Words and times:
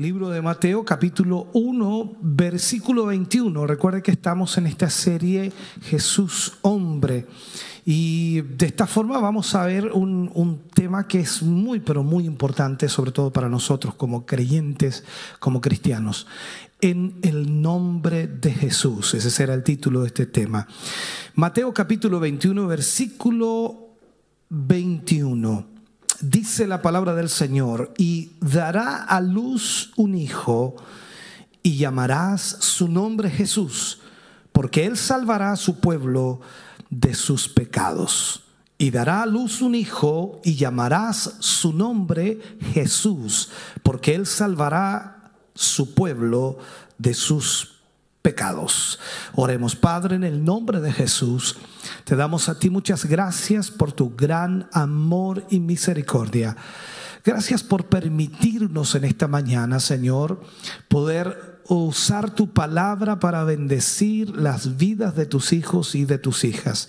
Libro 0.00 0.30
de 0.30 0.40
Mateo 0.40 0.82
capítulo 0.82 1.48
1 1.52 2.16
versículo 2.22 3.04
21. 3.04 3.66
Recuerde 3.66 4.02
que 4.02 4.12
estamos 4.12 4.56
en 4.56 4.66
esta 4.66 4.88
serie 4.88 5.52
Jesús 5.82 6.54
hombre. 6.62 7.26
Y 7.84 8.40
de 8.40 8.64
esta 8.64 8.86
forma 8.86 9.20
vamos 9.20 9.54
a 9.54 9.66
ver 9.66 9.92
un, 9.92 10.30
un, 10.32 10.62
tema 10.72 11.06
que 11.06 11.20
es 11.20 11.42
muy, 11.42 11.80
pero 11.80 12.02
muy 12.02 12.24
importante, 12.24 12.88
sobre 12.88 13.12
todo 13.12 13.30
para 13.30 13.50
nosotros 13.50 13.94
como 13.94 14.24
creyentes, 14.24 15.04
como 15.38 15.60
cristianos. 15.60 16.26
En 16.80 17.18
el 17.20 17.60
nombre 17.60 18.26
de 18.26 18.52
Jesús. 18.54 19.12
Ese 19.12 19.28
será 19.28 19.52
el 19.52 19.62
título 19.62 20.00
de 20.00 20.06
este 20.06 20.24
tema. 20.24 20.66
Mateo 21.34 21.74
capítulo 21.74 22.20
21, 22.20 22.66
versículo 22.66 23.90
21 24.48 25.69
dice 26.20 26.66
la 26.66 26.82
palabra 26.82 27.14
del 27.14 27.28
Señor, 27.28 27.92
y 27.96 28.32
dará 28.40 29.02
a 29.02 29.20
luz 29.20 29.92
un 29.96 30.14
hijo, 30.14 30.76
y 31.62 31.76
llamarás 31.76 32.42
su 32.42 32.88
nombre 32.88 33.30
Jesús, 33.30 34.00
porque 34.52 34.86
él 34.86 34.96
salvará 34.96 35.52
a 35.52 35.56
su 35.56 35.80
pueblo 35.80 36.40
de 36.90 37.14
sus 37.14 37.48
pecados. 37.48 38.44
Y 38.78 38.90
dará 38.90 39.22
a 39.22 39.26
luz 39.26 39.60
un 39.60 39.74
hijo, 39.74 40.40
y 40.44 40.54
llamarás 40.54 41.36
su 41.40 41.72
nombre 41.72 42.40
Jesús, 42.72 43.50
porque 43.82 44.14
él 44.14 44.26
salvará 44.26 45.32
su 45.54 45.94
pueblo 45.94 46.58
de 46.98 47.14
sus 47.14 47.64
pecados 47.64 47.80
pecados. 48.22 48.98
Oremos, 49.34 49.76
Padre, 49.76 50.16
en 50.16 50.24
el 50.24 50.44
nombre 50.44 50.80
de 50.80 50.92
Jesús. 50.92 51.56
Te 52.04 52.16
damos 52.16 52.48
a 52.48 52.58
ti 52.58 52.70
muchas 52.70 53.04
gracias 53.04 53.70
por 53.70 53.92
tu 53.92 54.14
gran 54.14 54.68
amor 54.72 55.44
y 55.50 55.60
misericordia. 55.60 56.56
Gracias 57.24 57.62
por 57.62 57.86
permitirnos 57.86 58.94
en 58.94 59.04
esta 59.04 59.28
mañana, 59.28 59.78
Señor, 59.78 60.40
poder 60.88 61.60
usar 61.68 62.30
tu 62.30 62.52
palabra 62.52 63.20
para 63.20 63.44
bendecir 63.44 64.34
las 64.34 64.76
vidas 64.76 65.14
de 65.14 65.26
tus 65.26 65.52
hijos 65.52 65.94
y 65.94 66.04
de 66.04 66.18
tus 66.18 66.44
hijas. 66.44 66.88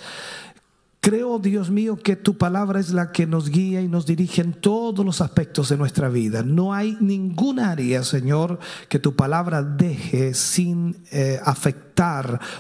Creo, 1.02 1.40
Dios 1.40 1.72
mío, 1.72 1.98
que 1.98 2.16
tu 2.16 2.38
palabra 2.38 2.80
es 2.80 2.92
la 2.92 3.12
que 3.12 3.26
nos 3.26 3.50
guía 3.50 3.82
y 3.82 3.88
nos 3.88 4.06
dirige 4.06 4.42
en 4.42 4.54
todos 4.54 5.04
los 5.04 5.20
aspectos 5.20 5.70
de 5.70 5.78
nuestra 5.78 6.10
vida. 6.10 6.44
No 6.44 6.76
hay 6.76 6.96
ningún 7.00 7.60
área, 7.60 8.04
Señor, 8.04 8.60
que 8.88 9.00
tu 9.00 9.16
palabra 9.16 9.64
deje 9.64 10.36
sin 10.36 10.96
eh, 11.12 11.40
afectar 11.44 11.91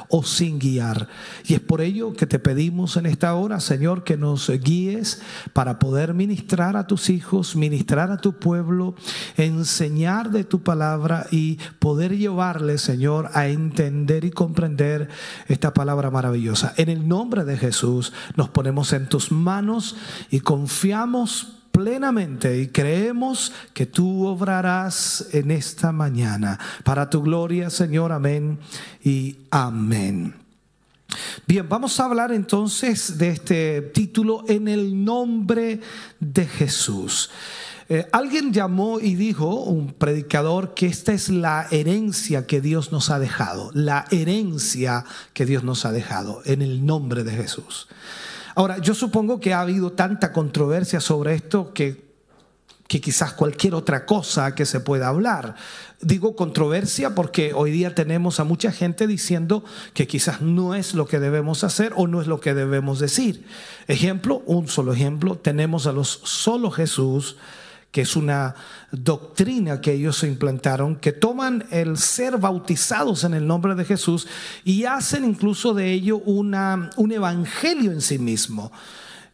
o 0.10 0.24
sin 0.24 0.60
guiar. 0.60 1.08
Y 1.46 1.56
es 1.56 1.60
por 1.60 1.82
ello 1.82 2.14
que 2.14 2.26
te 2.26 2.40
pedimos 2.40 2.98
en 2.98 3.06
esta 3.06 3.34
hora, 3.34 3.60
Señor, 3.60 4.04
que 4.04 4.18
nos 4.18 4.50
guíes 4.50 5.22
para 5.54 5.80
poder 5.80 6.14
ministrar 6.14 6.78
a 6.78 6.88
tus 6.88 7.10
hijos, 7.10 7.56
ministrar 7.56 8.12
a 8.12 8.18
tu 8.18 8.34
pueblo, 8.34 8.96
enseñar 9.38 10.32
de 10.32 10.44
tu 10.44 10.62
palabra 10.62 11.28
y 11.32 11.58
poder 11.80 12.18
llevarle, 12.18 12.78
Señor, 12.78 13.30
a 13.34 13.48
entender 13.48 14.26
y 14.26 14.32
comprender 14.32 15.10
esta 15.48 15.74
palabra 15.74 16.12
maravillosa. 16.12 16.74
En 16.78 16.90
el 16.90 17.08
nombre 17.08 17.44
de 17.44 17.58
Jesús 17.58 18.14
nos 18.36 18.50
ponemos 18.50 18.94
en 18.94 19.08
tus 19.10 19.32
manos 19.32 19.96
y 20.30 20.42
confiamos 20.42 21.61
plenamente 21.82 22.60
y 22.60 22.68
creemos 22.68 23.52
que 23.74 23.88
tú 23.88 24.28
obrarás 24.28 25.30
en 25.32 25.50
esta 25.50 25.92
mañana. 25.92 26.60
Para 26.84 27.10
tu 27.10 27.24
gloria, 27.24 27.72
Señor, 27.72 28.12
amén 28.12 28.60
y 29.04 29.38
amén. 29.50 30.36
Bien, 31.48 31.68
vamos 31.68 32.00
a 32.00 32.06
hablar 32.06 32.32
entonces 32.32 33.18
de 33.18 33.30
este 33.30 33.82
título 33.82 34.44
en 34.48 34.68
el 34.68 35.04
nombre 35.04 35.80
de 36.20 36.46
Jesús. 36.46 37.32
Eh, 37.90 38.08
alguien 38.12 38.54
llamó 38.54 39.00
y 39.00 39.16
dijo, 39.16 39.64
un 39.64 39.92
predicador, 39.94 40.76
que 40.76 40.86
esta 40.86 41.14
es 41.14 41.30
la 41.30 41.68
herencia 41.72 42.46
que 42.46 42.62
Dios 42.62 42.92
nos 42.92 43.10
ha 43.10 43.18
dejado, 43.18 43.72
la 43.74 44.06
herencia 44.12 45.04
que 45.34 45.48
Dios 45.48 45.64
nos 45.64 45.86
ha 45.86 45.92
dejado 45.92 46.44
en 46.46 46.62
el 46.62 46.86
nombre 46.86 47.24
de 47.24 47.32
Jesús. 47.32 47.88
Ahora, 48.56 48.78
yo 48.80 48.94
supongo 48.94 49.40
que 49.40 49.54
ha 49.54 49.62
habido 49.62 49.92
tanta 49.92 50.32
controversia 50.32 51.00
sobre 51.00 51.36
esto 51.36 51.74
que, 51.74 52.12
que 52.88 53.00
quizás 53.00 53.34
cualquier 53.34 53.76
otra 53.76 54.06
cosa 54.06 54.54
que 54.56 54.66
se 54.66 54.80
pueda 54.80 55.08
hablar. 55.08 55.56
Digo 56.02 56.36
controversia 56.36 57.16
porque 57.16 57.54
hoy 57.54 57.72
día 57.72 57.96
tenemos 57.96 58.40
a 58.40 58.44
mucha 58.44 58.72
gente 58.72 59.08
diciendo 59.08 59.64
que 59.94 60.08
quizás 60.08 60.42
no 60.42 60.76
es 60.76 60.94
lo 60.94 61.08
que 61.08 61.20
debemos 61.20 61.64
hacer 61.64 61.94
o 61.96 62.08
no 62.08 62.22
es 62.22 62.28
lo 62.28 62.40
que 62.40 62.54
debemos 62.54 63.00
decir. 63.00 63.46
Ejemplo, 63.88 64.42
un 64.46 64.68
solo 64.68 64.94
ejemplo, 64.94 65.38
tenemos 65.38 65.88
a 65.88 65.92
los 65.92 66.10
solo 66.24 66.72
Jesús 66.72 67.38
que 67.92 68.02
es 68.02 68.16
una 68.16 68.56
doctrina 68.92 69.82
que 69.82 69.94
ellos 69.94 70.24
implantaron, 70.24 70.96
que 70.96 71.12
toman 71.12 71.66
el 71.72 71.98
ser 71.98 72.38
bautizados 72.38 73.24
en 73.26 73.34
el 73.34 73.46
nombre 73.46 73.76
de 73.76 73.86
Jesús 73.86 74.28
y 74.64 74.86
hacen 74.86 75.26
incluso 75.26 75.74
de 75.74 75.92
ello 75.92 76.18
una, 76.18 76.90
un 76.96 77.12
evangelio 77.12 77.92
en 77.92 78.02
sí 78.02 78.18
mismo. 78.18 78.72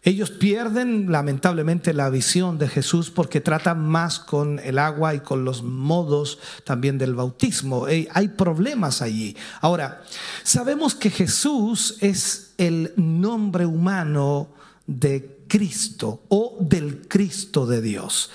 Ellos 0.03 0.31
pierden 0.31 1.11
lamentablemente 1.11 1.93
la 1.93 2.09
visión 2.09 2.57
de 2.57 2.69
Jesús 2.69 3.11
porque 3.11 3.41
tratan 3.41 3.85
más 3.85 4.19
con 4.19 4.59
el 4.59 4.79
agua 4.79 5.13
y 5.13 5.19
con 5.19 5.43
los 5.43 5.63
modos 5.63 6.39
también 6.63 6.97
del 6.97 7.13
bautismo. 7.13 7.87
Hay 8.13 8.27
problemas 8.29 9.01
allí. 9.01 9.35
Ahora, 9.59 10.01
sabemos 10.43 10.95
que 10.95 11.09
Jesús 11.09 11.97
es 11.99 12.53
el 12.57 12.93
nombre 12.95 13.65
humano 13.65 14.47
de 14.85 15.36
Cristo 15.47 16.23
o 16.29 16.57
del 16.59 17.07
Cristo 17.07 17.65
de 17.65 17.81
Dios. 17.81 18.29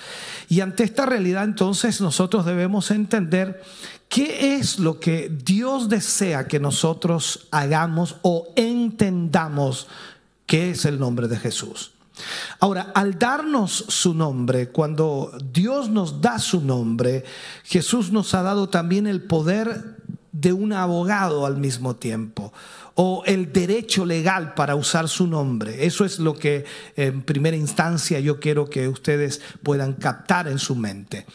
Y 0.49 0.61
ante 0.61 0.83
esta 0.83 1.05
realidad 1.05 1.43
entonces 1.43 2.01
nosotros 2.01 2.45
debemos 2.45 2.91
entender 2.91 3.61
qué 4.09 4.57
es 4.57 4.79
lo 4.79 4.99
que 4.99 5.29
Dios 5.29 5.89
desea 5.89 6.47
que 6.47 6.59
nosotros 6.59 7.47
hagamos 7.51 8.17
o 8.21 8.47
entendamos 8.55 9.87
qué 10.45 10.71
es 10.71 10.85
el 10.85 10.99
nombre 10.99 11.27
de 11.27 11.37
Jesús. 11.37 11.93
Ahora, 12.59 12.91
al 12.93 13.17
darnos 13.17 13.85
su 13.87 14.13
nombre, 14.13 14.69
cuando 14.69 15.31
Dios 15.51 15.89
nos 15.89 16.21
da 16.21 16.37
su 16.37 16.61
nombre, 16.61 17.23
Jesús 17.63 18.11
nos 18.11 18.35
ha 18.35 18.43
dado 18.43 18.69
también 18.69 19.07
el 19.07 19.23
poder 19.23 19.97
de 20.31 20.53
un 20.53 20.73
abogado 20.73 21.45
al 21.45 21.57
mismo 21.57 21.95
tiempo 21.95 22.53
o 22.95 23.23
el 23.25 23.51
derecho 23.51 24.05
legal 24.05 24.53
para 24.53 24.75
usar 24.75 25.07
su 25.07 25.27
nombre. 25.27 25.85
Eso 25.85 26.05
es 26.05 26.19
lo 26.19 26.35
que 26.35 26.65
en 26.95 27.23
primera 27.23 27.57
instancia 27.57 28.19
yo 28.19 28.39
quiero 28.39 28.69
que 28.69 28.87
ustedes 28.87 29.41
puedan 29.63 29.93
captar 29.93 30.47
en 30.47 30.59
su 30.59 30.75
mente. 30.75 31.25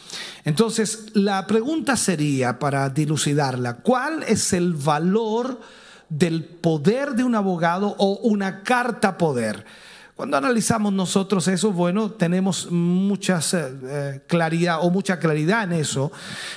Entonces, 0.45 1.07
la 1.13 1.45
pregunta 1.47 1.97
sería, 1.97 2.59
para 2.59 2.89
dilucidarla, 2.89 3.75
¿cuál 3.77 4.23
es 4.23 4.53
el 4.53 4.73
valor 4.73 5.59
del 6.07 6.43
poder 6.43 7.11
de 7.11 7.23
un 7.23 7.35
abogado 7.35 7.95
o 7.97 8.19
una 8.23 8.63
carta 8.63 9.17
poder? 9.17 9.65
Cuando 10.15 10.37
analizamos 10.37 10.91
nosotros 10.91 11.47
eso, 11.47 11.71
bueno, 11.71 12.11
tenemos 12.11 12.69
mucha 12.71 13.39
eh, 13.53 14.21
claridad 14.27 14.79
o 14.81 14.89
mucha 14.89 15.17
claridad 15.19 15.63
en 15.63 15.73
eso. 15.73 16.11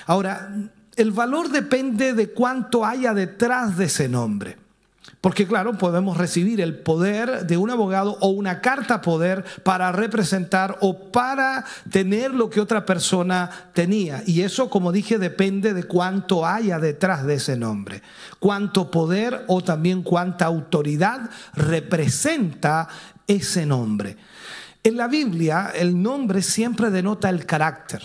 Ahora, 0.06 0.52
el 0.96 1.12
valor 1.12 1.48
depende 1.48 2.12
de 2.12 2.30
cuánto 2.30 2.84
haya 2.84 3.14
detrás 3.14 3.76
de 3.76 3.84
ese 3.84 4.08
nombre. 4.08 4.61
Porque 5.22 5.46
claro, 5.46 5.78
podemos 5.78 6.16
recibir 6.16 6.60
el 6.60 6.80
poder 6.80 7.46
de 7.46 7.56
un 7.56 7.70
abogado 7.70 8.18
o 8.20 8.30
una 8.30 8.60
carta 8.60 9.00
poder 9.00 9.44
para 9.62 9.92
representar 9.92 10.78
o 10.80 11.12
para 11.12 11.64
tener 11.88 12.34
lo 12.34 12.50
que 12.50 12.60
otra 12.60 12.84
persona 12.84 13.48
tenía. 13.72 14.24
Y 14.26 14.42
eso, 14.42 14.68
como 14.68 14.90
dije, 14.90 15.20
depende 15.20 15.74
de 15.74 15.84
cuánto 15.84 16.44
haya 16.44 16.80
detrás 16.80 17.24
de 17.24 17.34
ese 17.34 17.56
nombre. 17.56 18.02
Cuánto 18.40 18.90
poder 18.90 19.44
o 19.46 19.62
también 19.62 20.02
cuánta 20.02 20.46
autoridad 20.46 21.30
representa 21.54 22.88
ese 23.28 23.64
nombre. 23.64 24.16
En 24.82 24.96
la 24.96 25.06
Biblia, 25.06 25.70
el 25.72 26.02
nombre 26.02 26.42
siempre 26.42 26.90
denota 26.90 27.30
el 27.30 27.46
carácter. 27.46 28.02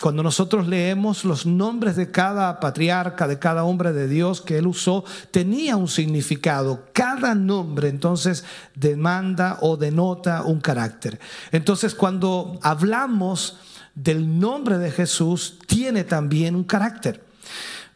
Cuando 0.00 0.22
nosotros 0.22 0.68
leemos 0.68 1.24
los 1.24 1.46
nombres 1.46 1.96
de 1.96 2.10
cada 2.10 2.60
patriarca, 2.60 3.26
de 3.26 3.38
cada 3.38 3.64
hombre 3.64 3.94
de 3.94 4.08
Dios 4.08 4.42
que 4.42 4.58
él 4.58 4.66
usó, 4.66 5.04
tenía 5.30 5.76
un 5.76 5.88
significado. 5.88 6.84
Cada 6.92 7.34
nombre 7.34 7.88
entonces 7.88 8.44
demanda 8.74 9.56
o 9.62 9.78
denota 9.78 10.42
un 10.42 10.60
carácter. 10.60 11.18
Entonces 11.50 11.94
cuando 11.94 12.58
hablamos 12.62 13.58
del 13.94 14.38
nombre 14.38 14.76
de 14.76 14.90
Jesús, 14.90 15.58
tiene 15.66 16.04
también 16.04 16.54
un 16.54 16.64
carácter. 16.64 17.24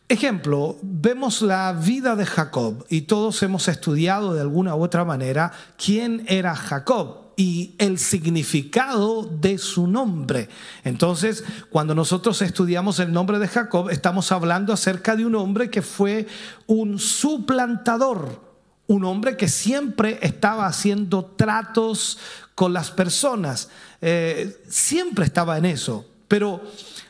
Ejemplo, 0.08 0.78
vemos 0.82 1.42
la 1.42 1.72
vida 1.72 2.16
de 2.16 2.24
Jacob 2.24 2.84
y 2.88 3.02
todos 3.02 3.42
hemos 3.42 3.68
estudiado 3.68 4.32
de 4.32 4.40
alguna 4.40 4.74
u 4.74 4.82
otra 4.82 5.04
manera 5.04 5.52
quién 5.76 6.24
era 6.26 6.56
Jacob 6.56 7.29
y 7.40 7.74
el 7.78 7.98
significado 7.98 9.22
de 9.22 9.56
su 9.56 9.86
nombre. 9.86 10.50
Entonces, 10.84 11.42
cuando 11.70 11.94
nosotros 11.94 12.42
estudiamos 12.42 12.98
el 12.98 13.14
nombre 13.14 13.38
de 13.38 13.48
Jacob, 13.48 13.88
estamos 13.88 14.30
hablando 14.30 14.74
acerca 14.74 15.16
de 15.16 15.24
un 15.24 15.34
hombre 15.34 15.70
que 15.70 15.80
fue 15.80 16.26
un 16.66 16.98
suplantador, 16.98 18.42
un 18.88 19.06
hombre 19.06 19.38
que 19.38 19.48
siempre 19.48 20.18
estaba 20.20 20.66
haciendo 20.66 21.24
tratos 21.24 22.18
con 22.54 22.74
las 22.74 22.90
personas, 22.90 23.70
eh, 24.02 24.62
siempre 24.68 25.24
estaba 25.24 25.56
en 25.56 25.64
eso. 25.64 26.04
Pero 26.28 26.62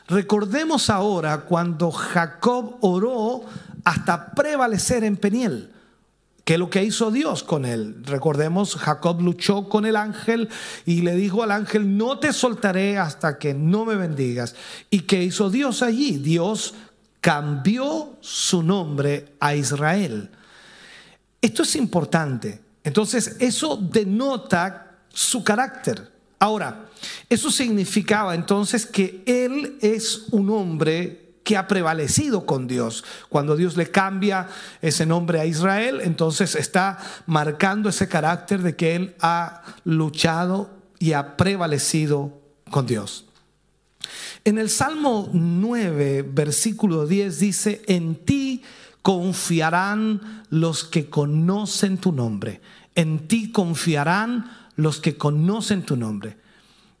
recordemos 0.07 0.89
ahora 0.89 1.41
cuando 1.41 1.91
Jacob 1.91 2.77
oró 2.79 3.41
hasta 3.83 4.31
prevalecer 4.31 5.03
en 5.03 5.17
Peniel. 5.17 5.73
¿Qué 6.51 6.57
lo 6.57 6.69
que 6.69 6.83
hizo 6.83 7.11
Dios 7.11 7.43
con 7.43 7.63
él? 7.63 8.03
Recordemos, 8.03 8.75
Jacob 8.75 9.21
luchó 9.21 9.69
con 9.69 9.85
el 9.85 9.95
ángel 9.95 10.49
y 10.85 11.01
le 11.01 11.15
dijo 11.15 11.43
al 11.43 11.51
ángel, 11.51 11.95
no 11.95 12.19
te 12.19 12.33
soltaré 12.33 12.97
hasta 12.97 13.39
que 13.39 13.53
no 13.53 13.85
me 13.85 13.95
bendigas. 13.95 14.53
¿Y 14.89 15.03
qué 15.03 15.23
hizo 15.23 15.49
Dios 15.49 15.81
allí? 15.81 16.17
Dios 16.17 16.73
cambió 17.21 18.17
su 18.19 18.63
nombre 18.63 19.27
a 19.39 19.55
Israel. 19.55 20.29
Esto 21.41 21.63
es 21.63 21.73
importante. 21.77 22.59
Entonces, 22.83 23.37
eso 23.39 23.77
denota 23.77 24.97
su 25.07 25.45
carácter. 25.45 26.11
Ahora, 26.37 26.89
eso 27.29 27.49
significaba 27.49 28.35
entonces 28.35 28.85
que 28.85 29.23
él 29.25 29.77
es 29.79 30.25
un 30.31 30.49
hombre 30.49 31.30
que 31.51 31.57
ha 31.57 31.67
prevalecido 31.67 32.45
con 32.45 32.65
Dios. 32.65 33.03
Cuando 33.27 33.57
Dios 33.57 33.75
le 33.75 33.91
cambia 33.91 34.47
ese 34.81 35.05
nombre 35.05 35.37
a 35.37 35.45
Israel, 35.45 35.99
entonces 36.01 36.55
está 36.55 36.97
marcando 37.25 37.89
ese 37.89 38.07
carácter 38.07 38.61
de 38.61 38.77
que 38.77 38.95
él 38.95 39.15
ha 39.19 39.61
luchado 39.83 40.69
y 40.97 41.11
ha 41.11 41.35
prevalecido 41.35 42.39
con 42.69 42.85
Dios. 42.85 43.25
En 44.45 44.59
el 44.59 44.69
Salmo 44.69 45.29
9, 45.33 46.21
versículo 46.21 47.05
10 47.05 47.39
dice, 47.39 47.81
en 47.87 48.15
ti 48.23 48.63
confiarán 49.01 50.45
los 50.49 50.85
que 50.85 51.09
conocen 51.09 51.97
tu 51.97 52.13
nombre. 52.13 52.61
En 52.95 53.27
ti 53.27 53.51
confiarán 53.51 54.49
los 54.77 55.01
que 55.01 55.17
conocen 55.17 55.83
tu 55.83 55.97
nombre. 55.97 56.37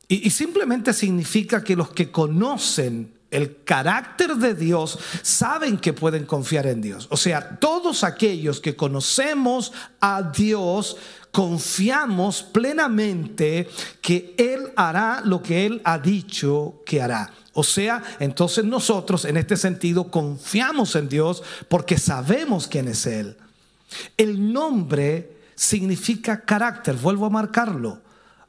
Y, 0.09 0.27
y 0.27 0.29
simplemente 0.29 0.91
significa 0.91 1.63
que 1.63 1.77
los 1.77 1.91
que 1.91 2.11
conocen 2.11 3.20
el 3.31 3.63
carácter 3.63 4.35
de 4.35 4.53
Dios, 4.53 4.99
saben 5.21 5.77
que 5.77 5.93
pueden 5.93 6.25
confiar 6.25 6.67
en 6.67 6.81
Dios. 6.81 7.07
O 7.09 7.17
sea, 7.17 7.57
todos 7.57 8.03
aquellos 8.03 8.59
que 8.59 8.75
conocemos 8.75 9.71
a 10.01 10.21
Dios, 10.21 10.97
confiamos 11.31 12.43
plenamente 12.43 13.69
que 14.01 14.35
Él 14.37 14.73
hará 14.75 15.21
lo 15.23 15.41
que 15.41 15.65
Él 15.65 15.81
ha 15.85 15.97
dicho 15.97 16.81
que 16.85 17.01
hará. 17.01 17.31
O 17.53 17.63
sea, 17.63 18.03
entonces 18.19 18.65
nosotros 18.65 19.25
en 19.25 19.37
este 19.37 19.57
sentido 19.57 20.11
confiamos 20.11 20.95
en 20.95 21.09
Dios 21.09 21.41
porque 21.69 21.97
sabemos 21.97 22.67
quién 22.67 22.89
es 22.89 23.05
Él. 23.05 23.37
El 24.17 24.51
nombre 24.51 25.37
significa 25.55 26.41
carácter, 26.41 26.95
vuelvo 26.95 27.25
a 27.25 27.29
marcarlo. 27.29 28.01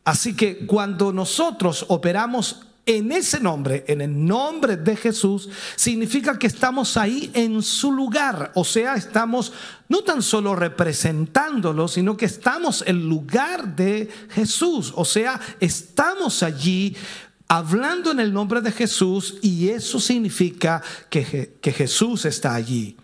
Así 0.04 0.34
que 0.34 0.66
cuando 0.66 1.12
nosotros 1.12 1.86
operamos 1.88 2.66
en 2.84 3.12
ese 3.12 3.38
nombre, 3.38 3.84
en 3.86 4.00
el 4.00 4.26
nombre 4.26 4.76
de 4.76 4.96
Jesús, 4.96 5.48
significa 5.76 6.38
que 6.38 6.48
estamos 6.48 6.96
ahí 6.96 7.30
en 7.32 7.62
su 7.62 7.92
lugar. 7.92 8.50
O 8.54 8.64
sea, 8.64 8.94
estamos 8.94 9.52
no 9.88 10.02
tan 10.02 10.20
solo 10.20 10.56
representándolo, 10.56 11.86
sino 11.86 12.16
que 12.16 12.24
estamos 12.24 12.82
en 12.86 13.08
lugar 13.08 13.76
de 13.76 14.08
Jesús. 14.30 14.92
O 14.96 15.04
sea, 15.04 15.40
estamos 15.60 16.42
allí 16.42 16.96
hablando 17.46 18.10
en 18.10 18.18
el 18.18 18.32
nombre 18.32 18.60
de 18.60 18.72
Jesús 18.72 19.38
y 19.42 19.68
eso 19.68 20.00
significa 20.00 20.82
que, 21.08 21.58
que 21.60 21.72
Jesús 21.72 22.24
está 22.24 22.54
allí. 22.54 22.96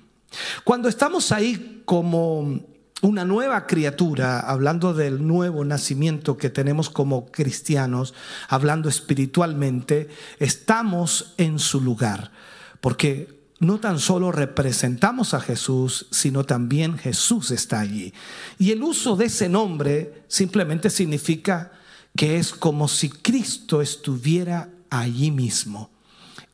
Cuando 0.65 0.89
estamos 0.89 1.31
ahí 1.31 1.83
como 1.85 2.61
una 3.01 3.25
nueva 3.25 3.67
criatura, 3.67 4.41
hablando 4.41 4.93
del 4.93 5.27
nuevo 5.27 5.65
nacimiento 5.65 6.37
que 6.37 6.51
tenemos 6.51 6.91
como 6.91 7.27
cristianos, 7.27 8.15
hablando 8.49 8.89
espiritualmente, 8.89 10.09
estamos 10.39 11.35
en 11.37 11.59
su 11.59 11.81
lugar, 11.81 12.33
porque 12.81 13.39
no 13.61 13.79
tan 13.79 13.99
solo 13.99 14.33
representamos 14.33 15.35
a 15.35 15.41
Jesús, 15.41 16.07
sino 16.11 16.45
también 16.45 16.99
Jesús 16.99 17.51
está 17.51 17.81
allí. 17.81 18.13
Y 18.59 18.71
el 18.73 18.83
uso 18.83 19.17
de 19.17 19.27
ese 19.27 19.49
nombre 19.49 20.25
simplemente 20.29 20.91
significa 20.91 21.73
que 22.17 22.39
es 22.39 22.53
como 22.53 22.89
si 22.89 23.11
Cristo 23.11 23.81
estuviera 23.81 24.71
allí 24.91 25.31
mismo. 25.31 25.91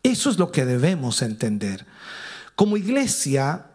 Eso 0.03 0.31
es 0.31 0.39
lo 0.39 0.51
que 0.51 0.65
debemos 0.65 1.23
entender. 1.23 1.87
Como 2.55 2.77
iglesia, 2.77 3.67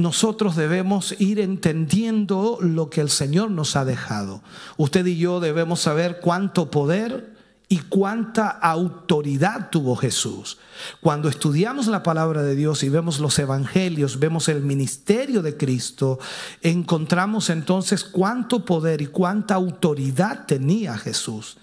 nosotros 0.00 0.56
debemos 0.56 1.14
ir 1.20 1.40
entendiendo 1.40 2.58
lo 2.60 2.90
que 2.90 3.00
el 3.00 3.10
Señor 3.10 3.50
nos 3.50 3.76
ha 3.76 3.84
dejado. 3.84 4.42
Usted 4.76 5.06
y 5.06 5.16
yo 5.16 5.40
debemos 5.40 5.80
saber 5.80 6.20
cuánto 6.20 6.70
poder 6.70 7.36
y 7.68 7.78
cuánta 7.78 8.48
autoridad 8.48 9.70
tuvo 9.70 9.94
Jesús. 9.94 10.58
Cuando 11.00 11.28
estudiamos 11.28 11.86
la 11.86 12.02
palabra 12.02 12.42
de 12.42 12.56
Dios 12.56 12.82
y 12.82 12.88
vemos 12.88 13.20
los 13.20 13.38
evangelios, 13.38 14.18
vemos 14.18 14.48
el 14.48 14.62
ministerio 14.62 15.40
de 15.40 15.56
Cristo, 15.56 16.18
encontramos 16.62 17.48
entonces 17.48 18.02
cuánto 18.02 18.64
poder 18.64 19.00
y 19.02 19.06
cuánta 19.06 19.54
autoridad 19.54 20.46
tenía 20.46 20.98
Jesús. 20.98 21.58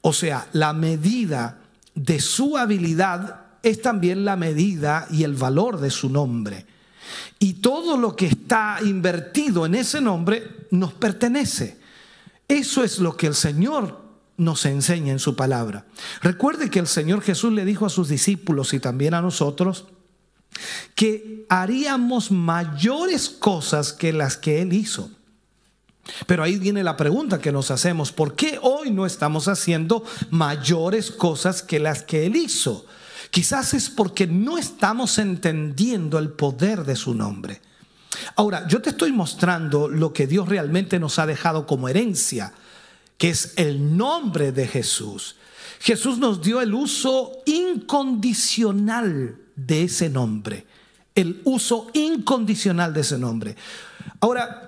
O 0.00 0.12
sea, 0.12 0.46
la 0.52 0.72
medida 0.72 1.58
de 1.96 2.20
su 2.20 2.56
habilidad 2.56 3.40
es 3.64 3.82
también 3.82 4.24
la 4.24 4.36
medida 4.36 5.08
y 5.10 5.24
el 5.24 5.34
valor 5.34 5.80
de 5.80 5.90
su 5.90 6.08
nombre. 6.08 6.66
Y 7.38 7.54
todo 7.54 7.96
lo 7.96 8.14
que 8.16 8.26
está 8.26 8.78
invertido 8.82 9.66
en 9.66 9.74
ese 9.74 10.00
nombre 10.00 10.66
nos 10.70 10.92
pertenece. 10.92 11.78
Eso 12.48 12.84
es 12.84 12.98
lo 12.98 13.16
que 13.16 13.26
el 13.26 13.34
Señor 13.34 14.00
nos 14.36 14.66
enseña 14.66 15.12
en 15.12 15.18
su 15.18 15.36
palabra. 15.36 15.86
Recuerde 16.20 16.70
que 16.70 16.78
el 16.78 16.86
Señor 16.86 17.22
Jesús 17.22 17.52
le 17.52 17.64
dijo 17.64 17.86
a 17.86 17.90
sus 17.90 18.08
discípulos 18.08 18.74
y 18.74 18.80
también 18.80 19.14
a 19.14 19.22
nosotros 19.22 19.86
que 20.94 21.46
haríamos 21.48 22.30
mayores 22.30 23.30
cosas 23.30 23.92
que 23.92 24.12
las 24.12 24.36
que 24.36 24.60
Él 24.62 24.72
hizo. 24.72 25.10
Pero 26.26 26.42
ahí 26.42 26.58
viene 26.58 26.82
la 26.82 26.96
pregunta 26.96 27.40
que 27.40 27.52
nos 27.52 27.70
hacemos, 27.70 28.12
¿por 28.12 28.34
qué 28.34 28.58
hoy 28.60 28.90
no 28.90 29.06
estamos 29.06 29.48
haciendo 29.48 30.04
mayores 30.30 31.10
cosas 31.10 31.62
que 31.62 31.78
las 31.78 32.02
que 32.02 32.26
Él 32.26 32.36
hizo? 32.36 32.86
Quizás 33.32 33.72
es 33.72 33.88
porque 33.88 34.26
no 34.26 34.58
estamos 34.58 35.16
entendiendo 35.16 36.18
el 36.18 36.28
poder 36.28 36.84
de 36.84 36.96
su 36.96 37.14
nombre. 37.14 37.62
Ahora, 38.36 38.68
yo 38.68 38.82
te 38.82 38.90
estoy 38.90 39.10
mostrando 39.10 39.88
lo 39.88 40.12
que 40.12 40.26
Dios 40.26 40.50
realmente 40.50 40.98
nos 41.00 41.18
ha 41.18 41.24
dejado 41.24 41.66
como 41.66 41.88
herencia, 41.88 42.52
que 43.16 43.30
es 43.30 43.54
el 43.56 43.96
nombre 43.96 44.52
de 44.52 44.68
Jesús. 44.68 45.36
Jesús 45.80 46.18
nos 46.18 46.42
dio 46.42 46.60
el 46.60 46.74
uso 46.74 47.32
incondicional 47.46 49.38
de 49.56 49.84
ese 49.84 50.10
nombre, 50.10 50.66
el 51.14 51.40
uso 51.44 51.86
incondicional 51.94 52.92
de 52.92 53.00
ese 53.00 53.16
nombre. 53.16 53.56
Ahora, 54.20 54.61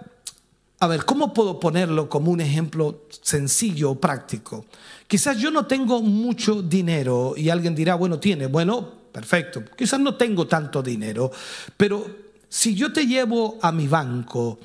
a 0.80 0.86
ver, 0.86 1.04
¿cómo 1.04 1.32
puedo 1.32 1.60
ponerlo 1.60 2.08
como 2.08 2.30
un 2.30 2.40
ejemplo 2.40 3.04
sencillo 3.22 3.92
o 3.92 4.00
práctico? 4.00 4.66
Quizás 5.06 5.38
yo 5.38 5.50
no 5.50 5.66
tengo 5.66 6.02
mucho 6.02 6.62
dinero 6.62 7.34
y 7.36 7.48
alguien 7.48 7.74
dirá, 7.74 7.94
bueno, 7.94 8.18
tiene, 8.18 8.46
bueno, 8.46 8.86
perfecto. 9.12 9.62
Quizás 9.76 10.00
no 10.00 10.16
tengo 10.16 10.46
tanto 10.46 10.82
dinero, 10.82 11.30
pero 11.76 12.06
si 12.48 12.74
yo 12.74 12.92
te 12.92 13.06
llevo 13.06 13.58
a 13.62 13.72
mi 13.72 13.88
banco 13.88 14.58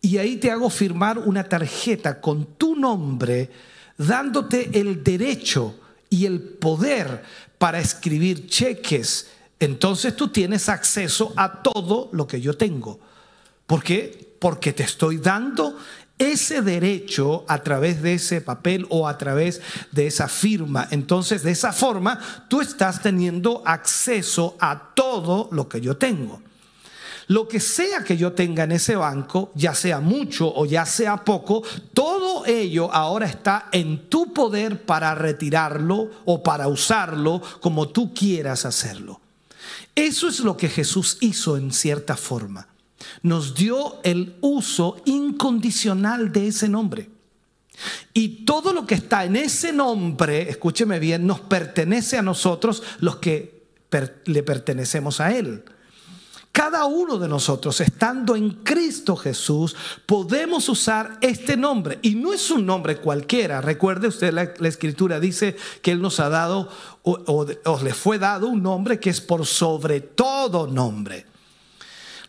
y 0.00 0.18
ahí 0.18 0.36
te 0.36 0.50
hago 0.50 0.68
firmar 0.68 1.18
una 1.18 1.44
tarjeta 1.44 2.20
con 2.20 2.56
tu 2.56 2.74
nombre, 2.74 3.50
dándote 3.96 4.78
el 4.78 5.04
derecho 5.04 5.76
y 6.10 6.26
el 6.26 6.40
poder 6.40 7.22
para 7.58 7.78
escribir 7.78 8.48
cheques, 8.48 9.28
entonces 9.60 10.16
tú 10.16 10.28
tienes 10.28 10.68
acceso 10.68 11.32
a 11.36 11.62
todo 11.62 12.10
lo 12.12 12.26
que 12.26 12.40
yo 12.40 12.56
tengo. 12.56 12.98
¿Por 13.66 13.82
qué? 13.82 14.31
Porque 14.42 14.72
te 14.72 14.82
estoy 14.82 15.18
dando 15.18 15.78
ese 16.18 16.62
derecho 16.62 17.44
a 17.46 17.62
través 17.62 18.02
de 18.02 18.14
ese 18.14 18.40
papel 18.40 18.88
o 18.90 19.06
a 19.06 19.16
través 19.16 19.60
de 19.92 20.08
esa 20.08 20.26
firma. 20.26 20.88
Entonces, 20.90 21.44
de 21.44 21.52
esa 21.52 21.72
forma, 21.72 22.18
tú 22.48 22.60
estás 22.60 23.00
teniendo 23.00 23.62
acceso 23.64 24.56
a 24.58 24.94
todo 24.96 25.48
lo 25.52 25.68
que 25.68 25.80
yo 25.80 25.96
tengo. 25.96 26.42
Lo 27.28 27.46
que 27.46 27.60
sea 27.60 28.02
que 28.02 28.16
yo 28.16 28.32
tenga 28.32 28.64
en 28.64 28.72
ese 28.72 28.96
banco, 28.96 29.52
ya 29.54 29.76
sea 29.76 30.00
mucho 30.00 30.52
o 30.52 30.66
ya 30.66 30.86
sea 30.86 31.18
poco, 31.18 31.62
todo 31.94 32.44
ello 32.44 32.92
ahora 32.92 33.26
está 33.26 33.68
en 33.70 34.08
tu 34.08 34.32
poder 34.32 34.84
para 34.84 35.14
retirarlo 35.14 36.10
o 36.24 36.42
para 36.42 36.66
usarlo 36.66 37.40
como 37.60 37.90
tú 37.90 38.12
quieras 38.12 38.66
hacerlo. 38.66 39.20
Eso 39.94 40.26
es 40.26 40.40
lo 40.40 40.56
que 40.56 40.68
Jesús 40.68 41.18
hizo 41.20 41.56
en 41.56 41.72
cierta 41.72 42.16
forma. 42.16 42.71
Nos 43.22 43.54
dio 43.54 44.00
el 44.02 44.36
uso 44.40 44.96
incondicional 45.04 46.32
de 46.32 46.48
ese 46.48 46.68
nombre. 46.68 47.10
Y 48.14 48.44
todo 48.44 48.72
lo 48.72 48.86
que 48.86 48.94
está 48.94 49.24
en 49.24 49.36
ese 49.36 49.72
nombre, 49.72 50.48
escúcheme 50.48 50.98
bien, 50.98 51.26
nos 51.26 51.40
pertenece 51.40 52.18
a 52.18 52.22
nosotros 52.22 52.82
los 53.00 53.16
que 53.16 53.62
le 54.26 54.42
pertenecemos 54.42 55.20
a 55.20 55.36
Él. 55.36 55.64
Cada 56.52 56.84
uno 56.84 57.18
de 57.18 57.28
nosotros, 57.28 57.80
estando 57.80 58.36
en 58.36 58.50
Cristo 58.62 59.16
Jesús, 59.16 59.74
podemos 60.04 60.68
usar 60.68 61.16
este 61.22 61.56
nombre. 61.56 61.98
Y 62.02 62.14
no 62.14 62.34
es 62.34 62.50
un 62.50 62.66
nombre 62.66 62.98
cualquiera. 62.98 63.62
Recuerde 63.62 64.08
usted, 64.08 64.34
la, 64.34 64.68
escritura 64.68 65.18
dice 65.18 65.56
que 65.80 65.92
Él 65.92 66.02
nos 66.02 66.20
ha 66.20 66.28
dado 66.28 66.68
o, 67.04 67.46
o 67.64 67.82
le 67.82 67.94
fue 67.94 68.18
dado 68.18 68.48
un 68.48 68.62
nombre 68.62 69.00
que 69.00 69.08
es 69.08 69.22
por 69.22 69.46
sobre 69.46 70.02
todo 70.02 70.66
nombre. 70.66 71.31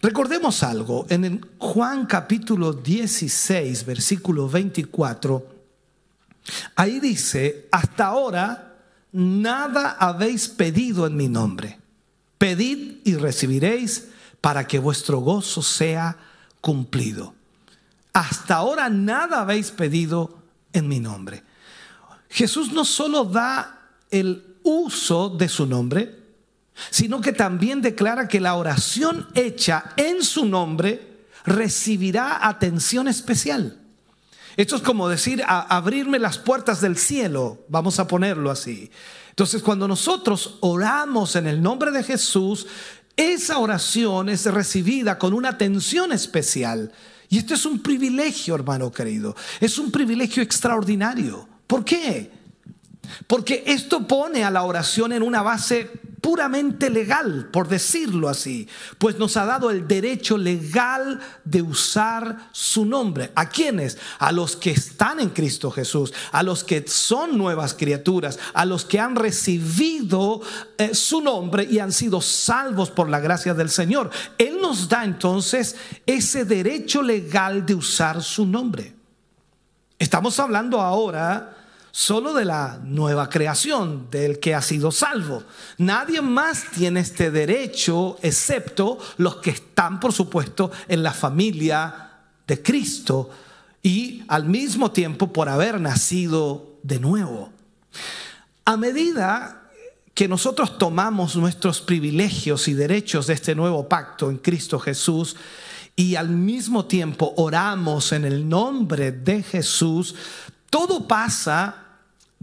Recordemos 0.03 0.63
algo, 0.63 1.05
en 1.07 1.39
Juan 1.57 2.05
capítulo 2.07 2.73
16, 2.73 3.85
versículo 3.85 4.49
24, 4.49 5.47
ahí 6.75 6.99
dice, 6.99 7.69
hasta 7.71 8.07
ahora 8.07 8.81
nada 9.13 9.95
habéis 9.97 10.49
pedido 10.49 11.07
en 11.07 11.15
mi 11.15 11.29
nombre. 11.29 11.79
Pedid 12.37 12.97
y 13.05 13.15
recibiréis 13.15 14.09
para 14.41 14.67
que 14.67 14.77
vuestro 14.77 15.19
gozo 15.19 15.61
sea 15.61 16.17
cumplido. 16.59 17.33
Hasta 18.11 18.55
ahora 18.55 18.89
nada 18.89 19.39
habéis 19.39 19.71
pedido 19.71 20.37
en 20.73 20.89
mi 20.89 20.99
nombre. 20.99 21.45
Jesús 22.27 22.73
no 22.73 22.83
solo 22.83 23.23
da 23.23 23.87
el 24.11 24.57
uso 24.63 25.29
de 25.29 25.47
su 25.47 25.65
nombre, 25.65 26.22
sino 26.89 27.21
que 27.21 27.33
también 27.33 27.81
declara 27.81 28.27
que 28.27 28.39
la 28.39 28.55
oración 28.55 29.27
hecha 29.35 29.93
en 29.97 30.23
su 30.23 30.45
nombre 30.45 31.25
recibirá 31.45 32.47
atención 32.47 33.07
especial. 33.07 33.79
Esto 34.55 34.75
es 34.75 34.81
como 34.81 35.09
decir, 35.09 35.43
abrirme 35.47 36.19
las 36.19 36.37
puertas 36.37 36.79
del 36.79 36.97
cielo, 36.97 37.65
vamos 37.69 37.99
a 37.99 38.07
ponerlo 38.07 38.51
así. 38.51 38.91
Entonces, 39.29 39.63
cuando 39.63 39.87
nosotros 39.87 40.57
oramos 40.61 41.35
en 41.35 41.47
el 41.47 41.61
nombre 41.61 41.91
de 41.91 42.03
Jesús, 42.03 42.67
esa 43.15 43.57
oración 43.57 44.29
es 44.29 44.45
recibida 44.45 45.17
con 45.17 45.33
una 45.33 45.49
atención 45.49 46.11
especial. 46.11 46.91
Y 47.29 47.39
esto 47.39 47.55
es 47.55 47.65
un 47.65 47.79
privilegio, 47.79 48.53
hermano 48.53 48.91
querido. 48.91 49.35
Es 49.59 49.79
un 49.79 49.91
privilegio 49.91 50.43
extraordinario. 50.43 51.47
¿Por 51.65 51.83
qué? 51.83 52.31
Porque 53.25 53.63
esto 53.65 54.07
pone 54.07 54.43
a 54.43 54.51
la 54.51 54.63
oración 54.63 55.13
en 55.13 55.23
una 55.23 55.41
base 55.41 55.89
puramente 56.23 56.89
legal, 56.89 57.49
por 57.51 57.67
decirlo 57.67 58.29
así, 58.29 58.69
pues 58.97 59.19
nos 59.19 59.35
ha 59.35 59.43
dado 59.43 59.69
el 59.69 59.85
derecho 59.89 60.37
legal 60.37 61.19
de 61.43 61.61
usar 61.61 62.47
su 62.53 62.85
nombre. 62.85 63.33
¿A 63.35 63.49
quiénes? 63.49 63.97
A 64.19 64.31
los 64.31 64.55
que 64.55 64.71
están 64.71 65.19
en 65.19 65.31
Cristo 65.31 65.69
Jesús, 65.69 66.13
a 66.31 66.41
los 66.41 66.63
que 66.63 66.87
son 66.87 67.37
nuevas 67.37 67.73
criaturas, 67.73 68.39
a 68.53 68.63
los 68.63 68.85
que 68.85 69.01
han 69.01 69.17
recibido 69.17 70.39
eh, 70.77 70.95
su 70.95 71.19
nombre 71.19 71.67
y 71.69 71.79
han 71.79 71.91
sido 71.91 72.21
salvos 72.21 72.89
por 72.89 73.09
la 73.09 73.19
gracia 73.19 73.53
del 73.53 73.69
Señor. 73.69 74.09
Él 74.37 74.59
nos 74.61 74.87
da 74.87 75.03
entonces 75.03 75.75
ese 76.05 76.45
derecho 76.45 77.01
legal 77.01 77.65
de 77.65 77.75
usar 77.75 78.23
su 78.23 78.45
nombre. 78.45 78.95
Estamos 79.99 80.39
hablando 80.39 80.79
ahora 80.79 81.62
solo 81.95 82.33
de 82.33 82.43
la 82.43 82.79
nueva 82.83 83.29
creación, 83.29 84.07
del 84.09 84.39
que 84.39 84.55
ha 84.55 84.63
sido 84.63 84.91
salvo. 84.91 85.43
Nadie 85.77 86.23
más 86.23 86.65
tiene 86.71 87.01
este 87.01 87.29
derecho 87.29 88.17
excepto 88.23 88.97
los 89.17 89.35
que 89.35 89.51
están, 89.51 89.99
por 89.99 90.11
supuesto, 90.11 90.71
en 90.87 91.03
la 91.03 91.13
familia 91.13 92.09
de 92.47 92.63
Cristo 92.63 93.29
y 93.83 94.23
al 94.27 94.45
mismo 94.45 94.91
tiempo 94.91 95.31
por 95.31 95.47
haber 95.49 95.79
nacido 95.79 96.79
de 96.81 96.99
nuevo. 96.99 97.51
A 98.65 98.75
medida 98.75 99.69
que 100.15 100.27
nosotros 100.27 100.79
tomamos 100.79 101.35
nuestros 101.35 101.79
privilegios 101.79 102.67
y 102.67 102.73
derechos 102.73 103.27
de 103.27 103.35
este 103.35 103.53
nuevo 103.53 103.87
pacto 103.87 104.31
en 104.31 104.39
Cristo 104.39 104.79
Jesús, 104.79 105.35
y 105.95 106.15
al 106.15 106.29
mismo 106.29 106.85
tiempo 106.85 107.35
oramos 107.37 108.13
en 108.13 108.25
el 108.25 108.49
nombre 108.49 109.11
de 109.11 109.43
Jesús, 109.43 110.15
todo 110.71 111.07
pasa 111.07 111.82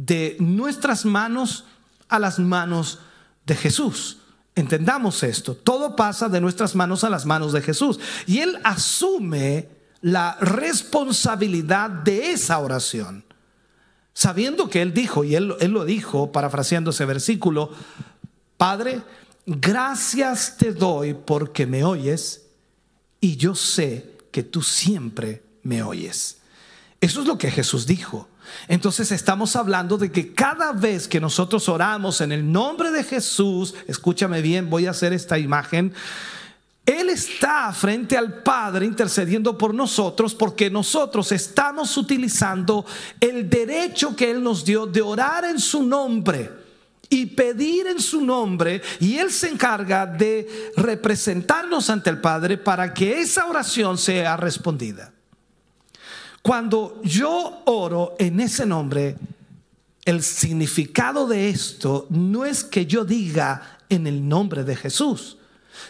de 0.07 0.37
nuestras 0.41 1.05
manos 1.05 1.65
a 2.09 2.19
las 2.19 2.39
manos 2.39 3.01
de 3.45 3.55
Jesús. 3.55 4.19
Entendamos 4.55 5.23
esto, 5.23 5.55
todo 5.55 5.95
pasa 5.95 6.29
de 6.29 6.41
nuestras 6.41 6.75
manos 6.75 7.05
a 7.05 7.11
las 7.11 7.27
manos 7.27 7.53
de 7.53 7.61
Jesús. 7.61 8.01
Y 8.27 8.39
Él 8.39 8.59
asume 8.65 9.69
la 10.01 10.39
responsabilidad 10.41 11.91
de 11.91 12.31
esa 12.31 12.59
oración, 12.59 13.25
sabiendo 14.15 14.71
que 14.71 14.81
Él 14.81 14.95
dijo, 14.95 15.23
y 15.23 15.35
Él, 15.35 15.55
él 15.61 15.71
lo 15.73 15.85
dijo, 15.85 16.33
parafraseando 16.33 16.91
ese 16.91 17.05
versículo, 17.05 17.71
Padre, 18.57 19.03
gracias 19.45 20.57
te 20.57 20.73
doy 20.73 21.13
porque 21.15 21.67
me 21.67 21.85
oyes 21.85 22.47
y 23.21 23.37
yo 23.37 23.55
sé 23.55 24.17
que 24.33 24.43
tú 24.43 24.63
siempre 24.63 25.43
me 25.63 25.83
oyes. 25.83 26.39
Eso 27.03 27.21
es 27.21 27.27
lo 27.27 27.37
que 27.37 27.51
Jesús 27.51 27.87
dijo. 27.87 28.30
Entonces 28.69 29.13
estamos 29.13 29.57
hablando 29.57 29.99
de 29.99 30.11
que 30.11 30.33
cada 30.33 30.73
vez 30.73 31.09
que 31.09 31.21
nosotros 31.21 31.69
oramos 31.69 32.21
en 32.21 32.33
el 32.33 32.51
nombre 32.51 32.91
de 32.91 33.05
Jesús, 33.05 33.75
escúchame 33.87 34.43
bien, 34.43 34.71
voy 34.71 34.87
a 34.87 34.91
hacer 34.91 35.13
esta 35.13 35.39
imagen. 35.39 35.93
Él 36.87 37.11
está 37.11 37.73
frente 37.73 38.17
al 38.17 38.43
Padre 38.43 38.87
intercediendo 38.87 39.57
por 39.57 39.75
nosotros 39.75 40.35
porque 40.35 40.71
nosotros 40.71 41.31
estamos 41.31 41.97
utilizando 41.97 42.85
el 43.21 43.49
derecho 43.49 44.17
que 44.17 44.31
Él 44.31 44.43
nos 44.43 44.65
dio 44.65 44.87
de 44.87 45.01
orar 45.03 45.45
en 45.45 45.61
su 45.61 45.83
nombre 45.83 46.51
y 47.09 47.27
pedir 47.27 47.87
en 47.87 48.01
su 48.01 48.25
nombre 48.25 48.81
y 48.99 49.19
Él 49.19 49.31
se 49.31 49.49
encarga 49.49 50.07
de 50.07 50.73
representarnos 50.77 51.91
ante 51.91 52.11
el 52.11 52.21
Padre 52.21 52.57
para 52.57 52.95
que 52.95 53.21
esa 53.21 53.47
oración 53.47 53.99
sea 53.99 54.37
respondida. 54.37 55.13
Cuando 56.43 57.01
yo 57.05 57.63
oro 57.67 58.15
en 58.19 58.41
ese 58.41 58.65
nombre, 58.65 59.17
el 60.05 60.23
significado 60.23 61.27
de 61.27 61.51
esto 61.51 62.07
no 62.11 62.45
es 62.45 62.65
que 62.65 62.87
yo 62.87 63.05
diga 63.05 63.79
en 63.89 64.07
el 64.07 64.27
nombre 64.27 64.65
de 64.65 64.77
Jesús, 64.77 65.37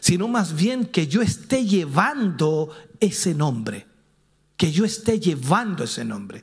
sino 0.00 0.26
más 0.28 0.54
bien 0.54 0.87
que 0.87 1.07
yo 1.07 1.23
esté 1.23 1.64
llevando 1.64 2.71
ese 2.99 3.35
nombre, 3.35 3.87
que 4.57 4.73
yo 4.73 4.85
esté 4.85 5.21
llevando 5.21 5.85
ese 5.85 6.04
nombre. 6.04 6.42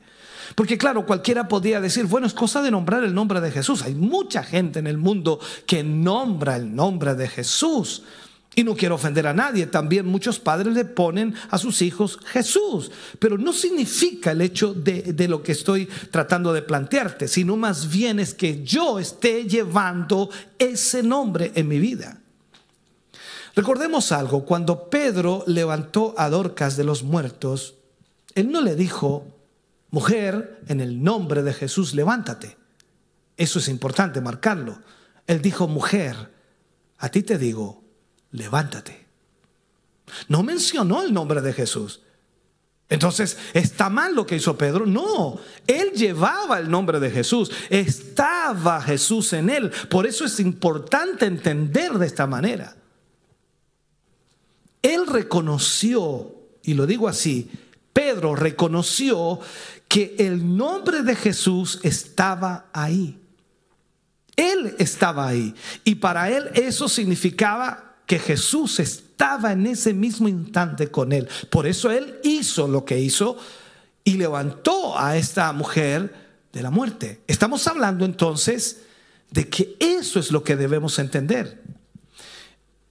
Porque 0.55 0.77
claro, 0.77 1.05
cualquiera 1.05 1.47
podría 1.47 1.81
decir, 1.81 2.05
bueno, 2.05 2.25
es 2.25 2.33
cosa 2.33 2.61
de 2.61 2.71
nombrar 2.71 3.03
el 3.03 3.13
nombre 3.13 3.41
de 3.41 3.51
Jesús. 3.51 3.83
Hay 3.83 3.95
mucha 3.95 4.43
gente 4.43 4.79
en 4.79 4.87
el 4.87 4.97
mundo 4.97 5.39
que 5.65 5.83
nombra 5.83 6.55
el 6.55 6.73
nombre 6.73 7.15
de 7.15 7.27
Jesús. 7.27 8.03
Y 8.57 8.63
no 8.63 8.75
quiero 8.75 8.95
ofender 8.95 9.27
a 9.27 9.35
nadie, 9.35 9.67
también 9.67 10.07
muchos 10.07 10.39
padres 10.39 10.73
le 10.73 10.83
ponen 10.83 11.35
a 11.51 11.59
sus 11.59 11.83
hijos 11.83 12.17
Jesús, 12.25 12.89
pero 13.19 13.37
no 13.37 13.53
significa 13.53 14.31
el 14.31 14.41
hecho 14.41 14.73
de, 14.73 15.13
de, 15.13 15.27
lo 15.27 15.43
que 15.43 15.51
estoy 15.51 15.85
tratando 16.09 16.51
de 16.51 16.63
plantearte, 16.63 17.27
sino 17.27 17.55
más 17.55 17.87
bien 17.87 18.19
es 18.19 18.33
que 18.33 18.63
yo 18.63 18.97
esté 18.97 19.43
llevando 19.43 20.31
ese 20.57 21.03
nombre 21.03 21.51
en 21.53 21.67
mi 21.67 21.77
vida. 21.77 22.19
Recordemos 23.55 24.11
algo, 24.11 24.43
cuando 24.43 24.89
Pedro 24.89 25.43
levantó 25.45 26.15
a 26.17 26.27
Dorcas 26.27 26.75
de 26.75 26.83
los 26.83 27.03
muertos, 27.03 27.75
él 28.33 28.51
no 28.51 28.61
le 28.61 28.75
dijo, 28.75 29.27
mujer, 29.91 30.63
en 30.67 30.81
el 30.81 31.03
nombre 31.03 31.43
de 31.43 31.53
Jesús, 31.53 31.93
levántate. 31.93 32.57
Eso 33.37 33.59
es 33.59 33.67
importante 33.67 34.19
marcarlo. 34.19 34.79
Él 35.27 35.43
dijo, 35.43 35.67
mujer, 35.67 36.31
a 36.97 37.09
ti 37.09 37.21
te 37.21 37.37
digo, 37.37 37.83
levántate. 38.31 39.05
No 40.27 40.43
mencionó 40.43 41.01
el 41.03 41.13
nombre 41.13 41.41
de 41.41 41.53
Jesús. 41.53 42.01
Entonces, 42.89 43.37
¿está 43.53 43.89
mal 43.89 44.15
lo 44.15 44.25
que 44.25 44.37
hizo 44.37 44.57
Pedro? 44.57 44.85
No, 44.85 45.39
él 45.65 45.91
llevaba 45.91 46.57
el 46.57 46.69
nombre 46.69 47.01
de 47.01 47.11
Jesús, 47.11 47.51
estaba 47.69 48.81
Jesús 48.81 49.33
en 49.33 49.49
él. 49.49 49.71
Por 49.89 50.07
eso 50.07 50.23
es 50.23 50.39
importante 50.39 51.25
entender 51.25 51.91
de 51.93 52.05
esta 52.05 52.27
manera. 52.27 52.77
Él 54.81 55.05
reconoció, 55.05 56.33
y 56.63 56.75
lo 56.75 56.85
digo 56.85 57.09
así, 57.09 57.51
Pedro 57.91 58.35
reconoció 58.35 59.41
que 59.89 60.15
el 60.19 60.55
nombre 60.55 61.01
de 61.01 61.15
Jesús 61.15 61.79
estaba 61.83 62.67
ahí. 62.71 63.19
Él 64.37 64.75
estaba 64.77 65.27
ahí. 65.27 65.55
Y 65.83 65.95
para 65.95 66.29
él 66.29 66.49
eso 66.53 66.87
significaba 66.87 67.86
que 68.07 68.17
Jesús 68.17 68.79
estaba 68.79 69.51
en 69.51 69.67
ese 69.67 69.93
mismo 69.93 70.27
instante 70.27 70.89
con 70.89 71.11
él. 71.11 71.27
Por 71.51 71.67
eso 71.67 71.91
él 71.91 72.19
hizo 72.23 72.67
lo 72.67 72.85
que 72.85 72.99
hizo 72.99 73.37
y 74.03 74.13
levantó 74.13 74.97
a 74.97 75.17
esta 75.17 75.51
mujer 75.51 76.15
de 76.53 76.61
la 76.63 76.71
muerte. 76.71 77.21
Estamos 77.27 77.67
hablando 77.67 78.05
entonces 78.05 78.83
de 79.29 79.49
que 79.49 79.75
eso 79.79 80.19
es 80.19 80.31
lo 80.31 80.43
que 80.43 80.55
debemos 80.55 80.97
entender. 80.97 81.61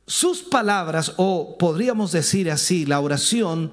sus 0.07 0.43
palabras, 0.43 1.15
o 1.17 1.57
podríamos 1.59 2.13
decir 2.13 2.49
así, 2.51 2.87
la 2.87 3.01
oración, 3.01 3.73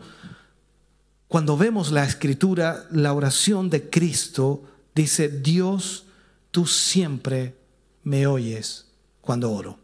cuando 1.27 1.57
vemos 1.57 1.91
la 1.91 2.05
escritura, 2.05 2.87
la 2.89 3.13
oración 3.13 3.69
de 3.69 3.89
Cristo, 3.89 4.63
dice, 4.95 5.29
Dios, 5.29 6.05
tú 6.49 6.65
siempre 6.65 7.55
me 8.03 8.25
oyes 8.25 8.87
cuando 9.21 9.51
oro. 9.51 9.82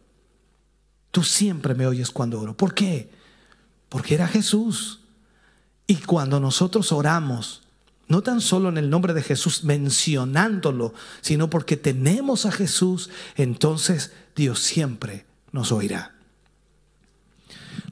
Tú 1.10 1.22
siempre 1.22 1.74
me 1.74 1.86
oyes 1.86 2.10
cuando 2.10 2.40
oro. 2.40 2.56
¿Por 2.56 2.74
qué? 2.74 3.10
Porque 3.88 4.14
era 4.14 4.28
Jesús. 4.28 5.00
Y 5.86 5.96
cuando 5.96 6.38
nosotros 6.38 6.92
oramos, 6.92 7.62
no 8.06 8.22
tan 8.22 8.40
solo 8.40 8.68
en 8.68 8.78
el 8.78 8.90
nombre 8.90 9.14
de 9.14 9.22
Jesús 9.22 9.64
mencionándolo, 9.64 10.94
sino 11.20 11.50
porque 11.50 11.76
tenemos 11.76 12.46
a 12.46 12.52
Jesús, 12.52 13.10
entonces 13.36 14.12
Dios 14.36 14.60
siempre 14.60 15.26
nos 15.52 15.72
oirá. 15.72 16.14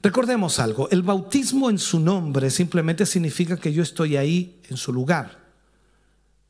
Recordemos 0.02 0.60
algo, 0.60 0.88
el 0.90 1.02
bautismo 1.02 1.70
en 1.70 1.78
su 1.78 1.98
nombre 1.98 2.50
simplemente 2.50 3.04
significa 3.04 3.56
que 3.56 3.72
yo 3.72 3.82
estoy 3.82 4.16
ahí 4.16 4.60
en 4.68 4.76
su 4.76 4.92
lugar. 4.92 5.38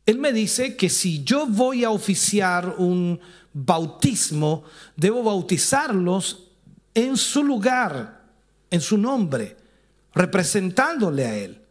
Él 0.04 0.18
me 0.18 0.32
dice 0.32 0.76
que 0.76 0.88
si 0.88 1.24
yo 1.24 1.46
voy 1.46 1.84
a 1.84 1.90
oficiar 1.90 2.74
un 2.78 3.20
bautismo, 3.52 4.64
debo 4.96 5.22
bautizarlos 5.22 6.47
en 6.98 7.16
su 7.16 7.44
lugar, 7.44 8.24
en 8.70 8.80
su 8.80 8.98
nombre, 8.98 9.56
representándole 10.14 11.26
a 11.26 11.36
Él. 11.36 11.62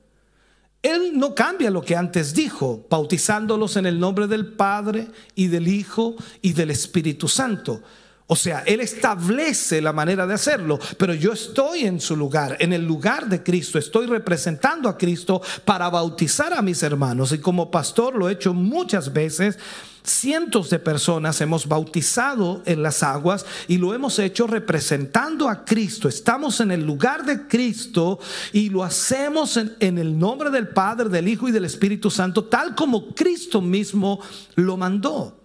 Él 0.81 1.11
no 1.19 1.35
cambia 1.35 1.69
lo 1.69 1.81
que 1.81 1.97
antes 1.97 2.33
dijo, 2.33 2.85
bautizándolos 2.89 3.75
en 3.75 3.85
el 3.87 3.99
nombre 3.99 4.27
del 4.27 4.53
Padre 4.53 5.09
y 5.35 5.47
del 5.47 5.67
Hijo 5.67 6.15
y 6.41 6.53
del 6.53 6.71
Espíritu 6.71 7.27
Santo. 7.27 7.81
O 8.29 8.35
sea, 8.35 8.63
Él 8.65 8.81
establece 8.81 9.81
la 9.81 9.93
manera 9.93 10.27
de 10.27 10.33
hacerlo, 10.33 10.77
pero 10.97 11.13
yo 11.13 11.31
estoy 11.31 11.85
en 11.85 12.01
su 12.01 12.17
lugar, 12.17 12.57
en 12.59 12.73
el 12.73 12.85
lugar 12.85 13.29
de 13.29 13.41
Cristo, 13.41 13.79
estoy 13.79 14.05
representando 14.05 14.89
a 14.89 14.97
Cristo 14.97 15.41
para 15.63 15.89
bautizar 15.89 16.53
a 16.53 16.61
mis 16.61 16.83
hermanos. 16.83 17.31
Y 17.31 17.37
como 17.37 17.71
pastor 17.71 18.15
lo 18.15 18.27
he 18.27 18.33
hecho 18.33 18.53
muchas 18.53 19.13
veces, 19.13 19.57
cientos 20.03 20.69
de 20.69 20.79
personas 20.79 21.39
hemos 21.39 21.67
bautizado 21.67 22.63
en 22.65 22.83
las 22.83 23.01
aguas 23.01 23.45
y 23.69 23.77
lo 23.77 23.93
hemos 23.93 24.19
hecho 24.19 24.45
representando 24.45 25.47
a 25.47 25.63
Cristo. 25.63 26.09
Estamos 26.09 26.59
en 26.59 26.71
el 26.71 26.85
lugar 26.85 27.25
de 27.25 27.47
Cristo 27.47 28.19
y 28.51 28.69
lo 28.69 28.83
hacemos 28.83 29.55
en, 29.55 29.73
en, 29.79 29.97
el 29.97 30.19
nombre 30.19 30.49
del 30.49 30.67
Padre, 30.67 31.07
del 31.07 31.29
Hijo 31.29 31.47
y 31.47 31.53
del 31.53 31.63
Espíritu 31.63 32.11
Santo, 32.11 32.43
tal 32.43 32.75
como 32.75 33.15
Cristo 33.15 33.61
mismo 33.61 34.19
lo 34.55 34.75
mandó. 34.75 35.39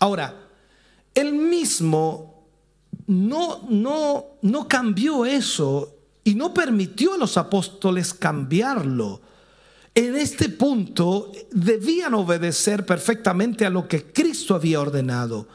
Ahora, 0.00 0.43
él 1.14 1.34
mismo 1.34 2.48
no, 3.06 3.66
no, 3.68 4.24
no 4.42 4.68
cambió 4.68 5.24
eso 5.24 5.94
y 6.24 6.34
no 6.34 6.54
permitió 6.54 7.14
a 7.14 7.18
los 7.18 7.36
apóstoles 7.36 8.14
cambiarlo. 8.14 9.20
En 9.94 10.16
este 10.16 10.48
punto 10.48 11.30
debían 11.52 12.14
obedecer 12.14 12.84
perfectamente 12.84 13.64
a 13.64 13.70
lo 13.70 13.86
que 13.86 14.04
Cristo 14.12 14.54
había 14.54 14.80
ordenado. 14.80 15.46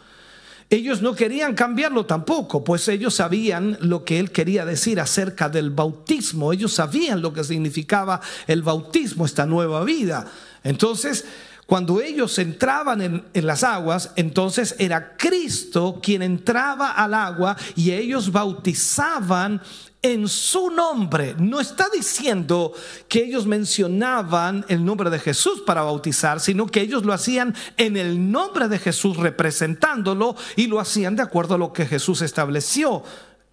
Ellos 0.70 1.02
no 1.02 1.16
querían 1.16 1.56
cambiarlo 1.56 2.06
tampoco, 2.06 2.64
pues 2.64 2.88
ellos 2.88 3.16
sabían 3.16 3.78
lo 3.82 4.06
que 4.06 4.20
él 4.20 4.32
quería 4.32 4.66
decir 4.66 5.00
acerca 5.00 5.50
del 5.50 5.72
bautismo. 5.72 6.54
Ellos 6.54 6.74
sabían 6.74 7.24
lo 7.24 7.34
que 7.34 7.44
significaba 7.44 8.22
el 8.46 8.62
bautismo, 8.62 9.26
esta 9.26 9.48
nueva 9.48 9.84
vida. 9.84 10.28
Entonces, 10.64 11.26
cuando 11.70 12.02
ellos 12.02 12.40
entraban 12.40 13.00
en, 13.32 13.46
las 13.46 13.64
aguas, 13.64 14.12
entonces 14.16 14.76
era 14.80 15.16
Cristo 15.16 16.00
quien 16.02 16.24
entraba 16.24 16.94
al 16.94 17.14
agua 17.14 17.56
y 17.76 17.92
ellos 17.92 18.32
bautizaban 18.32 19.62
en 20.02 20.28
su 20.28 20.72
nombre. 20.72 21.36
No 21.38 21.60
está 21.60 21.86
diciendo 21.94 22.74
que 23.08 23.24
ellos 23.24 23.46
mencionaban 23.46 24.66
el 24.68 24.84
nombre 24.84 25.12
de 25.12 25.20
Jesús 25.20 25.62
para 25.64 25.84
bautizar, 25.84 26.40
sino 26.40 26.66
que 26.66 26.82
ellos 26.82 27.06
lo 27.06 27.14
hacían 27.14 27.54
en 27.78 27.98
el 27.98 28.32
nombre 28.32 28.68
de 28.68 28.80
Jesús 28.80 29.18
representándolo 29.18 30.36
y 30.56 30.66
lo 30.66 30.80
hacían 30.80 31.16
de 31.16 31.22
acuerdo 31.22 31.54
a 31.54 31.60
lo 31.60 31.72
que 31.72 31.86
Jesús 31.86 32.24
estableció, 32.24 33.04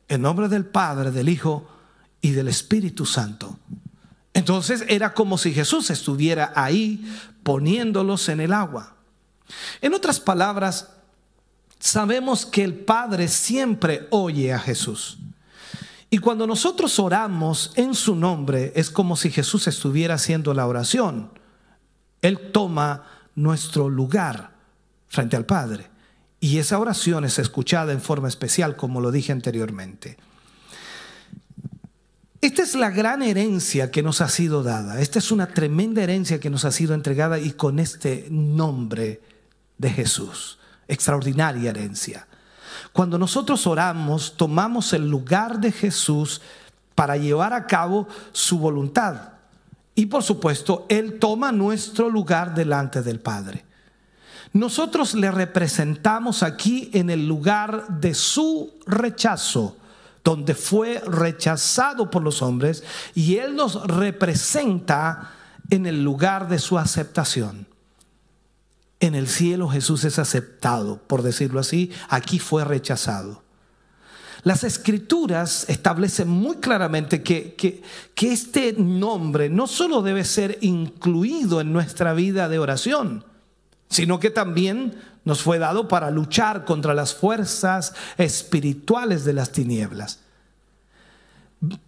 en 0.08 0.22
nombre 0.22 0.48
del 0.48 0.64
Padre, 0.64 1.10
del 1.10 1.28
Hijo 1.28 1.68
y 2.22 2.30
del 2.30 2.48
Espíritu 2.48 3.04
Santo. 3.04 3.58
Entonces 4.32 4.86
era 4.88 5.12
como 5.12 5.36
si 5.36 5.52
Jesús 5.52 5.90
estuviera 5.90 6.52
ahí 6.54 7.04
poniéndolos 7.46 8.28
en 8.28 8.40
el 8.40 8.52
agua. 8.52 8.96
En 9.80 9.94
otras 9.94 10.18
palabras, 10.18 10.88
sabemos 11.78 12.44
que 12.44 12.64
el 12.64 12.74
Padre 12.74 13.28
siempre 13.28 14.08
oye 14.10 14.52
a 14.52 14.58
Jesús. 14.58 15.18
Y 16.10 16.18
cuando 16.18 16.48
nosotros 16.48 16.98
oramos 16.98 17.70
en 17.76 17.94
su 17.94 18.16
nombre, 18.16 18.72
es 18.74 18.90
como 18.90 19.14
si 19.14 19.30
Jesús 19.30 19.68
estuviera 19.68 20.14
haciendo 20.14 20.54
la 20.54 20.66
oración. 20.66 21.30
Él 22.20 22.50
toma 22.50 23.04
nuestro 23.36 23.88
lugar 23.88 24.50
frente 25.06 25.36
al 25.36 25.46
Padre. 25.46 25.88
Y 26.40 26.58
esa 26.58 26.80
oración 26.80 27.24
es 27.24 27.38
escuchada 27.38 27.92
en 27.92 28.00
forma 28.00 28.26
especial, 28.26 28.74
como 28.74 29.00
lo 29.00 29.12
dije 29.12 29.30
anteriormente. 29.30 30.16
Esta 32.40 32.62
es 32.62 32.74
la 32.74 32.90
gran 32.90 33.22
herencia 33.22 33.90
que 33.90 34.02
nos 34.02 34.20
ha 34.20 34.28
sido 34.28 34.62
dada. 34.62 35.00
Esta 35.00 35.18
es 35.18 35.30
una 35.30 35.48
tremenda 35.48 36.02
herencia 36.02 36.38
que 36.38 36.50
nos 36.50 36.64
ha 36.64 36.70
sido 36.70 36.94
entregada 36.94 37.38
y 37.38 37.52
con 37.52 37.78
este 37.78 38.26
nombre 38.30 39.20
de 39.78 39.90
Jesús. 39.90 40.58
Extraordinaria 40.88 41.70
herencia. 41.70 42.26
Cuando 42.92 43.18
nosotros 43.18 43.66
oramos, 43.66 44.36
tomamos 44.36 44.92
el 44.92 45.08
lugar 45.08 45.60
de 45.60 45.72
Jesús 45.72 46.40
para 46.94 47.16
llevar 47.16 47.52
a 47.52 47.66
cabo 47.66 48.06
su 48.32 48.58
voluntad. 48.58 49.32
Y 49.94 50.06
por 50.06 50.22
supuesto, 50.22 50.86
Él 50.88 51.18
toma 51.18 51.52
nuestro 51.52 52.10
lugar 52.10 52.54
delante 52.54 53.02
del 53.02 53.20
Padre. 53.20 53.64
Nosotros 54.52 55.14
le 55.14 55.30
representamos 55.30 56.42
aquí 56.42 56.90
en 56.92 57.10
el 57.10 57.26
lugar 57.26 57.86
de 57.88 58.14
su 58.14 58.74
rechazo 58.86 59.76
donde 60.26 60.56
fue 60.56 61.00
rechazado 61.06 62.10
por 62.10 62.20
los 62.20 62.42
hombres 62.42 62.82
y 63.14 63.36
Él 63.36 63.54
nos 63.54 63.80
representa 63.86 65.30
en 65.70 65.86
el 65.86 66.02
lugar 66.02 66.48
de 66.48 66.58
su 66.58 66.78
aceptación. 66.78 67.68
En 68.98 69.14
el 69.14 69.28
cielo 69.28 69.68
Jesús 69.68 70.02
es 70.02 70.18
aceptado, 70.18 70.98
por 71.06 71.22
decirlo 71.22 71.60
así, 71.60 71.92
aquí 72.08 72.40
fue 72.40 72.64
rechazado. 72.64 73.44
Las 74.42 74.64
escrituras 74.64 75.64
establecen 75.68 76.28
muy 76.28 76.56
claramente 76.56 77.22
que, 77.22 77.54
que, 77.54 78.32
este 78.32 78.72
nombre 78.72 79.48
no 79.48 79.68
solo 79.68 80.02
debe 80.02 80.24
ser 80.24 80.58
incluido 80.60 81.60
en 81.60 81.72
nuestra 81.72 82.14
vida 82.14 82.48
de 82.48 82.58
oración, 82.58 83.24
sino 83.88 84.18
que 84.18 84.30
también 84.30 84.98
nos 85.26 85.42
fue 85.42 85.58
dado 85.58 85.88
para 85.88 86.10
luchar 86.10 86.64
contra 86.64 86.94
las 86.94 87.12
fuerzas 87.12 87.92
espirituales 88.16 89.24
de 89.24 89.32
las 89.32 89.50
tinieblas. 89.50 90.20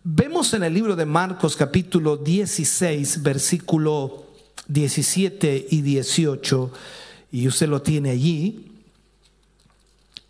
Vemos 0.03 0.53
en 0.55 0.65
el 0.65 0.75
libro 0.75 0.97
de 0.97 1.07
Marcos 1.07 1.55
capítulo 1.55 2.17
16, 2.17 3.23
versículo 3.23 4.27
17 4.67 5.69
y 5.71 5.83
18, 5.83 6.73
y 7.31 7.47
usted 7.47 7.69
lo 7.69 7.81
tiene 7.81 8.11
allí, 8.11 8.73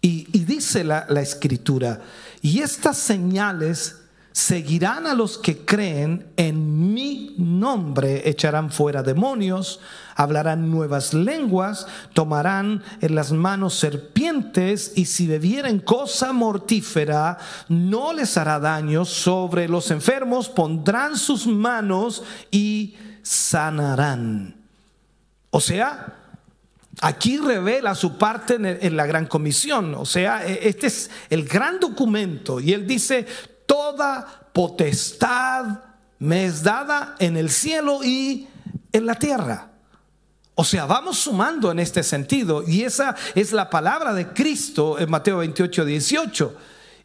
y, 0.03 0.25
dice 0.45 0.85
la, 0.85 1.07
la 1.09 1.23
escritura, 1.23 2.03
y 2.43 2.61
estas 2.61 2.99
señales 2.99 3.97
seguirán 4.39 5.09
a 5.09 5.15
los 5.15 5.37
que 5.37 5.65
creen 5.65 6.29
en 6.37 6.95
mi 6.95 7.35
nombre, 7.39 8.29
echarán 8.29 8.71
fuera 8.71 9.03
demonios, 9.03 9.81
hablarán 10.15 10.71
nuevas 10.71 11.13
lenguas, 11.13 11.89
tomarán 12.13 12.85
en 13.01 13.17
las 13.17 13.33
manos 13.33 13.75
serpientes 13.75 14.93
y 14.95 15.07
si 15.07 15.27
bebieren 15.27 15.81
cosa 15.81 16.33
mortífera, 16.33 17.37
no 17.69 18.13
les 18.13 18.37
hará 18.37 18.61
daño. 18.61 19.05
Sobre 19.05 19.67
los 19.67 19.91
enfermos, 19.91 20.49
pondrán 20.49 21.17
sus 21.17 21.49
manos 21.49 22.23
y 22.53 22.95
sanarán. 23.23 24.55
O 25.51 25.61
sea, 25.61 26.15
Aquí 27.01 27.39
revela 27.39 27.95
su 27.95 28.19
parte 28.19 28.57
en, 28.59 28.97
la 28.97 29.07
gran 29.07 29.27
comisión, 29.27 29.95
o 29.95 30.05
sea, 30.05 30.45
e, 30.45 30.69
este 30.69 30.89
es 30.89 31.09
el 31.31 31.45
gran 31.45 31.79
documento. 31.79 32.59
Y 32.59 32.73
él 32.73 32.89
dice, 32.89 33.25
toda 33.69 34.49
potestad 34.53 35.81
me 36.19 36.47
es 36.47 36.63
dada 36.65 37.15
en 37.21 37.37
el 37.37 37.51
cielo 37.51 38.03
y 38.03 38.49
en 38.91 39.07
la 39.07 39.15
tierra. 39.15 39.69
O 40.57 40.65
sea, 40.65 40.87
vamos 40.87 41.19
sumando 41.19 41.71
en 41.71 41.79
este 41.79 42.03
sentido 42.03 42.65
y 42.67 42.83
esa 42.83 43.15
es 43.37 43.53
la 43.53 43.71
palabra 43.71 44.13
de 44.15 44.29
Cristo 44.29 44.99
en 44.99 45.09
Mateo 45.09 45.37
28, 45.37 45.85
18. 45.85 46.57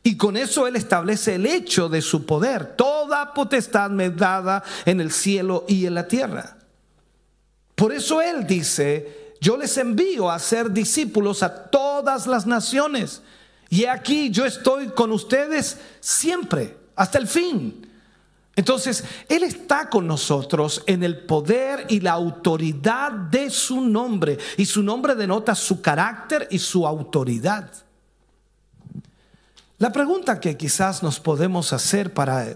Y 0.01 0.17
con 0.17 0.37
eso 0.37 0.65
Él 0.65 0.75
establece 0.75 1.35
el 1.35 1.45
hecho 1.45 1.89
de 1.89 2.01
su 2.01 2.25
poder. 2.25 2.75
Toda 2.75 3.33
potestad 3.33 3.91
me 3.91 4.07
es 4.07 4.17
dada 4.17 4.63
en 4.85 4.99
el 5.01 5.11
cielo 5.11 5.65
y 5.67 5.85
en 5.85 5.93
la 5.93 6.07
tierra. 6.07 6.57
Por 7.75 7.91
eso 7.93 8.21
Él 8.21 8.47
dice, 8.47 9.35
yo 9.39 9.57
les 9.57 9.77
envío 9.77 10.31
a 10.31 10.39
ser 10.39 10.71
discípulos 10.71 11.43
a 11.43 11.69
todas 11.69 12.25
las 12.25 12.47
naciones 12.47 13.21
Y 13.73 13.85
aquí 13.85 14.29
yo 14.29 14.45
estoy 14.45 14.89
con 14.89 15.11
ustedes 15.11 15.79
siempre, 15.99 16.77
hasta 16.95 17.17
el 17.17 17.25
fin. 17.25 17.89
Entonces, 18.55 19.03
Él 19.27 19.41
está 19.41 19.89
con 19.89 20.05
nosotros 20.05 20.83
en 20.85 21.01
el 21.01 21.25
poder 21.25 21.87
y 21.89 21.99
la 21.99 22.11
autoridad 22.11 23.11
de 23.11 23.49
su 23.49 23.81
nombre. 23.81 24.37
Y 24.57 24.67
su 24.67 24.83
nombre 24.83 25.15
denota 25.15 25.55
su 25.55 25.81
carácter 25.81 26.47
y 26.51 26.59
su 26.59 26.85
autoridad. 26.85 27.71
La 29.79 29.91
pregunta 29.91 30.39
que 30.39 30.55
quizás 30.55 31.01
nos 31.01 31.19
podemos 31.19 31.73
hacer 31.73 32.13
para 32.13 32.55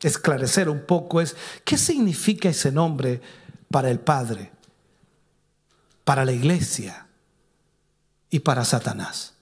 esclarecer 0.00 0.68
un 0.68 0.86
poco 0.86 1.20
es, 1.20 1.34
¿qué 1.64 1.76
significa 1.76 2.50
ese 2.50 2.70
nombre 2.70 3.20
para 3.68 3.90
el 3.90 3.98
Padre, 3.98 4.52
para 6.04 6.24
la 6.24 6.30
iglesia 6.30 7.08
y 8.30 8.38
para 8.38 8.64
Satanás? 8.64 9.35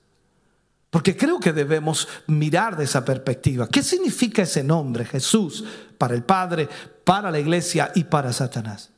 Porque 0.95 1.17
creo 1.17 1.41
que 1.41 1.53
debemos 1.53 2.07
mirar 2.29 2.77
de 2.77 2.85
esa 2.85 3.05
perspectiva. 3.05 3.67
¿Qué 3.67 3.83
significa 3.83 4.43
ese 4.43 4.63
nombre, 4.63 5.05
Jesús, 5.05 5.65
para 5.99 6.15
el 6.15 6.23
Padre, 6.23 6.69
para 7.03 7.33
la 7.33 7.41
iglesia 7.41 7.91
y 7.97 8.05
para 8.05 8.33
Satanás? 8.33 8.91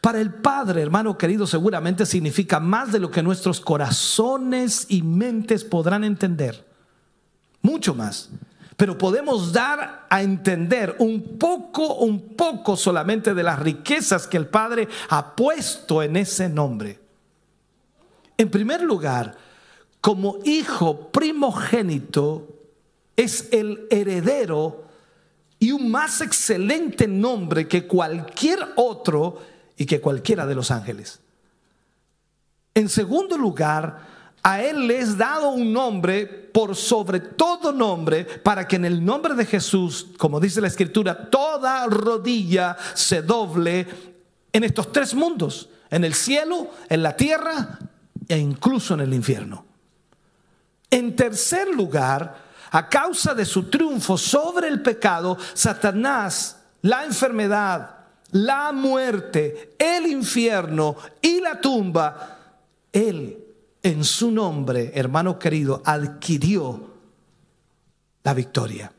Para 0.00 0.20
el 0.20 0.32
Padre, 0.32 0.80
hermano 0.80 1.18
querido, 1.18 1.48
seguramente 1.48 2.06
significa 2.06 2.60
más 2.60 2.92
de 2.92 3.00
lo 3.00 3.10
que 3.10 3.20
nuestros 3.20 3.60
corazones 3.60 4.86
y 4.88 5.02
mentes 5.02 5.64
podrán 5.64 6.04
entender. 6.04 6.64
Mucho 7.62 7.96
más. 7.96 8.30
Pero 8.76 8.96
podemos 8.96 9.52
dar 9.52 10.06
a 10.08 10.22
entender 10.22 10.94
un 11.00 11.36
poco, 11.36 11.96
un 11.96 12.36
poco 12.36 12.76
solamente 12.76 13.34
de 13.34 13.42
las 13.42 13.58
riquezas 13.58 14.28
que 14.28 14.36
el 14.36 14.46
Padre 14.46 14.86
ha 15.08 15.34
puesto 15.34 16.00
en 16.00 16.14
ese 16.14 16.48
nombre. 16.48 17.00
En 18.38 18.48
primer 18.50 18.82
lugar, 18.82 19.43
como 20.04 20.36
hijo 20.44 21.08
primogénito, 21.08 22.46
es 23.16 23.48
el 23.52 23.86
heredero 23.90 24.84
y 25.58 25.72
un 25.72 25.90
más 25.90 26.20
excelente 26.20 27.08
nombre 27.08 27.66
que 27.66 27.86
cualquier 27.86 28.58
otro 28.76 29.40
y 29.78 29.86
que 29.86 30.02
cualquiera 30.02 30.44
de 30.44 30.54
los 30.54 30.70
ángeles. 30.70 31.20
En 32.74 32.90
segundo 32.90 33.38
lugar, 33.38 34.06
a 34.42 34.62
Él 34.62 34.88
le 34.88 34.98
es 34.98 35.16
dado 35.16 35.48
un 35.48 35.72
nombre 35.72 36.26
por 36.26 36.76
sobre 36.76 37.20
todo 37.20 37.72
nombre, 37.72 38.26
para 38.26 38.68
que 38.68 38.76
en 38.76 38.84
el 38.84 39.02
nombre 39.02 39.32
de 39.32 39.46
Jesús, 39.46 40.08
como 40.18 40.38
dice 40.38 40.60
la 40.60 40.68
Escritura, 40.68 41.30
toda 41.30 41.86
rodilla 41.86 42.76
se 42.92 43.22
doble 43.22 43.86
en 44.52 44.64
estos 44.64 44.92
tres 44.92 45.14
mundos, 45.14 45.70
en 45.88 46.04
el 46.04 46.12
cielo, 46.12 46.68
en 46.90 47.02
la 47.02 47.16
tierra 47.16 47.78
e 48.28 48.36
incluso 48.36 48.92
en 48.92 49.00
el 49.00 49.14
infierno. 49.14 49.64
En 50.90 51.16
tercer 51.16 51.68
lugar, 51.68 52.44
a 52.70 52.88
causa 52.88 53.34
de 53.34 53.44
su 53.44 53.70
triunfo 53.70 54.18
sobre 54.18 54.68
el 54.68 54.82
pecado, 54.82 55.38
Satanás, 55.54 56.58
la 56.82 57.04
enfermedad, 57.04 57.90
la 58.32 58.72
muerte, 58.72 59.76
el 59.78 60.06
infierno 60.06 60.96
y 61.22 61.40
la 61.40 61.60
tumba, 61.60 62.38
él 62.92 63.38
en 63.82 64.02
su 64.02 64.30
nombre, 64.30 64.90
hermano 64.94 65.38
querido, 65.38 65.82
adquirió 65.84 66.94
la 68.24 68.34
victoria. 68.34 68.92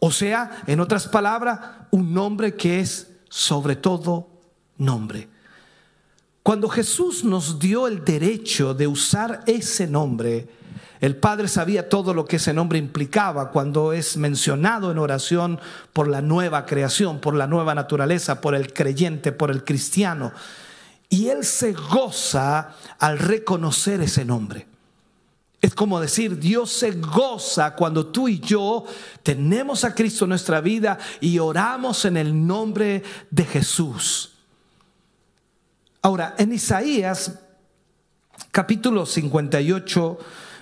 O 0.00 0.10
sea, 0.10 0.62
en 0.66 0.80
otras 0.80 1.06
palabras, 1.08 1.60
un 1.90 2.14
nombre 2.14 2.54
que 2.54 2.80
es 2.80 3.08
sobre 3.28 3.76
todo 3.76 4.28
nombre. 4.78 5.28
Cuando 6.42 6.68
Jesús 6.68 7.24
nos 7.24 7.58
dio 7.58 7.86
el 7.86 8.04
derecho 8.04 8.72
de 8.72 8.86
usar 8.86 9.42
ese 9.46 9.86
nombre, 9.86 10.48
el 11.00 11.16
Padre 11.16 11.48
sabía 11.48 11.88
todo 11.88 12.12
lo 12.12 12.26
que 12.26 12.36
ese 12.36 12.52
nombre 12.52 12.78
implicaba 12.78 13.50
cuando 13.50 13.94
es 13.94 14.18
mencionado 14.18 14.90
en 14.90 14.98
oración 14.98 15.58
por 15.94 16.08
la 16.08 16.20
nueva 16.20 16.66
creación, 16.66 17.20
por 17.20 17.34
la 17.34 17.46
nueva 17.46 17.74
naturaleza, 17.74 18.42
por 18.42 18.54
el 18.54 18.72
creyente, 18.74 19.32
por 19.32 19.50
el 19.50 19.64
cristiano. 19.64 20.32
Y 21.08 21.28
Él 21.28 21.44
se 21.44 21.72
goza 21.72 22.74
al 22.98 23.18
reconocer 23.18 24.02
ese 24.02 24.26
nombre. 24.26 24.66
Es 25.62 25.74
como 25.74 26.00
decir, 26.00 26.38
Dios 26.38 26.70
se 26.70 26.92
goza 26.92 27.74
cuando 27.74 28.06
tú 28.06 28.28
y 28.28 28.38
yo 28.38 28.84
tenemos 29.22 29.84
a 29.84 29.94
Cristo 29.94 30.24
en 30.24 30.30
nuestra 30.30 30.60
vida 30.60 30.98
y 31.20 31.38
oramos 31.38 32.04
en 32.04 32.18
el 32.18 32.46
nombre 32.46 33.02
de 33.30 33.44
Jesús. 33.44 34.32
Ahora, 36.02 36.34
en 36.38 36.52
Isaías 36.52 37.38
capítulo 38.50 39.04
58, 39.04 40.18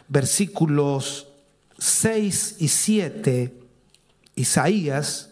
versículos 0.09 1.29
6 1.79 2.57
y 2.59 2.68
7, 2.68 3.55
Isaías, 4.35 5.29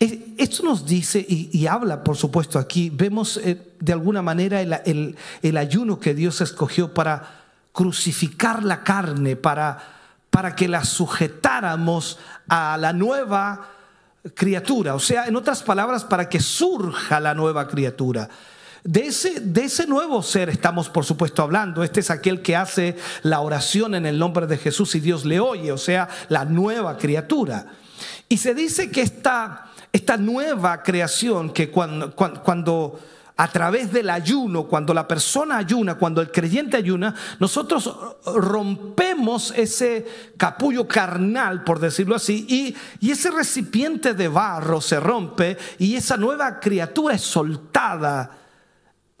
esto 0.00 0.62
nos 0.62 0.86
dice 0.86 1.24
y, 1.28 1.66
habla, 1.66 2.04
por 2.04 2.16
supuesto, 2.16 2.60
aquí, 2.60 2.88
vemos 2.88 3.36
eh, 3.38 3.72
de 3.80 3.92
alguna 3.92 4.22
manera 4.22 4.60
el, 4.60 5.16
el, 5.42 5.56
ayuno 5.56 5.98
que 5.98 6.14
Dios 6.14 6.40
escogió 6.40 6.94
para 6.94 7.42
crucificar 7.72 8.62
la 8.62 8.84
carne, 8.84 9.34
para, 9.34 9.82
para 10.30 10.54
que 10.54 10.68
la 10.68 10.84
sujetáramos 10.84 12.18
a 12.48 12.76
la 12.76 12.92
nueva 12.92 13.70
criatura, 14.34 14.94
o 14.94 15.00
sea, 15.00 15.26
en 15.26 15.34
otras 15.34 15.64
palabras, 15.64 16.04
para 16.04 16.28
que 16.28 16.38
surja 16.38 17.18
la 17.18 17.34
nueva 17.34 17.66
criatura. 17.66 18.28
De 18.88 19.08
ese, 19.08 19.40
de 19.40 19.64
ese 19.64 19.86
nuevo 19.86 20.22
ser 20.22 20.48
estamos, 20.48 20.88
por 20.88 21.04
supuesto, 21.04 21.42
hablando. 21.42 21.84
Este 21.84 22.00
es 22.00 22.10
aquel 22.10 22.40
que 22.40 22.56
hace 22.56 22.96
la 23.22 23.42
oración 23.42 23.94
en 23.94 24.06
el 24.06 24.18
nombre 24.18 24.46
de 24.46 24.56
Jesús 24.56 24.94
y 24.94 25.00
Dios 25.00 25.26
le 25.26 25.40
oye, 25.40 25.72
o 25.72 25.76
sea, 25.76 26.08
la 26.30 26.46
nueva 26.46 26.96
criatura. 26.96 27.66
Y 28.30 28.38
se 28.38 28.54
dice 28.54 28.90
que 28.90 29.02
esta, 29.02 29.66
esta 29.92 30.16
nueva 30.16 30.82
creación, 30.82 31.50
que 31.50 31.70
cuando, 31.70 32.16
cuando, 32.16 32.98
a 33.36 33.48
través 33.48 33.92
del 33.92 34.08
ayuno, 34.08 34.64
cuando 34.64 34.94
la 34.94 35.06
persona 35.06 35.58
ayuna, 35.58 35.96
cuando 35.96 36.22
el 36.22 36.32
creyente 36.32 36.78
ayuna, 36.78 37.14
nosotros 37.40 37.94
rompemos 38.24 39.52
ese 39.54 40.06
capullo 40.38 40.88
carnal, 40.88 41.62
por 41.62 41.78
decirlo 41.78 42.14
así, 42.14 42.46
y, 42.48 42.74
y, 43.06 43.10
ese 43.10 43.30
recipiente 43.30 44.14
de 44.14 44.28
barro 44.28 44.80
se 44.80 44.98
rompe 44.98 45.58
y 45.78 45.94
esa 45.94 46.16
nueva 46.16 46.58
criatura 46.58 47.16
es 47.16 47.20
soltada 47.20 48.47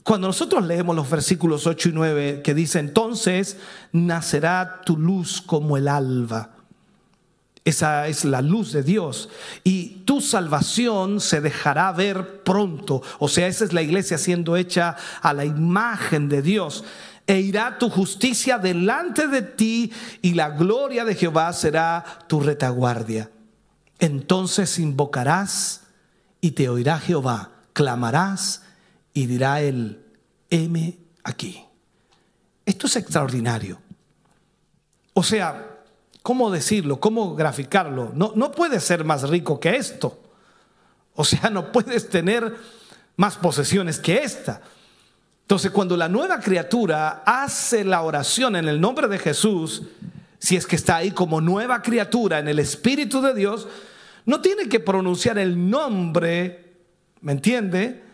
cuando 0.08 0.28
nosotros 0.28 0.64
leemos 0.64 0.96
los 0.96 1.10
versículos 1.10 1.66
8 1.66 1.90
y 1.90 1.92
9 1.92 2.40
que 2.42 2.54
dice, 2.54 2.78
entonces 2.78 3.58
nacerá 3.92 4.80
tu 4.82 4.96
luz 4.96 5.42
como 5.42 5.76
el 5.76 5.86
alba. 5.86 6.52
Esa 7.62 8.08
es 8.08 8.24
la 8.24 8.40
luz 8.40 8.72
de 8.72 8.82
Dios. 8.82 9.28
Y 9.64 10.04
tu 10.06 10.22
salvación 10.22 11.20
se 11.20 11.42
dejará 11.42 11.92
ver 11.92 12.42
pronto. 12.42 13.02
O 13.18 13.28
sea, 13.28 13.48
esa 13.48 13.66
es 13.66 13.74
la 13.74 13.82
iglesia 13.82 14.16
siendo 14.16 14.56
hecha 14.56 14.96
a 15.20 15.34
la 15.34 15.44
imagen 15.44 16.30
de 16.30 16.40
Dios. 16.40 16.84
E 17.26 17.40
irá 17.40 17.76
tu 17.76 17.90
justicia 17.90 18.56
delante 18.56 19.28
de 19.28 19.42
ti 19.42 19.92
y 20.22 20.32
la 20.32 20.48
gloria 20.48 21.04
de 21.04 21.16
Jehová 21.16 21.52
será 21.52 22.24
tu 22.28 22.40
retaguardia. 22.40 23.30
Entonces 23.98 24.78
invocarás 24.78 25.82
y 26.40 26.52
te 26.52 26.70
oirá 26.70 26.98
Jehová. 26.98 27.50
Clamarás 27.74 28.62
y 29.18 29.26
dirá 29.26 29.60
él, 29.60 30.00
heme 30.48 30.96
aquí. 31.24 31.64
Esto 32.64 32.86
es 32.86 32.94
extraordinario. 32.94 33.80
O 35.12 35.24
sea, 35.24 35.80
¿cómo 36.22 36.52
decirlo? 36.52 37.00
¿Cómo 37.00 37.34
graficarlo? 37.34 38.12
No, 38.14 38.32
no 38.36 38.52
puedes 38.52 38.84
ser 38.84 39.02
más 39.02 39.28
rico 39.28 39.58
que 39.58 39.74
esto. 39.74 40.22
O 41.16 41.24
sea, 41.24 41.50
no 41.50 41.72
puedes 41.72 42.08
tener 42.08 42.54
más 43.16 43.36
posesiones 43.36 43.98
que 43.98 44.18
esta. 44.18 44.62
Entonces, 45.42 45.72
cuando 45.72 45.96
la 45.96 46.08
nueva 46.08 46.38
criatura 46.38 47.24
hace 47.26 47.82
la 47.82 48.02
oración 48.02 48.54
en 48.54 48.68
el 48.68 48.80
nombre 48.80 49.08
de 49.08 49.18
Jesús, 49.18 49.82
si 50.38 50.54
es 50.54 50.64
que 50.64 50.76
está 50.76 50.94
ahí 50.94 51.10
como 51.10 51.40
nueva 51.40 51.82
criatura 51.82 52.38
en 52.38 52.46
el 52.46 52.60
Espíritu 52.60 53.20
de 53.20 53.34
Dios, 53.34 53.66
no 54.26 54.40
tiene 54.40 54.68
que 54.68 54.78
pronunciar 54.78 55.38
el 55.38 55.68
nombre, 55.68 56.76
¿me 57.20 57.32
entiende? 57.32 58.06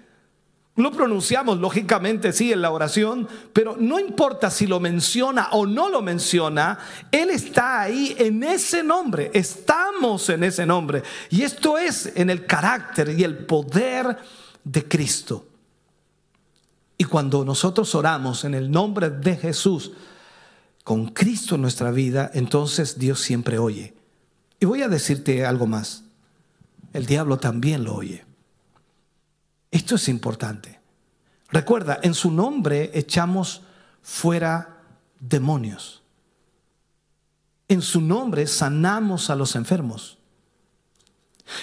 Lo 0.76 0.90
pronunciamos 0.90 1.58
lógicamente, 1.58 2.32
sí, 2.32 2.52
en 2.52 2.60
la 2.60 2.72
oración, 2.72 3.28
pero 3.52 3.76
no 3.78 4.00
importa 4.00 4.50
si 4.50 4.66
lo 4.66 4.80
menciona 4.80 5.50
o 5.52 5.66
no 5.66 5.88
lo 5.88 6.02
menciona, 6.02 6.78
Él 7.12 7.30
está 7.30 7.82
ahí 7.82 8.16
en 8.18 8.42
ese 8.42 8.82
nombre, 8.82 9.30
estamos 9.34 10.28
en 10.30 10.42
ese 10.42 10.66
nombre. 10.66 11.04
Y 11.30 11.42
esto 11.42 11.78
es 11.78 12.12
en 12.16 12.28
el 12.28 12.44
carácter 12.44 13.16
y 13.16 13.22
el 13.22 13.46
poder 13.46 14.18
de 14.64 14.88
Cristo. 14.88 15.46
Y 16.98 17.04
cuando 17.04 17.44
nosotros 17.44 17.94
oramos 17.94 18.44
en 18.44 18.54
el 18.54 18.68
nombre 18.68 19.10
de 19.10 19.36
Jesús, 19.36 19.92
con 20.82 21.06
Cristo 21.06 21.54
en 21.54 21.62
nuestra 21.62 21.92
vida, 21.92 22.32
entonces 22.34 22.98
Dios 22.98 23.20
siempre 23.20 23.58
oye. 23.58 23.94
Y 24.58 24.66
voy 24.66 24.82
a 24.82 24.88
decirte 24.88 25.46
algo 25.46 25.66
más, 25.66 26.02
el 26.92 27.06
diablo 27.06 27.38
también 27.38 27.84
lo 27.84 27.94
oye. 27.94 28.24
Esto 29.74 29.96
es 29.96 30.08
importante. 30.08 30.78
Recuerda, 31.50 31.98
en 32.00 32.14
su 32.14 32.30
nombre 32.30 32.92
echamos 32.94 33.62
fuera 34.02 34.78
demonios. 35.18 36.00
En 37.66 37.82
su 37.82 38.00
nombre 38.00 38.46
sanamos 38.46 39.30
a 39.30 39.34
los 39.34 39.56
enfermos. 39.56 40.16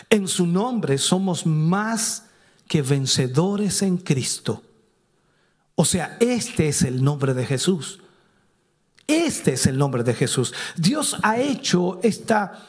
En 0.10 0.28
su 0.28 0.46
nombre 0.46 0.98
somos 0.98 1.46
más 1.46 2.26
que 2.68 2.82
vencedores 2.82 3.82
en 3.82 3.96
Cristo. 3.96 4.62
O 5.76 5.86
sea, 5.86 6.18
este 6.20 6.68
es 6.68 6.82
el 6.82 7.02
nombre 7.02 7.34
de 7.34 7.46
Jesús. 7.46 8.02
Este 9.08 9.54
es 9.54 9.68
el 9.68 9.78
nombre 9.78 10.04
de 10.04 10.14
Jesús. 10.14 10.54
Dios 10.76 11.16
ha 11.24 11.38
hecho 11.40 12.02
esta, 12.04 12.62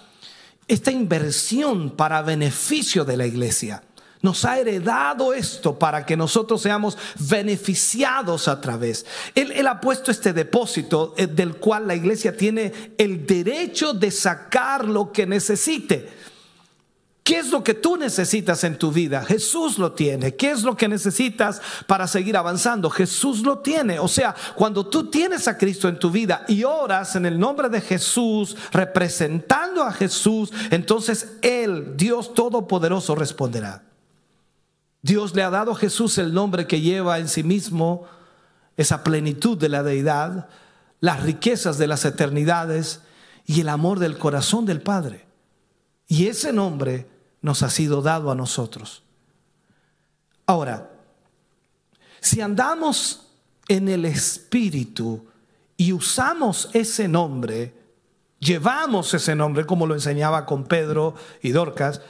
esta 0.68 0.92
inversión 0.92 1.96
para 1.96 2.22
beneficio 2.22 3.04
de 3.04 3.16
la 3.16 3.26
iglesia. 3.26 3.82
Nos 4.22 4.44
ha 4.44 4.56
heredado 4.60 5.34
esto 5.34 5.76
para 5.76 6.06
que 6.06 6.16
nosotros 6.16 6.62
seamos 6.62 6.96
beneficiados 7.18 8.46
a 8.46 8.60
través. 8.60 9.04
Él, 9.34 9.66
ha 9.66 9.80
puesto 9.80 10.12
este 10.12 10.32
depósito 10.32 11.12
eh, 11.16 11.26
del 11.26 11.56
cual 11.56 11.88
la 11.88 11.96
iglesia 11.96 12.36
tiene 12.36 12.94
el 12.96 13.26
derecho 13.26 13.92
de 13.92 14.12
sacar 14.12 14.86
lo 14.86 15.10
que 15.10 15.26
necesite. 15.26 16.08
¿Qué 17.24 17.38
es 17.38 17.50
lo 17.50 17.64
que 17.64 17.74
tú 17.74 17.96
necesitas 17.96 18.62
en 18.62 18.78
tu 18.78 18.92
vida? 18.92 19.24
Jesús 19.24 19.78
lo 19.78 19.92
tiene. 19.92 20.36
¿Qué 20.36 20.52
es 20.52 20.62
lo 20.62 20.76
que 20.76 20.86
necesitas 20.86 21.60
para 21.88 22.06
seguir 22.06 22.36
avanzando? 22.36 22.90
Jesús 22.90 23.40
lo 23.42 23.58
tiene. 23.58 23.98
O 23.98 24.08
sea, 24.08 24.36
cuando 24.54 24.86
tú 24.86 25.10
tienes 25.10 25.48
a 25.48 25.58
Cristo 25.58 25.88
en 25.88 25.98
tu 25.98 26.10
vida 26.10 26.44
y 26.46 26.62
oras 26.62 27.16
en 27.16 27.26
el 27.26 27.38
nombre 27.38 27.68
de 27.68 27.80
Jesús, 27.80 28.56
representando 28.72 29.82
a 29.82 29.92
Jesús, 29.92 30.52
entonces 30.70 31.34
Él, 31.42 31.96
Dios 31.96 32.34
Todopoderoso, 32.34 33.16
responderá. 33.16 33.91
Dios 35.02 35.34
le 35.34 35.42
ha 35.42 35.50
dado 35.50 35.72
a 35.72 35.76
Jesús 35.76 36.16
el 36.18 36.32
nombre 36.32 36.66
que 36.66 36.80
lleva 36.80 37.18
en 37.18 37.28
sí 37.28 37.42
mismo 37.42 38.06
esa 38.76 39.02
plenitud 39.02 39.58
de 39.58 39.68
la 39.68 39.82
deidad, 39.82 40.48
las 41.00 41.22
riquezas 41.22 41.76
de 41.76 41.88
las 41.88 42.04
eternidades 42.04 43.02
y 43.44 43.60
el 43.60 43.68
amor 43.68 43.98
del 43.98 44.16
corazón 44.16 44.64
del 44.64 44.80
Padre. 44.80 45.26
Y 46.06 46.28
ese 46.28 46.52
nombre 46.52 47.08
nos 47.40 47.64
ha 47.64 47.70
sido 47.70 48.00
dado 48.00 48.30
a 48.30 48.36
nosotros. 48.36 49.02
Ahora, 50.46 50.90
si 52.20 52.40
andamos 52.40 53.26
en 53.66 53.88
el 53.88 54.04
Espíritu 54.04 55.26
y 55.76 55.92
usamos 55.92 56.70
ese 56.72 57.08
nombre, 57.08 57.74
llevamos 58.38 59.12
ese 59.14 59.34
nombre, 59.34 59.66
como 59.66 59.86
lo 59.86 59.94
enseñaba 59.94 60.46
con 60.46 60.64
Pedro 60.64 61.14
y 61.42 61.50
Dorcas, 61.50 62.00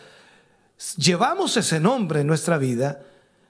llevamos 0.97 1.57
ese 1.57 1.81
nombre 1.81 2.21
en 2.21 2.27
nuestra 2.27 2.59
vida, 2.59 3.03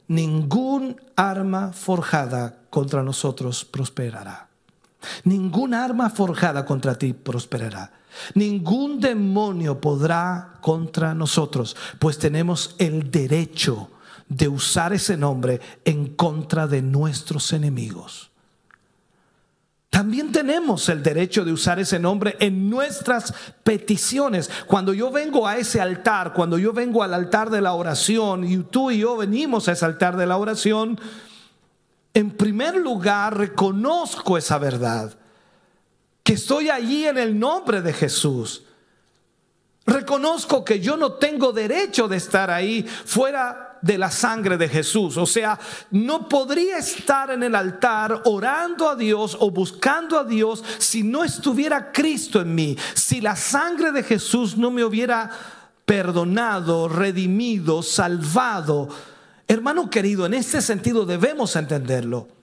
ningún 0.08 1.00
arma 1.16 1.72
forjada 1.72 2.58
contra 2.70 3.02
nosotros 3.02 3.64
prosperará. 3.64 4.48
Ningún 5.24 5.74
arma 5.74 6.10
forjada 6.10 6.64
contra 6.64 6.96
ti 6.96 7.12
prosperará. 7.12 7.92
Ningún 8.34 9.00
demonio 9.00 9.80
podrá 9.80 10.58
contra 10.60 11.14
nosotros, 11.14 11.76
pues 11.98 12.18
tenemos 12.18 12.74
el 12.78 13.10
derecho 13.10 13.90
de 14.28 14.48
usar 14.48 14.92
ese 14.92 15.16
nombre 15.16 15.60
en 15.84 16.14
contra 16.14 16.66
de 16.66 16.82
nuestros 16.82 17.52
enemigos. 17.52 18.31
También 19.92 20.32
tenemos 20.32 20.88
el 20.88 21.02
derecho 21.02 21.44
de 21.44 21.52
usar 21.52 21.78
ese 21.78 21.98
nombre 21.98 22.38
en 22.40 22.70
nuestras 22.70 23.34
peticiones. 23.62 24.48
Cuando 24.66 24.94
yo 24.94 25.10
vengo 25.10 25.46
a 25.46 25.58
ese 25.58 25.82
altar, 25.82 26.32
cuando 26.32 26.56
yo 26.56 26.72
vengo 26.72 27.02
al 27.02 27.12
altar 27.12 27.50
de 27.50 27.60
la 27.60 27.74
oración 27.74 28.42
y 28.42 28.56
tú 28.56 28.90
y 28.90 29.00
yo 29.00 29.18
venimos 29.18 29.68
a 29.68 29.72
ese 29.72 29.84
altar 29.84 30.16
de 30.16 30.24
la 30.24 30.38
oración, 30.38 30.98
en 32.14 32.30
primer 32.30 32.74
lugar 32.76 33.36
reconozco 33.36 34.38
esa 34.38 34.56
verdad 34.56 35.14
que 36.22 36.32
estoy 36.32 36.70
allí 36.70 37.04
en 37.06 37.18
el 37.18 37.38
nombre 37.38 37.82
de 37.82 37.92
Jesús. 37.92 38.64
Reconozco 39.84 40.64
que 40.64 40.80
yo 40.80 40.96
no 40.96 41.12
tengo 41.12 41.52
derecho 41.52 42.08
de 42.08 42.16
estar 42.16 42.50
ahí 42.50 42.82
fuera 42.82 43.71
de 43.82 43.98
la 43.98 44.10
sangre 44.10 44.56
de 44.56 44.68
Jesús. 44.68 45.16
O 45.16 45.26
sea, 45.26 45.58
no 45.90 46.28
podría 46.28 46.78
estar 46.78 47.30
en 47.30 47.42
el 47.42 47.54
altar 47.54 48.22
orando 48.24 48.88
a 48.88 48.96
Dios 48.96 49.36
o 49.38 49.50
buscando 49.50 50.18
a 50.18 50.24
Dios 50.24 50.64
si 50.78 51.02
no 51.02 51.24
estuviera 51.24 51.92
Cristo 51.92 52.40
en 52.40 52.54
mí. 52.54 52.76
Si 52.94 53.20
la 53.20 53.36
sangre 53.36 53.92
de 53.92 54.02
Jesús 54.02 54.56
no 54.56 54.70
me 54.70 54.84
hubiera 54.84 55.30
perdonado, 55.84 56.88
redimido, 56.88 57.82
salvado. 57.82 58.88
Hermano 59.46 59.90
querido, 59.90 60.24
en 60.24 60.34
este 60.34 60.62
sentido 60.62 61.04
debemos 61.04 61.56
entenderlo. 61.56 62.41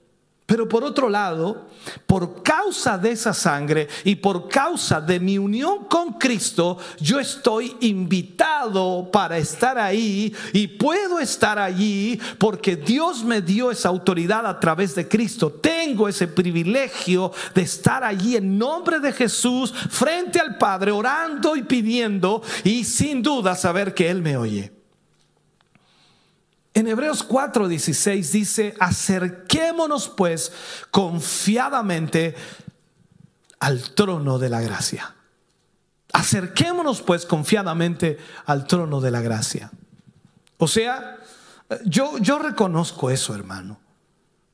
Pero 0.50 0.68
por 0.68 0.84
otro 0.84 1.10
lado, 1.10 1.68
por 2.08 2.42
causa 2.42 2.98
de 2.98 3.12
esa 3.12 3.36
sangre 3.36 3.88
y 4.04 4.16
por 4.16 4.50
causa 4.50 5.00
de 5.00 5.20
mi 5.20 5.38
unión 5.38 5.86
con 5.86 6.14
Cristo, 6.14 6.80
yo 7.00 7.20
estoy 7.20 7.78
invitado 7.82 9.12
para 9.12 9.38
estar 9.38 9.78
ahí 9.78 10.34
y 10.52 10.66
puedo 10.66 11.20
estar 11.20 11.60
allí 11.60 12.20
porque 12.40 12.76
Dios 12.76 13.24
me 13.24 13.44
dio 13.44 13.70
esa 13.70 13.90
autoridad 13.90 14.44
a 14.48 14.60
través 14.60 14.96
de 14.96 15.08
Cristo. 15.08 15.52
Tengo 15.52 16.10
ese 16.10 16.28
privilegio 16.28 17.32
de 17.54 17.62
estar 17.62 18.04
allí 18.04 18.36
en 18.36 18.58
nombre 18.58 19.00
de 19.00 19.14
Jesús 19.14 19.72
frente 19.72 20.40
al 20.40 20.58
Padre, 20.58 20.92
orando 20.92 21.56
y 21.56 21.62
pidiendo 21.62 22.42
y 22.64 22.86
sin 22.86 23.22
duda 23.22 23.56
saber 23.56 23.94
que 23.94 24.10
Él 24.10 24.24
me 24.24 24.36
oye. 24.36 24.79
En 26.80 26.88
Hebreos 26.88 27.28
4:16 27.28 28.32
dice, 28.32 28.74
acerquémonos 28.80 30.08
pues 30.08 30.54
confiadamente 30.92 32.36
al 33.60 33.94
trono 33.94 34.40
de 34.40 34.48
la 34.48 34.62
gracia. 34.62 35.14
Acerquémonos 36.14 37.02
pues 37.02 37.26
confiadamente 37.26 38.18
al 38.46 38.66
trono 38.66 39.02
de 39.02 39.12
la 39.12 39.20
gracia. 39.20 39.70
O 40.58 40.70
sea, 40.70 41.18
yo, 41.84 42.18
yo 42.20 42.40
reconozco 42.40 43.10
eso, 43.10 43.36
hermano. 43.36 43.82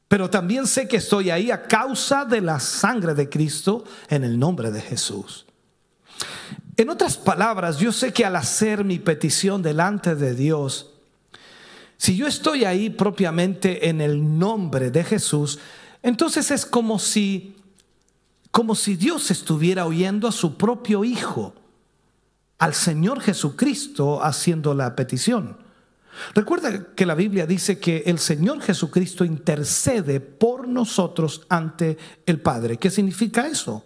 Pero 0.08 0.28
también 0.28 0.66
sé 0.66 0.88
que 0.88 0.98
estoy 0.98 1.30
ahí 1.30 1.52
a 1.52 1.68
causa 1.68 2.26
de 2.26 2.42
la 2.42 2.60
sangre 2.60 3.14
de 3.14 3.30
Cristo 3.30 3.84
en 4.10 4.24
el 4.24 4.40
nombre 4.40 4.72
de 4.72 4.82
Jesús. 4.82 5.46
En 6.76 6.90
otras 6.90 7.18
palabras, 7.18 7.78
yo 7.78 7.92
sé 7.92 8.12
que 8.14 8.26
al 8.26 8.36
hacer 8.36 8.84
mi 8.84 8.98
petición 8.98 9.62
delante 9.62 10.16
de 10.16 10.34
Dios, 10.34 10.95
si 12.06 12.16
yo 12.16 12.28
estoy 12.28 12.66
ahí 12.66 12.92
propiamente 12.92 13.90
en 13.90 14.00
el 14.00 14.38
nombre 14.38 14.92
de 14.92 15.04
Jesús, 15.04 15.58
entonces 16.04 16.52
es 16.52 16.64
como 16.64 17.00
si 17.00 17.56
como 18.52 18.76
si 18.76 18.96
Dios 18.96 19.32
estuviera 19.32 19.88
oyendo 19.88 20.28
a 20.28 20.32
su 20.32 20.56
propio 20.56 21.04
hijo, 21.04 21.56
al 22.60 22.76
Señor 22.76 23.22
Jesucristo 23.22 24.24
haciendo 24.24 24.76
la 24.76 24.96
petición. 24.96 25.58
Recuerda 26.36 26.94
que 26.94 27.08
la 27.08 27.16
Biblia 27.16 27.48
dice 27.48 27.80
que 27.80 28.04
el 28.06 28.20
Señor 28.20 28.62
Jesucristo 28.62 29.26
intercede 29.26 30.20
por 30.20 30.68
nosotros 30.68 31.48
ante 31.50 31.98
el 32.28 32.40
Padre. 32.40 32.78
¿Qué 32.78 32.92
significa 32.92 33.48
eso? 33.48 33.84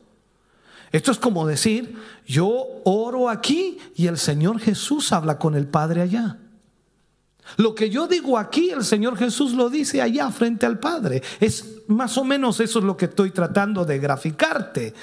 Esto 0.91 1.13
es 1.13 1.19
como 1.19 1.47
decir, 1.47 1.95
yo 2.27 2.65
oro 2.83 3.29
aquí 3.29 3.77
y 3.95 4.07
el 4.07 4.17
Señor 4.17 4.59
Jesús 4.59 5.13
habla 5.13 5.39
con 5.39 5.55
el 5.55 5.67
Padre 5.67 6.01
allá. 6.01 6.37
Lo 7.57 7.75
que 7.75 7.89
yo 7.89 8.07
digo 8.07 8.37
aquí, 8.37 8.69
el 8.69 8.83
Señor 8.83 9.17
Jesús 9.17 9.53
lo 9.53 9.69
dice 9.69 10.01
allá 10.01 10.29
frente 10.31 10.65
al 10.65 10.79
Padre. 10.79 11.21
Es 11.39 11.65
más 11.87 12.17
o 12.17 12.23
menos 12.23 12.59
eso 12.59 12.79
es 12.79 12.85
lo 12.85 12.95
que 12.95 13.05
estoy 13.05 13.31
tratando 13.31 13.85
de 13.85 13.99
graficarte. 13.99 14.93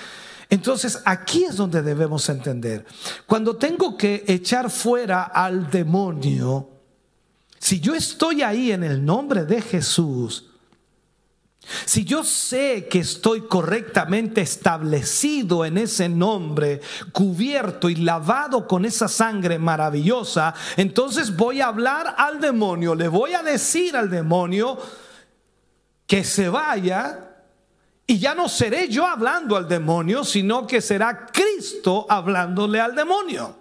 Entonces 0.49 1.03
aquí 1.05 1.45
es 1.45 1.57
donde 1.57 1.83
debemos 1.83 2.29
entender. 2.29 2.87
Cuando 3.27 3.57
tengo 3.57 3.97
que 3.97 4.25
echar 4.27 4.71
fuera 4.71 5.25
al 5.25 5.71
demonio, 5.71 6.71
si 7.59 7.81
yo 7.81 7.95
estoy 7.95 8.43
ahí 8.43 8.71
en 8.71 8.85
el 8.85 9.05
nombre 9.05 9.45
de 9.45 9.61
Jesús, 9.61 10.51
si 11.85 12.05
yo 12.05 12.23
sé 12.23 12.87
que 12.89 13.01
estoy 13.01 13.43
correctamente 13.43 14.41
establecido 14.41 15.65
en 15.65 15.79
ese 15.79 16.09
nombre, 16.09 16.81
cubierto 17.13 17.89
y 17.89 17.97
lavado 17.97 18.69
con 18.69 18.85
esa 18.85 19.09
sangre 19.09 19.59
maravillosa, 19.59 20.55
entonces 20.77 21.37
voy 21.37 21.61
a 21.61 21.67
hablar 21.67 22.15
al 22.19 22.41
demonio, 22.41 22.95
le 22.95 23.09
voy 23.09 23.35
a 23.35 23.43
decir 23.43 23.97
al 23.97 24.11
demonio 24.11 24.79
que 26.07 26.23
se 26.23 26.49
vaya 26.49 27.33
y 28.07 28.19
ya 28.19 28.35
no 28.35 28.49
seré 28.49 28.89
yo 28.89 29.05
hablando 29.05 29.57
al 29.57 29.67
demonio, 29.67 30.23
sino 30.23 30.67
que 30.67 30.81
será 30.81 31.27
Cristo 31.27 32.07
hablándole 32.09 32.81
al 32.81 32.95
demonio. 32.95 33.57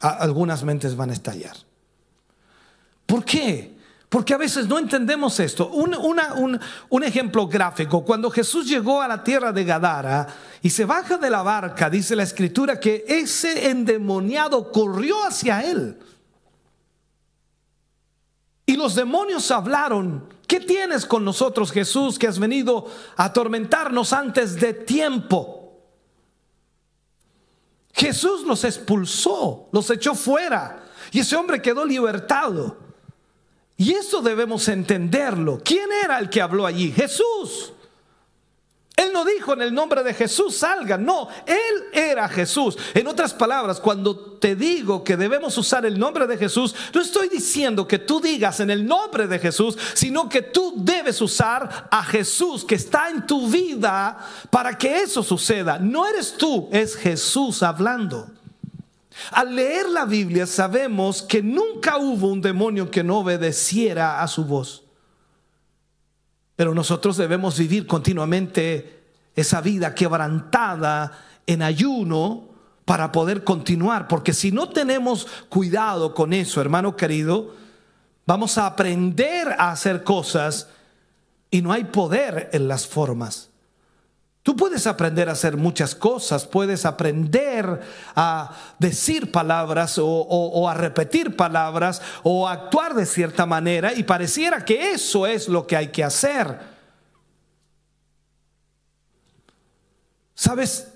Algunas 0.00 0.64
mentes 0.64 0.96
van 0.96 1.10
a 1.10 1.12
estallar. 1.12 1.56
¿Por 3.06 3.24
qué? 3.24 3.81
Porque 4.12 4.34
a 4.34 4.36
veces 4.36 4.68
no 4.68 4.78
entendemos 4.78 5.40
esto. 5.40 5.68
Un, 5.70 7.02
ejemplo 7.02 7.46
gráfico, 7.48 8.04
cuando 8.04 8.30
Jesús 8.30 8.68
llegó 8.68 9.00
a 9.00 9.08
la 9.08 9.24
tierra 9.24 9.52
de 9.52 9.64
Gadara 9.64 10.26
y 10.60 10.68
se 10.68 10.84
baja 10.84 11.16
de 11.16 11.30
la 11.30 11.40
barca, 11.40 11.88
dice 11.88 12.14
la 12.14 12.24
escritura 12.24 12.78
que 12.78 13.06
ese 13.08 13.70
endemoniado 13.70 14.70
corrió 14.70 15.24
hacia 15.24 15.62
él. 15.62 15.98
Y 18.66 18.76
los 18.76 18.94
demonios 18.94 19.50
hablaron 19.50 20.28
¿qué 20.46 20.60
tienes 20.60 21.06
con 21.06 21.24
nosotros 21.24 21.72
Jesús 21.72 22.18
que 22.18 22.28
has 22.28 22.38
venido 22.38 22.88
a 23.16 23.24
atormentarnos 23.24 24.12
antes 24.12 24.60
de 24.60 24.74
tiempo? 24.74 25.80
Jesús 27.94 28.42
los 28.42 28.62
expulsó, 28.64 29.70
los 29.72 29.88
echó 29.88 30.14
fuera 30.14 30.84
y 31.12 31.20
ese 31.20 31.34
hombre 31.34 31.62
quedó 31.62 31.86
libertado. 31.86 32.91
Y 33.82 33.94
eso 33.94 34.22
debemos 34.22 34.68
entenderlo. 34.68 35.60
¿Quién 35.64 35.90
era 36.04 36.20
el 36.20 36.30
que 36.30 36.40
habló 36.40 36.66
allí? 36.66 36.92
Jesús. 36.92 37.72
Él 38.94 39.10
no 39.12 39.24
dijo 39.24 39.54
en 39.54 39.62
el 39.62 39.74
nombre 39.74 40.04
de 40.04 40.14
Jesús 40.14 40.54
salga, 40.54 40.96
no, 40.96 41.26
Él 41.44 41.86
era 41.92 42.28
Jesús. 42.28 42.78
En 42.94 43.08
otras 43.08 43.34
palabras, 43.34 43.80
cuando 43.80 44.14
te 44.38 44.54
digo 44.54 45.02
que 45.02 45.16
debemos 45.16 45.58
usar 45.58 45.84
el 45.84 45.98
nombre 45.98 46.28
de 46.28 46.38
Jesús, 46.38 46.76
no 46.94 47.00
estoy 47.00 47.28
diciendo 47.28 47.88
que 47.88 47.98
tú 47.98 48.20
digas 48.20 48.60
en 48.60 48.70
el 48.70 48.86
nombre 48.86 49.26
de 49.26 49.40
Jesús, 49.40 49.76
sino 49.94 50.28
que 50.28 50.42
tú 50.42 50.74
debes 50.76 51.20
usar 51.20 51.88
a 51.90 52.04
Jesús 52.04 52.64
que 52.64 52.76
está 52.76 53.10
en 53.10 53.26
tu 53.26 53.48
vida 53.48 54.16
para 54.48 54.78
que 54.78 54.98
eso 55.02 55.24
suceda. 55.24 55.80
No 55.80 56.06
eres 56.06 56.36
tú, 56.36 56.68
es 56.70 56.94
Jesús 56.94 57.64
hablando. 57.64 58.28
Al 59.30 59.54
leer 59.54 59.88
la 59.88 60.04
Biblia 60.04 60.46
sabemos 60.46 61.22
que 61.22 61.42
nunca 61.42 61.96
hubo 61.98 62.28
un 62.28 62.40
demonio 62.40 62.90
que 62.90 63.04
no 63.04 63.18
obedeciera 63.18 64.22
a 64.22 64.28
su 64.28 64.44
voz. 64.44 64.84
Pero 66.56 66.74
nosotros 66.74 67.16
debemos 67.16 67.58
vivir 67.58 67.86
continuamente 67.86 69.02
esa 69.34 69.60
vida 69.60 69.94
quebrantada 69.94 71.18
en 71.46 71.62
ayuno 71.62 72.48
para 72.84 73.12
poder 73.12 73.44
continuar. 73.44 74.08
Porque 74.08 74.32
si 74.32 74.52
no 74.52 74.68
tenemos 74.68 75.26
cuidado 75.48 76.14
con 76.14 76.32
eso, 76.32 76.60
hermano 76.60 76.96
querido, 76.96 77.54
vamos 78.26 78.58
a 78.58 78.66
aprender 78.66 79.48
a 79.58 79.70
hacer 79.70 80.04
cosas 80.04 80.68
y 81.50 81.62
no 81.62 81.72
hay 81.72 81.84
poder 81.84 82.50
en 82.52 82.68
las 82.68 82.86
formas. 82.86 83.51
Tú 84.42 84.56
puedes 84.56 84.88
aprender 84.88 85.28
a 85.28 85.32
hacer 85.32 85.56
muchas 85.56 85.94
cosas, 85.94 86.46
puedes 86.46 86.84
aprender 86.84 87.80
a 88.16 88.56
decir 88.80 89.30
palabras 89.30 90.00
o, 90.02 90.68
a 90.68 90.74
repetir 90.74 91.36
palabras 91.36 92.02
o 92.24 92.48
a 92.48 92.52
actuar 92.52 92.94
de 92.94 93.06
cierta 93.06 93.46
manera 93.46 93.94
y 93.94 94.02
pareciera 94.02 94.64
que 94.64 94.90
eso 94.92 95.28
es 95.28 95.48
lo 95.48 95.64
que 95.64 95.76
hay 95.76 95.88
que 95.88 96.02
hacer. 96.02 96.58
Sabes, 100.34 100.88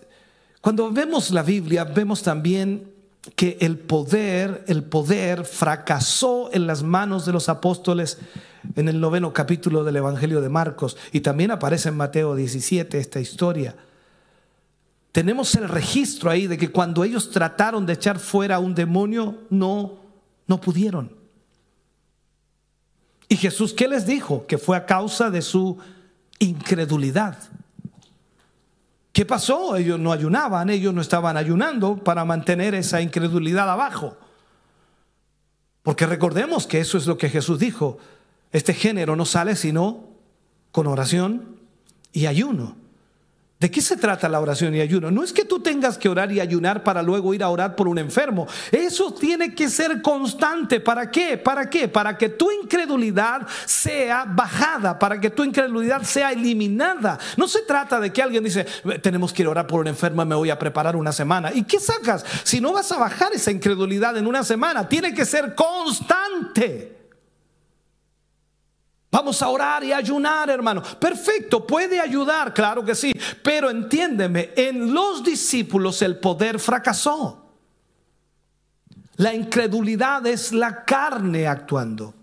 cuando 0.60 0.90
vemos 0.90 1.30
la 1.30 1.44
Biblia 1.44 1.84
vemos 1.84 2.24
también 2.24 2.92
que 3.36 3.58
el 3.60 3.78
poder, 3.78 4.64
el 4.66 4.82
poder 4.82 5.44
fracasó 5.44 6.50
en 6.52 6.66
las 6.66 6.82
manos 6.82 7.26
de 7.26 7.32
los 7.32 7.48
apóstoles 7.48 8.18
en 8.74 8.88
el 8.88 9.00
noveno 9.00 9.32
capítulo 9.32 9.84
del 9.84 9.96
Evangelio 9.96 10.40
de 10.40 10.48
Marcos 10.48 10.96
y 11.12 11.20
también 11.20 11.50
aparece 11.50 11.90
en 11.90 11.96
Mateo 11.96 12.34
17 12.34 12.98
esta 12.98 13.20
historia. 13.20 13.76
Tenemos 15.12 15.54
el 15.54 15.68
registro 15.68 16.30
ahí 16.30 16.46
de 16.46 16.58
que 16.58 16.70
cuando 16.70 17.04
ellos 17.04 17.30
trataron 17.30 17.86
de 17.86 17.94
echar 17.94 18.18
fuera 18.18 18.56
a 18.56 18.58
un 18.58 18.74
demonio, 18.74 19.38
no, 19.48 20.00
no 20.46 20.60
pudieron. 20.60 21.10
Y 23.28 23.36
Jesús, 23.36 23.72
¿qué 23.72 23.88
les 23.88 24.06
dijo? 24.06 24.46
Que 24.46 24.58
fue 24.58 24.76
a 24.76 24.86
causa 24.86 25.30
de 25.30 25.42
su 25.42 25.78
incredulidad. 26.38 27.38
¿Qué 29.12 29.24
pasó? 29.24 29.76
Ellos 29.76 29.98
no 29.98 30.12
ayunaban, 30.12 30.68
ellos 30.68 30.92
no 30.92 31.00
estaban 31.00 31.38
ayunando 31.38 31.96
para 31.96 32.24
mantener 32.26 32.74
esa 32.74 33.00
incredulidad 33.00 33.70
abajo. 33.70 34.18
Porque 35.82 36.04
recordemos 36.04 36.66
que 36.66 36.80
eso 36.80 36.98
es 36.98 37.06
lo 37.06 37.16
que 37.16 37.30
Jesús 37.30 37.58
dijo. 37.58 37.96
Este 38.56 38.72
género 38.72 39.16
no 39.16 39.26
sale 39.26 39.54
sino 39.54 40.04
con 40.72 40.86
oración 40.86 41.58
y 42.10 42.24
ayuno. 42.24 42.74
¿De 43.60 43.70
qué 43.70 43.82
se 43.82 43.98
trata 43.98 44.30
la 44.30 44.40
oración 44.40 44.74
y 44.74 44.80
ayuno? 44.80 45.10
No 45.10 45.22
es 45.22 45.34
que 45.34 45.44
tú 45.44 45.60
tengas 45.60 45.98
que 45.98 46.08
orar 46.08 46.32
y 46.32 46.40
ayunar 46.40 46.82
para 46.82 47.02
luego 47.02 47.34
ir 47.34 47.42
a 47.42 47.50
orar 47.50 47.76
por 47.76 47.86
un 47.86 47.98
enfermo. 47.98 48.46
Eso 48.72 49.12
tiene 49.12 49.54
que 49.54 49.68
ser 49.68 50.00
constante. 50.00 50.80
¿Para 50.80 51.10
qué? 51.10 51.36
¿Para 51.36 51.68
qué? 51.68 51.86
Para 51.86 52.16
que 52.16 52.30
tu 52.30 52.50
incredulidad 52.50 53.46
sea 53.66 54.24
bajada, 54.24 54.98
para 54.98 55.20
que 55.20 55.28
tu 55.28 55.44
incredulidad 55.44 56.00
sea 56.04 56.32
eliminada. 56.32 57.18
No 57.36 57.48
se 57.48 57.60
trata 57.60 58.00
de 58.00 58.10
que 58.10 58.22
alguien 58.22 58.42
dice, 58.42 58.66
tenemos 59.02 59.34
que 59.34 59.42
ir 59.42 59.48
a 59.48 59.50
orar 59.50 59.66
por 59.66 59.80
un 59.80 59.88
enfermo, 59.88 60.24
me 60.24 60.34
voy 60.34 60.48
a 60.48 60.58
preparar 60.58 60.96
una 60.96 61.12
semana. 61.12 61.52
¿Y 61.52 61.64
qué 61.64 61.78
sacas? 61.78 62.24
Si 62.42 62.58
no 62.62 62.72
vas 62.72 62.90
a 62.90 62.96
bajar 62.96 63.34
esa 63.34 63.50
incredulidad 63.50 64.16
en 64.16 64.26
una 64.26 64.42
semana, 64.42 64.88
tiene 64.88 65.12
que 65.12 65.26
ser 65.26 65.54
constante. 65.54 66.96
Vamos 69.10 69.40
a 69.40 69.48
orar 69.48 69.84
y 69.84 69.92
ayunar, 69.92 70.50
hermano. 70.50 70.82
Perfecto, 70.82 71.66
puede 71.66 72.00
ayudar, 72.00 72.52
claro 72.52 72.84
que 72.84 72.94
sí. 72.94 73.12
Pero 73.42 73.70
entiéndeme, 73.70 74.50
en 74.56 74.92
los 74.92 75.22
discípulos 75.22 76.02
el 76.02 76.18
poder 76.18 76.58
fracasó. 76.58 77.44
La 79.16 79.32
incredulidad 79.32 80.26
es 80.26 80.52
la 80.52 80.84
carne 80.84 81.46
actuando. 81.46 82.14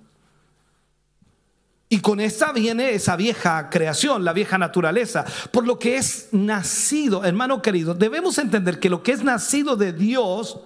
Y 1.89 1.99
con 1.99 2.19
esa 2.19 2.51
viene 2.51 2.91
esa 2.91 3.15
vieja 3.15 3.69
creación, 3.69 4.25
la 4.25 4.33
vieja 4.33 4.57
naturaleza. 4.57 5.25
Por 5.51 5.67
lo 5.67 5.77
que 5.77 5.97
es 5.97 6.29
nacido, 6.31 7.23
hermano 7.23 7.61
querido, 7.61 7.93
debemos 7.93 8.37
entender 8.39 8.79
que 8.79 8.89
lo 8.89 9.03
que 9.03 9.11
es 9.11 9.23
nacido 9.23 9.75
de 9.75 9.93
Dios 9.93 10.59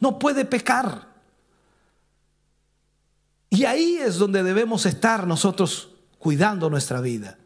no 0.00 0.18
puede 0.18 0.44
pecar. 0.44 1.05
Y 3.56 3.64
ahí 3.64 3.96
es 3.96 4.18
donde 4.18 4.42
debemos 4.42 4.84
estar 4.84 5.26
nosotros 5.26 5.88
cuidando 6.18 6.68
nuestra 6.68 7.00
vida. 7.00 7.38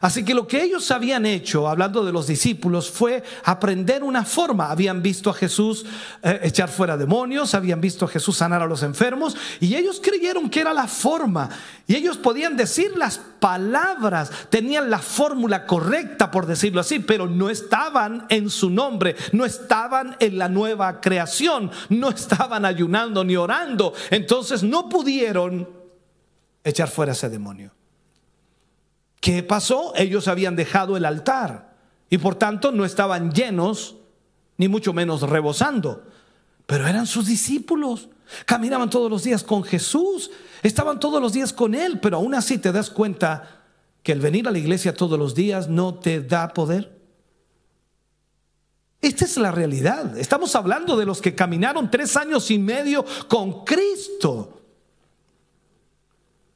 Así 0.00 0.24
que 0.24 0.34
lo 0.34 0.46
que 0.46 0.62
ellos 0.62 0.90
habían 0.90 1.26
hecho, 1.26 1.68
hablando 1.68 2.04
de 2.04 2.12
los 2.12 2.26
discípulos, 2.26 2.90
fue 2.90 3.22
aprender 3.44 4.02
una 4.02 4.24
forma. 4.24 4.70
Habían 4.70 5.02
visto 5.02 5.28
a 5.28 5.34
Jesús 5.34 5.84
eh, 6.22 6.40
echar 6.42 6.70
fuera 6.70 6.96
demonios, 6.96 7.54
habían 7.54 7.80
visto 7.80 8.06
a 8.06 8.08
Jesús 8.08 8.38
sanar 8.38 8.62
a 8.62 8.66
los 8.66 8.82
enfermos, 8.82 9.36
y 9.60 9.74
ellos 9.74 10.00
creyeron 10.02 10.48
que 10.48 10.60
era 10.60 10.72
la 10.72 10.86
forma. 10.86 11.50
Y 11.86 11.96
ellos 11.96 12.16
podían 12.16 12.56
decir 12.56 12.96
las 12.96 13.18
palabras, 13.18 14.30
tenían 14.48 14.90
la 14.90 15.00
fórmula 15.00 15.66
correcta, 15.66 16.30
por 16.30 16.46
decirlo 16.46 16.80
así, 16.80 17.00
pero 17.00 17.26
no 17.26 17.50
estaban 17.50 18.26
en 18.30 18.48
su 18.48 18.70
nombre, 18.70 19.16
no 19.32 19.44
estaban 19.44 20.16
en 20.20 20.38
la 20.38 20.48
nueva 20.48 21.00
creación, 21.00 21.70
no 21.90 22.08
estaban 22.10 22.64
ayunando 22.64 23.22
ni 23.24 23.36
orando. 23.36 23.92
Entonces 24.10 24.62
no 24.62 24.88
pudieron 24.88 25.68
echar 26.64 26.88
fuera 26.88 27.12
ese 27.12 27.28
demonio. 27.28 27.72
¿Qué 29.20 29.42
pasó? 29.42 29.92
Ellos 29.96 30.28
habían 30.28 30.56
dejado 30.56 30.96
el 30.96 31.04
altar 31.04 31.76
y 32.08 32.18
por 32.18 32.34
tanto 32.34 32.72
no 32.72 32.84
estaban 32.84 33.32
llenos, 33.32 33.96
ni 34.56 34.66
mucho 34.66 34.92
menos 34.92 35.22
rebosando, 35.22 36.04
pero 36.66 36.86
eran 36.86 37.06
sus 37.06 37.26
discípulos. 37.26 38.08
Caminaban 38.46 38.90
todos 38.90 39.10
los 39.10 39.22
días 39.22 39.42
con 39.42 39.62
Jesús, 39.62 40.30
estaban 40.62 40.98
todos 40.98 41.20
los 41.20 41.32
días 41.32 41.52
con 41.52 41.74
Él, 41.74 42.00
pero 42.00 42.16
aún 42.16 42.34
así 42.34 42.58
te 42.58 42.72
das 42.72 42.90
cuenta 42.90 43.62
que 44.02 44.12
el 44.12 44.20
venir 44.20 44.48
a 44.48 44.50
la 44.50 44.58
iglesia 44.58 44.94
todos 44.94 45.18
los 45.18 45.34
días 45.34 45.68
no 45.68 45.94
te 45.94 46.22
da 46.22 46.52
poder. 46.54 46.98
Esta 49.02 49.24
es 49.24 49.36
la 49.36 49.50
realidad. 49.50 50.16
Estamos 50.18 50.54
hablando 50.54 50.96
de 50.96 51.06
los 51.06 51.20
que 51.20 51.34
caminaron 51.34 51.90
tres 51.90 52.16
años 52.16 52.50
y 52.50 52.58
medio 52.58 53.04
con 53.28 53.64
Cristo. 53.64 54.59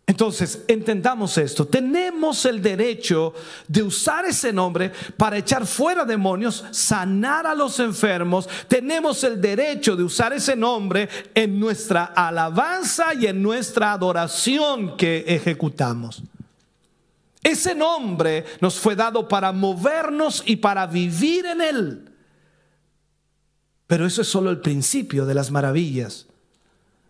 Entonces, 0.07 0.63
entendamos 0.69 1.39
esto. 1.39 1.67
Tenemos 1.67 2.45
el 2.45 2.61
derecho 2.61 3.33
de 3.67 3.83
usar 3.83 4.27
ese 4.27 4.53
nombre 4.53 4.93
para 5.17 5.39
echar 5.39 5.67
fuera 5.67 6.05
demonios, 6.05 6.63
sanar 6.73 7.47
a 7.47 7.55
los 7.55 7.81
enfermos. 7.81 8.47
Tenemos 8.69 9.25
el 9.25 9.41
derecho 9.41 9.97
de 9.97 10.05
usar 10.05 10.35
ese 10.35 10.55
nombre 10.57 11.09
en 11.35 11.59
nuestra 11.59 12.05
alabanza 12.05 13.15
y 13.15 13.27
en 13.27 13.43
nuestra 13.43 13.93
adoración 13.93 14.97
que 14.99 15.25
ejecutamos. 15.27 16.23
Ese 17.43 17.75
nombre 17.75 18.45
nos 18.61 18.79
fue 18.79 18.95
dado 18.97 19.27
para 19.27 19.53
movernos 19.53 20.43
y 20.45 20.57
para 20.57 20.87
vivir 20.87 21.47
en 21.47 21.61
él. 21.63 22.11
Pero 23.87 24.07
eso 24.07 24.21
es 24.23 24.29
solo 24.29 24.51
el 24.51 24.61
principio 24.61 25.25
de 25.25 25.35
las 25.35 25.51
maravillas. 25.51 26.27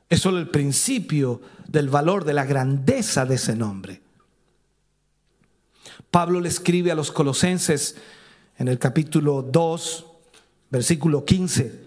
Es 0.08 0.20
solo 0.20 0.38
el 0.38 0.48
principio 0.48 1.40
del 1.66 1.88
valor, 1.88 2.24
de 2.24 2.34
la 2.34 2.44
grandeza 2.44 3.24
de 3.26 3.36
ese 3.36 3.56
nombre. 3.56 4.02
Pablo 6.10 6.40
le 6.40 6.48
escribe 6.48 6.92
a 6.92 6.94
los 6.94 7.10
colosenses 7.10 7.96
en 8.56 8.68
el 8.68 8.78
capítulo 8.78 9.42
2, 9.42 10.06
versículo 10.70 11.24
15. 11.24 11.84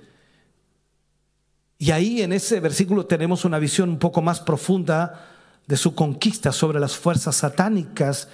Y 1.77 1.91
ahí 1.91 2.21
en 2.21 2.33
ese 2.33 2.59
versículo 2.59 3.05
tenemos 3.05 3.45
una 3.45 3.59
visión 3.59 3.89
un 3.89 3.99
poco 3.99 4.21
más 4.21 4.39
profunda 4.39 5.27
de 5.67 5.77
su 5.77 5.95
conquista 5.95 6.51
sobre 6.51 6.79
las 6.79 6.95
fuerzas 6.95 7.35
satánicas 7.35 8.29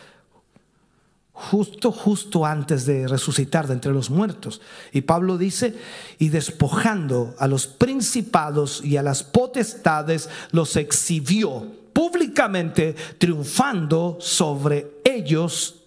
justo, 1.34 1.92
justo 1.92 2.46
antes 2.46 2.86
de 2.86 3.08
resucitar 3.08 3.68
de 3.68 3.74
entre 3.74 3.92
los 3.92 4.10
muertos. 4.10 4.62
Y 4.92 5.02
Pablo 5.02 5.38
dice, 5.38 5.76
y 6.20 6.30
despojando 6.30 7.36
a 7.40 7.48
los 7.48 7.68
principados 7.68 8.84
y 8.86 8.98
a 8.98 9.04
las 9.04 9.24
potestades, 9.24 10.30
los 10.52 10.76
exhibió 10.76 11.68
públicamente 11.92 12.96
triunfando 13.18 14.18
sobre 14.22 15.02
ellos 15.04 15.84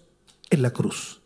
en 0.49 0.61
la 0.61 0.71
cruz. 0.71 1.21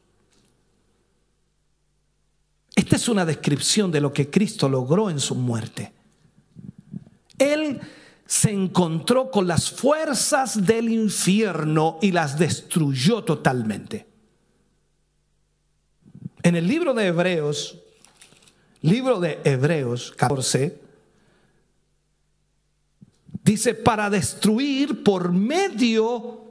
Esta 2.76 2.96
es 2.96 3.10
una 3.10 3.26
descripción 3.26 3.92
de 3.92 4.02
lo 4.02 4.14
que 4.14 4.30
Cristo 4.30 4.70
logró 4.70 5.10
en 5.10 5.20
su 5.20 5.36
muerte. 5.36 5.92
Él 7.38 7.82
se 8.26 8.52
encontró 8.52 9.30
con 9.30 9.48
las 9.48 9.70
fuerzas 9.70 10.66
del 10.66 10.90
infierno 10.90 11.98
y 12.02 12.12
las 12.12 12.40
destruyó 12.40 13.24
totalmente. 13.24 14.11
En 16.44 16.56
el 16.56 16.68
libro 16.68 16.94
de 16.94 17.08
Hebreos, 17.08 17.80
libro 18.82 19.20
de 19.20 19.40
Hebreos 19.44 20.14
14, 20.18 20.80
dice, 23.44 23.74
para 23.74 24.10
destruir 24.10 25.04
por 25.04 25.32
medio 25.32 26.42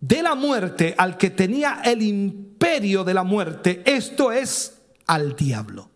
de 0.00 0.22
la 0.22 0.34
muerte 0.34 0.94
al 0.96 1.18
que 1.18 1.30
tenía 1.30 1.82
el 1.84 2.02
imperio 2.02 3.04
de 3.04 3.14
la 3.14 3.22
muerte, 3.22 3.82
esto 3.84 4.32
es 4.32 4.78
al 5.06 5.36
diablo. 5.36 5.90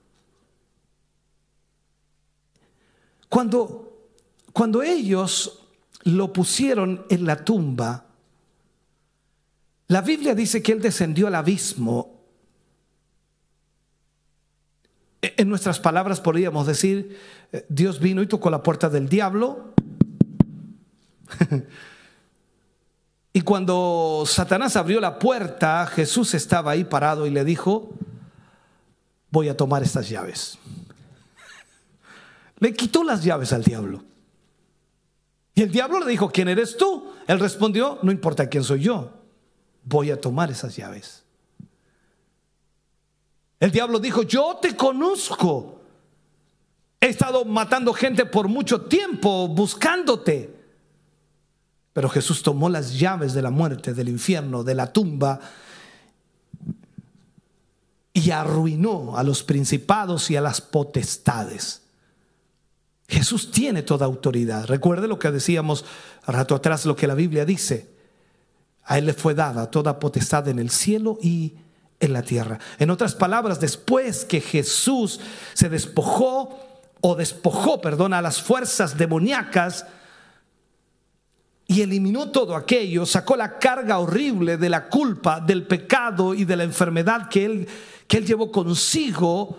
Cuando, 3.28 4.10
cuando 4.52 4.82
ellos 4.82 5.66
lo 6.04 6.32
pusieron 6.32 7.06
en 7.08 7.24
la 7.24 7.44
tumba, 7.44 8.06
la 9.88 10.00
Biblia 10.02 10.34
dice 10.34 10.62
que 10.62 10.72
él 10.72 10.80
descendió 10.80 11.26
al 11.26 11.34
abismo. 11.34 12.14
E, 15.13 15.13
en 15.36 15.48
nuestras 15.48 15.80
palabras 15.80 16.20
podríamos 16.20 16.66
decir, 16.66 17.18
eh, 17.52 17.64
Dios 17.68 18.00
vino 18.00 18.20
y 18.22 18.26
tocó 18.26 18.50
la 18.50 18.62
puerta 18.62 18.88
del 18.88 19.08
diablo. 19.08 19.72
y 23.32 23.40
cuando 23.40 24.24
Satanás 24.26 24.76
abrió 24.76 25.00
la 25.00 25.18
puerta, 25.18 25.86
Jesús 25.86 26.34
estaba 26.34 26.72
ahí 26.72 26.84
parado 26.84 27.26
y 27.26 27.30
le 27.30 27.44
dijo, 27.44 27.94
voy 29.30 29.48
a 29.48 29.56
tomar 29.56 29.82
estas 29.82 30.08
llaves. 30.08 30.58
Le 32.58 32.74
quitó 32.74 33.02
las 33.02 33.24
llaves 33.24 33.52
al 33.52 33.64
diablo. 33.64 34.04
Y 35.54 35.62
el 35.62 35.70
diablo 35.70 36.00
le 36.00 36.06
dijo, 36.06 36.30
¿quién 36.30 36.48
eres 36.48 36.76
tú? 36.76 37.12
Él 37.28 37.38
respondió, 37.38 37.98
no 38.02 38.10
importa 38.10 38.48
quién 38.48 38.64
soy 38.64 38.80
yo, 38.80 39.12
voy 39.84 40.10
a 40.10 40.20
tomar 40.20 40.50
esas 40.50 40.74
llaves. 40.74 41.23
El 43.60 43.70
diablo 43.70 43.98
dijo, 43.98 44.22
yo 44.22 44.58
te 44.60 44.76
conozco. 44.76 45.80
He 47.00 47.08
estado 47.08 47.44
matando 47.44 47.92
gente 47.92 48.26
por 48.26 48.48
mucho 48.48 48.82
tiempo 48.82 49.48
buscándote. 49.48 50.54
Pero 51.92 52.08
Jesús 52.08 52.42
tomó 52.42 52.68
las 52.68 52.98
llaves 52.98 53.34
de 53.34 53.42
la 53.42 53.50
muerte, 53.50 53.94
del 53.94 54.08
infierno, 54.08 54.64
de 54.64 54.74
la 54.74 54.92
tumba 54.92 55.40
y 58.14 58.30
arruinó 58.30 59.18
a 59.18 59.24
los 59.24 59.42
principados 59.42 60.30
y 60.30 60.36
a 60.36 60.40
las 60.40 60.60
potestades. 60.60 61.82
Jesús 63.08 63.50
tiene 63.50 63.82
toda 63.82 64.06
autoridad. 64.06 64.66
Recuerde 64.66 65.08
lo 65.08 65.18
que 65.18 65.30
decíamos 65.30 65.84
rato 66.26 66.54
atrás, 66.54 66.86
lo 66.86 66.96
que 66.96 67.08
la 67.08 67.14
Biblia 67.14 67.44
dice. 67.44 67.92
A 68.84 68.98
Él 68.98 69.06
le 69.06 69.14
fue 69.14 69.34
dada 69.34 69.70
toda 69.70 69.98
potestad 69.98 70.48
en 70.48 70.58
el 70.58 70.70
cielo 70.70 71.18
y 71.20 71.54
en 72.04 72.12
la 72.12 72.22
tierra. 72.22 72.58
En 72.78 72.90
otras 72.90 73.14
palabras, 73.14 73.60
después 73.60 74.24
que 74.24 74.40
Jesús 74.40 75.20
se 75.54 75.68
despojó 75.68 76.58
o 77.00 77.14
despojó, 77.14 77.80
perdón, 77.80 78.14
a 78.14 78.22
las 78.22 78.40
fuerzas 78.40 78.96
demoníacas, 78.96 79.86
y 81.66 81.80
eliminó 81.80 82.30
todo 82.30 82.56
aquello, 82.56 83.06
sacó 83.06 83.36
la 83.36 83.58
carga 83.58 83.98
horrible 83.98 84.58
de 84.58 84.68
la 84.68 84.88
culpa, 84.88 85.40
del 85.40 85.66
pecado 85.66 86.34
y 86.34 86.44
de 86.44 86.56
la 86.56 86.64
enfermedad 86.64 87.28
que 87.28 87.44
él, 87.44 87.68
que 88.06 88.18
él 88.18 88.26
llevó 88.26 88.52
consigo, 88.52 89.58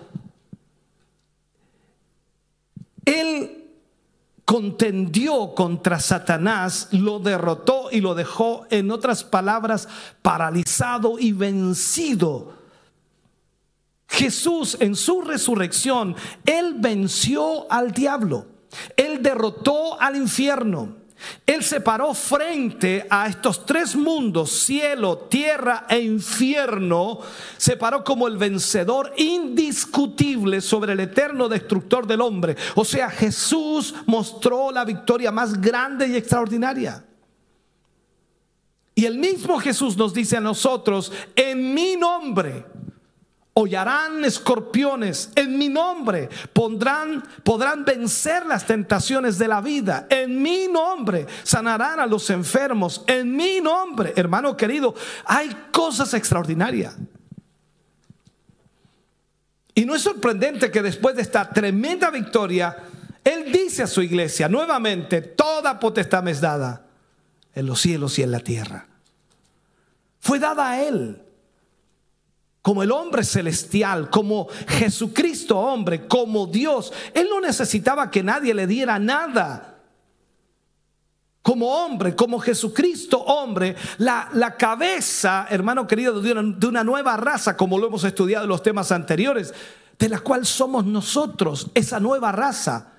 él 3.05 3.64
contendió 4.45 5.55
contra 5.55 5.99
Satanás, 5.99 6.87
lo 6.91 7.19
derrotó 7.19 7.89
y 7.91 7.99
lo 7.99 8.13
dejó, 8.13 8.67
en 8.69 8.91
otras 8.91 9.23
palabras, 9.23 9.87
paralizado 10.21 11.17
y 11.19 11.31
vencido. 11.31 12.53
Jesús 14.07 14.77
en 14.79 14.95
su 14.95 15.21
resurrección, 15.21 16.15
él 16.45 16.75
venció 16.77 17.69
al 17.71 17.91
diablo, 17.91 18.45
él 18.95 19.21
derrotó 19.23 19.99
al 19.99 20.15
infierno. 20.15 21.04
Él 21.45 21.63
se 21.63 21.79
paró 21.79 22.13
frente 22.13 23.05
a 23.09 23.27
estos 23.27 23.65
tres 23.65 23.95
mundos, 23.95 24.51
cielo, 24.51 25.17
tierra 25.29 25.85
e 25.89 25.99
infierno, 25.99 27.19
se 27.57 27.77
paró 27.77 28.03
como 28.03 28.27
el 28.27 28.37
vencedor 28.37 29.13
indiscutible 29.17 30.61
sobre 30.61 30.93
el 30.93 30.99
eterno 30.99 31.47
destructor 31.47 32.05
del 32.05 32.21
hombre. 32.21 32.55
O 32.75 32.83
sea, 32.83 33.09
Jesús 33.09 33.95
mostró 34.05 34.71
la 34.71 34.83
victoria 34.83 35.31
más 35.31 35.59
grande 35.59 36.07
y 36.07 36.15
extraordinaria. 36.15 37.03
Y 38.95 39.05
el 39.05 39.17
mismo 39.17 39.59
Jesús 39.59 39.97
nos 39.97 40.13
dice 40.13 40.37
a 40.37 40.41
nosotros, 40.41 41.11
en 41.35 41.73
mi 41.73 41.97
nombre, 41.97 42.65
hollarán 43.57 44.25
escorpiones 44.25 45.29
en 45.33 45.57
mi 45.57 45.69
nombre, 45.69 46.29
pondrán, 46.51 47.23
podrán 47.41 47.85
vencer 47.85 48.45
las 48.45 48.67
tentaciones 48.67 49.37
de 49.37 49.47
la 49.47 49.61
vida. 49.61 50.07
En 50.09 50.41
mi 50.41 50.67
nombre 50.67 51.25
sanarán 51.43 52.01
a 52.01 52.05
los 52.05 52.29
enfermos. 52.29 53.05
En 53.07 53.33
mi 53.33 53.61
nombre, 53.61 54.11
hermano 54.17 54.57
querido, 54.57 54.93
hay 55.23 55.49
cosas 55.71 56.13
extraordinarias. 56.13 56.97
Y 59.73 59.85
no 59.85 59.95
es 59.95 60.01
sorprendente 60.01 60.69
que 60.69 60.81
después 60.81 61.15
de 61.15 61.21
esta 61.21 61.49
tremenda 61.49 62.09
victoria, 62.09 62.75
Él 63.23 63.53
dice 63.53 63.83
a 63.83 63.87
su 63.87 64.01
iglesia 64.01 64.49
nuevamente, 64.49 65.21
toda 65.21 65.79
potestad 65.79 66.23
me 66.23 66.31
es 66.31 66.41
dada 66.41 66.87
en 67.53 67.65
los 67.65 67.79
cielos 67.79 68.19
y 68.19 68.23
en 68.23 68.31
la 68.31 68.41
tierra. 68.41 68.85
Fue 70.19 70.39
dada 70.39 70.71
a 70.71 70.83
Él 70.83 71.21
como 72.65 72.81
el 72.81 72.91
hombre 72.91 73.23
celestial, 73.23 74.09
como 74.09 74.47
Jesucristo 74.67 75.55
hombre, 75.55 76.07
como 76.07 76.47
Dios. 76.47 76.91
Él 77.13 77.27
no 77.29 77.39
necesitaba 77.39 78.09
que 78.09 78.23
nadie 78.23 78.55
le 78.55 78.65
diera 78.65 78.97
nada. 78.97 79.83
Como 81.43 81.67
hombre, 81.67 82.15
como 82.15 82.39
Jesucristo 82.39 83.19
hombre, 83.19 83.75
la, 83.99 84.29
la 84.33 84.57
cabeza, 84.57 85.45
hermano 85.47 85.85
querido, 85.85 86.19
de 86.19 86.31
una, 86.31 86.57
de 86.57 86.65
una 86.65 86.83
nueva 86.83 87.15
raza, 87.17 87.55
como 87.55 87.77
lo 87.77 87.85
hemos 87.85 88.03
estudiado 88.03 88.45
en 88.45 88.49
los 88.49 88.63
temas 88.63 88.91
anteriores, 88.91 89.53
de 89.99 90.09
la 90.09 90.21
cual 90.21 90.43
somos 90.43 90.87
nosotros, 90.87 91.69
esa 91.75 91.99
nueva 91.99 92.31
raza. 92.31 92.93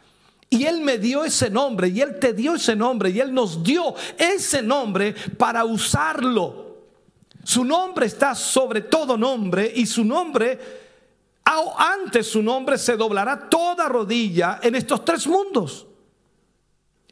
Y 0.49 0.65
Él 0.67 0.81
me 0.81 0.99
dio 0.99 1.25
ese 1.25 1.51
nombre, 1.51 1.89
y 1.89 2.03
Él 2.03 2.21
te 2.21 2.35
dio 2.35 2.55
ese 2.55 2.77
nombre, 2.77 3.11
y 3.11 3.19
Él 3.19 3.35
nos 3.35 3.65
dio 3.65 3.97
ese 4.17 4.63
nombre 4.63 5.13
para 5.37 5.65
usarlo 5.65 6.66
su 7.47 7.65
nombre 7.65 8.07
está 8.07 8.35
sobre 8.35 8.81
todo 8.81 9.17
nombre 9.17 9.73
y 9.73 9.87
su 9.87 10.05
nombre, 10.05 10.59
antes 11.79 12.27
su 12.27 12.43
nombre 12.43 12.77
se 12.77 12.97
doblará 12.97 13.49
toda 13.49 13.89
rodilla 13.89 14.59
en 14.61 14.75
estos 14.75 15.05
tres 15.05 15.29
mundos, 15.29 15.87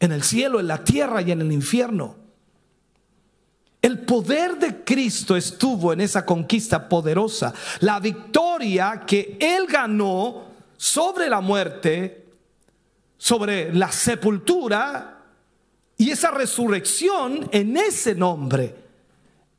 en 0.01 0.11
el 0.11 0.25
cielo, 0.25 0.59
en 0.59 0.67
la 0.67 0.83
tierra 0.83 1.23
y 1.23 1.31
en 1.31 1.41
el 1.41 1.53
infierno. 1.53 2.17
El 3.81 4.01
poder 4.01 4.59
de 4.59 4.83
Cristo 4.83 5.37
estuvo 5.37 5.93
en 5.93 6.01
esa 6.01 6.27
conquista 6.27 6.89
poderosa. 6.89 7.55
La 7.79 8.01
victoria 8.01 9.05
que 9.07 9.39
Él 9.39 9.69
ganó 9.69 10.47
sobre 10.77 11.29
la 11.29 11.41
muerte, 11.41 12.27
sobre 13.17 13.73
la 13.73 13.93
sepultura 13.93 15.17
y 15.97 16.11
esa 16.11 16.33
resurrección 16.33 17.49
en 17.53 17.77
ese 17.77 18.17
nombre 18.17 18.84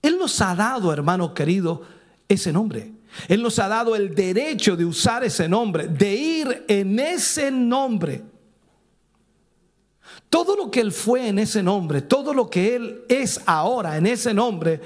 él 0.08 0.18
nos 0.18 0.40
ha 0.42 0.56
dado, 0.56 0.92
hermano 0.94 1.34
querido, 1.34 1.84
ese 2.28 2.52
nombre. 2.52 2.94
Él 3.28 3.42
nos 3.42 3.60
ha 3.60 3.68
dado 3.68 3.96
el 3.96 4.14
derecho 4.14 4.76
de 4.76 4.86
usar 4.86 5.24
ese 5.24 5.48
nombre, 5.48 5.88
de 5.88 6.14
ir 6.14 6.66
en 6.68 7.00
ese 7.00 7.50
nombre. 7.52 8.24
Todo 10.30 10.56
lo 10.56 10.70
que 10.70 10.82
Él 10.82 10.92
fue 10.92 11.28
en 11.28 11.40
ese 11.40 11.64
nombre, 11.64 12.02
todo 12.02 12.34
lo 12.34 12.50
que 12.50 12.76
Él 12.76 13.06
es 13.08 13.40
ahora 13.46 13.98
en 13.98 14.06
ese 14.08 14.34
nombre, 14.34 14.82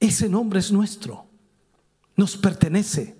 ese 0.00 0.28
nombre 0.28 0.60
es 0.60 0.72
nuestro, 0.72 1.26
nos 2.16 2.36
pertenece. 2.36 3.16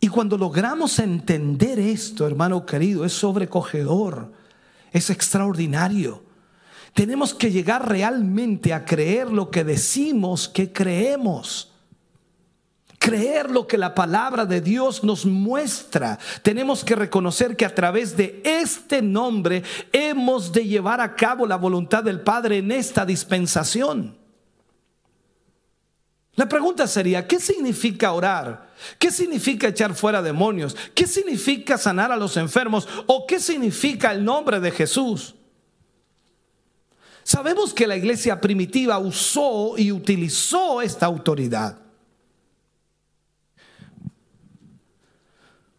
Y 0.00 0.08
cuando 0.08 0.36
logramos 0.36 0.98
entender 0.98 1.78
esto, 1.78 2.26
hermano 2.26 2.66
querido, 2.66 3.04
es 3.04 3.12
sobrecogedor, 3.12 4.32
es 4.90 5.10
extraordinario. 5.10 6.31
Tenemos 6.94 7.32
que 7.32 7.50
llegar 7.50 7.88
realmente 7.88 8.72
a 8.72 8.84
creer 8.84 9.30
lo 9.30 9.50
que 9.50 9.64
decimos 9.64 10.48
que 10.48 10.72
creemos. 10.72 11.68
creer 12.98 13.50
lo 13.50 13.66
que 13.66 13.76
la 13.78 13.96
palabra 13.96 14.46
de 14.46 14.60
Dios 14.60 15.02
nos 15.02 15.26
muestra. 15.26 16.20
Tenemos 16.42 16.84
que 16.84 16.94
reconocer 16.94 17.56
que 17.56 17.64
a 17.64 17.74
través 17.74 18.16
de 18.16 18.40
este 18.44 19.02
nombre 19.02 19.64
hemos 19.92 20.52
de 20.52 20.68
llevar 20.68 21.00
a 21.00 21.16
cabo 21.16 21.44
la 21.44 21.56
voluntad 21.56 22.04
del 22.04 22.20
Padre 22.20 22.58
en 22.58 22.70
esta 22.70 23.04
dispensación. 23.04 24.16
La 26.36 26.48
pregunta 26.48 26.86
sería, 26.86 27.26
¿qué 27.26 27.40
significa 27.40 28.12
orar? 28.12 28.70
¿Qué 29.00 29.10
significa 29.10 29.66
echar 29.66 29.94
fuera 29.94 30.22
demonios? 30.22 30.76
¿Qué 30.94 31.08
significa 31.08 31.76
sanar 31.76 32.12
a 32.12 32.16
los 32.16 32.36
enfermos? 32.36 32.88
¿O 33.08 33.26
qué 33.26 33.40
significa 33.40 34.12
el 34.12 34.24
nombre 34.24 34.60
de 34.60 34.70
Jesús? 34.70 35.34
Sabemos 37.24 37.72
que 37.72 37.86
la 37.86 37.96
iglesia 37.96 38.40
primitiva 38.40 38.98
usó 38.98 39.78
y 39.78 39.92
utilizó 39.92 40.82
esta 40.82 41.06
autoridad. 41.06 41.78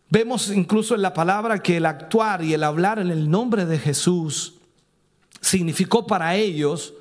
Vemos 0.09 0.49
incluso 0.49 0.93
en 0.93 1.01
la 1.01 1.13
palabra 1.13 1.63
que 1.63 1.77
el 1.77 1.87
actuar 1.87 2.43
y 2.43 2.53
el 2.53 2.63
hablar 2.63 2.99
en 2.99 3.09
el 3.09 3.29
nombre 3.29 3.65
de 3.65 3.79
Jesús 3.79 4.55
significó 5.41 6.05
para 6.05 6.35
ellos 6.35 6.93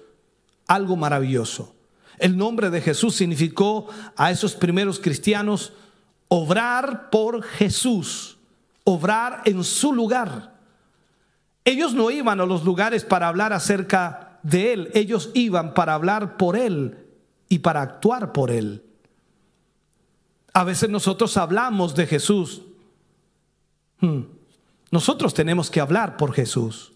algo 0.67 0.97
maravilloso. 0.97 1.75
El 2.19 2.37
nombre 2.37 2.71
de 2.71 2.81
Jesús 2.81 3.17
significó 3.17 3.87
a 4.17 4.31
esos 4.31 4.55
primeros 4.55 4.99
cristianos 4.99 5.73
obrar 6.29 7.11
por 7.11 7.43
Jesús, 7.43 8.39
obrar 8.85 9.43
en 9.45 9.63
su 9.63 9.93
lugar. 9.93 10.55
Ellos 11.65 11.93
no 11.93 12.11
iban 12.11 12.41
a 12.41 12.47
los 12.47 12.65
lugares 12.65 13.05
para 13.05 13.29
hablar 13.29 13.53
acerca 13.53 14.32
de 14.43 14.73
Él, 14.73 14.91
ellos 14.95 15.31
iban 15.35 15.75
para 15.75 15.95
hablar 15.95 16.37
por 16.37 16.57
Él 16.57 16.99
y 17.49 17.61
para 17.61 17.83
actuar 17.83 18.33
por 18.33 18.51
Él. 18.51 18.83
A 20.53 20.65
veces 20.65 20.91
nosotros 20.91 21.37
hablamos 21.37 21.95
de 21.95 22.07
Jesús 22.07 22.63
Hmm. 24.03 24.23
Nosotros 24.91 25.33
tenemos 25.33 25.71
que 25.71 25.81
hablar 25.81 26.19
por 26.19 26.35
Jesús. 26.35 26.93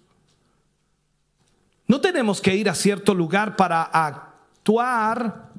No 1.86 2.00
tenemos 2.00 2.40
que 2.40 2.54
ir 2.54 2.68
a 2.68 2.74
cierto 2.74 3.14
lugar 3.14 3.56
para 3.56 3.82
actuar 3.82 5.52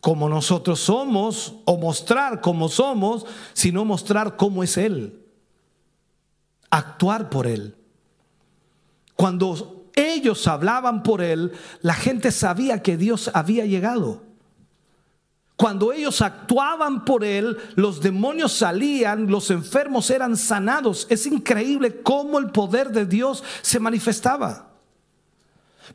como 0.00 0.28
nosotros 0.28 0.80
somos 0.80 1.54
o 1.66 1.76
mostrar 1.76 2.40
cómo 2.40 2.68
somos, 2.68 3.26
sino 3.52 3.84
mostrar 3.84 4.36
cómo 4.36 4.62
es 4.62 4.78
Él. 4.78 5.22
Actuar 6.70 7.28
por 7.28 7.46
Él. 7.46 7.76
Cuando 9.14 9.73
ellos 9.96 10.46
hablaban 10.48 11.02
por 11.02 11.22
Él, 11.22 11.52
la 11.80 11.94
gente 11.94 12.30
sabía 12.32 12.82
que 12.82 12.96
Dios 12.96 13.30
había 13.32 13.64
llegado. 13.66 14.22
Cuando 15.56 15.92
ellos 15.92 16.20
actuaban 16.20 17.04
por 17.04 17.24
Él, 17.24 17.56
los 17.76 18.00
demonios 18.00 18.52
salían, 18.52 19.28
los 19.28 19.50
enfermos 19.50 20.10
eran 20.10 20.36
sanados. 20.36 21.06
Es 21.10 21.26
increíble 21.26 22.02
cómo 22.02 22.40
el 22.40 22.50
poder 22.50 22.90
de 22.90 23.06
Dios 23.06 23.44
se 23.62 23.78
manifestaba. 23.78 24.73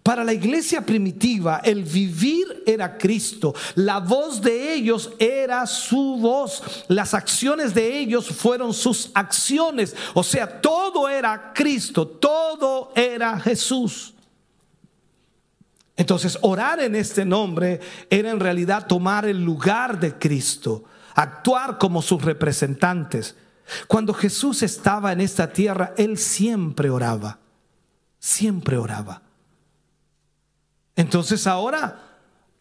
Para 0.04 0.24
la 0.24 0.34
iglesia 0.34 0.86
primitiva, 0.86 1.62
el 1.64 1.84
vivir 1.84 2.64
era 2.66 2.98
Cristo. 2.98 3.54
La 3.76 4.00
voz 4.00 4.42
de 4.42 4.74
ellos 4.74 5.12
era 5.18 5.66
su 5.66 6.18
voz. 6.18 6.86
Las 6.88 7.14
acciones 7.14 7.74
de 7.74 7.98
ellos 7.98 8.28
fueron 8.28 8.74
sus 8.74 9.12
acciones. 9.14 9.96
O 10.14 10.24
sea, 10.24 10.62
todo 10.62 11.10
era 11.10 11.54
Cristo, 11.54 12.08
todo 12.08 12.92
era 12.96 13.40
Jesús. 13.40 14.14
Entonces, 15.98 16.38
orar 16.42 16.80
en 16.80 16.96
este 16.96 17.26
nombre 17.26 17.82
era 18.10 18.30
en 18.30 18.40
realidad 18.40 18.88
tomar 18.88 19.26
el 19.26 19.44
lugar 19.44 20.00
de 20.00 20.14
Cristo, 20.14 20.86
actuar 21.14 21.78
como 21.78 22.02
sus 22.02 22.24
representantes. 22.24 23.36
Cuando 23.88 24.14
Jesús 24.14 24.64
estaba 24.64 25.12
en 25.12 25.20
esta 25.20 25.52
tierra, 25.52 25.94
Él 25.98 26.18
siempre 26.18 26.90
oraba, 26.90 27.40
siempre 28.18 28.78
oraba. 28.78 29.24
Entonces 31.00 31.48
ahora 31.48 31.98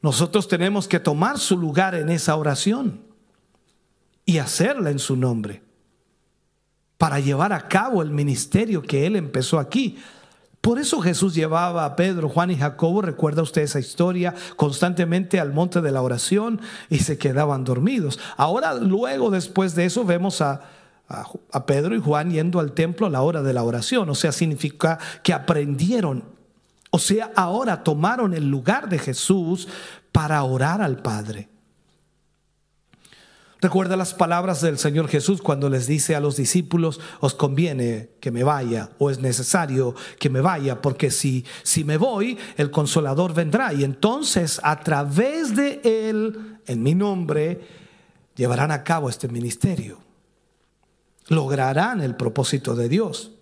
nosotros 0.01 0.47
tenemos 0.47 0.87
que 0.87 1.01
tomar 1.01 1.41
su 1.41 1.59
lugar 1.59 1.97
en 1.97 2.09
esa 2.09 2.37
oración 2.37 3.01
y 4.25 4.39
hacerla 4.39 4.91
en 4.91 5.01
su 5.01 5.17
nombre 5.17 5.61
para 6.99 7.19
llevar 7.19 7.53
a 7.53 7.67
cabo 7.67 8.01
el 8.01 8.13
ministerio 8.13 8.81
que 8.81 9.07
Él 9.07 9.17
empezó 9.17 9.59
aquí. 9.59 9.99
Por 10.61 10.79
eso 10.79 11.01
Jesús 11.01 11.35
llevaba 11.35 11.85
a 11.85 11.97
Pedro, 11.97 12.29
Juan 12.29 12.53
y 12.53 12.57
Jacobo, 12.57 13.03
recuerda 13.03 13.43
usted 13.43 13.63
esa 13.63 13.81
historia, 13.81 14.37
constantemente 14.55 15.41
al 15.41 15.53
monte 15.53 15.81
de 15.81 15.91
la 15.91 16.03
oración 16.03 16.61
y 16.89 17.01
se 17.01 17.19
quedaban 17.19 17.65
dormidos. 17.65 18.21
Ahora, 18.37 18.75
luego, 18.75 19.31
después 19.31 19.75
de 19.75 19.87
eso, 19.87 20.05
vemos 20.05 20.41
a, 20.43 20.61
Pedro 21.67 21.97
y 21.97 22.01
Juan 22.01 22.31
yendo 22.31 22.61
al 22.61 22.71
templo 22.71 23.09
a 23.09 23.11
la 23.11 23.23
hora 23.23 23.43
de 23.43 23.53
la 23.53 23.65
oración. 23.65 24.09
O 24.11 24.15
sea, 24.15 24.31
significa 24.31 25.01
que 25.25 25.33
aprendieron. 25.33 26.38
O 26.91 26.99
sea, 26.99 27.33
ahora 27.37 27.85
tomaron 27.85 28.35
el 28.35 28.49
lugar 28.49 28.89
de 28.89 28.99
Jesús 28.99 29.69
para 30.13 30.43
orar 30.43 30.81
al 30.81 31.03
Padre. 31.03 31.49
Recuerda 33.61 33.97
las 33.97 34.15
palabras 34.15 34.61
del 34.61 34.79
Señor 34.79 35.09
Jesús 35.09 35.43
cuando 35.43 35.69
les 35.69 35.89
dice 35.89 36.15
a 36.15 36.21
los 36.21 36.37
discípulos, 36.37 37.01
os 37.19 37.35
conviene 37.35 38.11
que 38.21 38.31
me 38.31 38.45
vaya 38.45 38.91
o 38.99 39.11
es 39.11 39.19
necesario 39.19 39.97
que 40.21 40.31
me 40.31 40.41
vaya, 40.41 40.81
porque 40.81 41.11
si, 41.11 41.45
si 41.65 41.83
me 41.83 41.97
voy, 41.97 42.39
el 42.57 42.71
consolador 42.71 43.35
vendrá 43.35 43.73
y 43.73 43.83
entonces 43.83 44.61
a 44.63 44.79
través 44.79 45.57
de 45.57 45.81
él, 45.83 46.59
en 46.67 46.83
mi 46.85 46.95
nombre, 46.95 47.61
llevarán 48.37 48.71
a 48.71 48.85
cabo 48.85 49.09
este 49.09 49.27
ministerio. 49.27 49.99
Lograrán 51.27 52.01
el 52.01 52.15
propósito 52.15 52.77
de 52.77 52.89
Dios. 52.89 53.33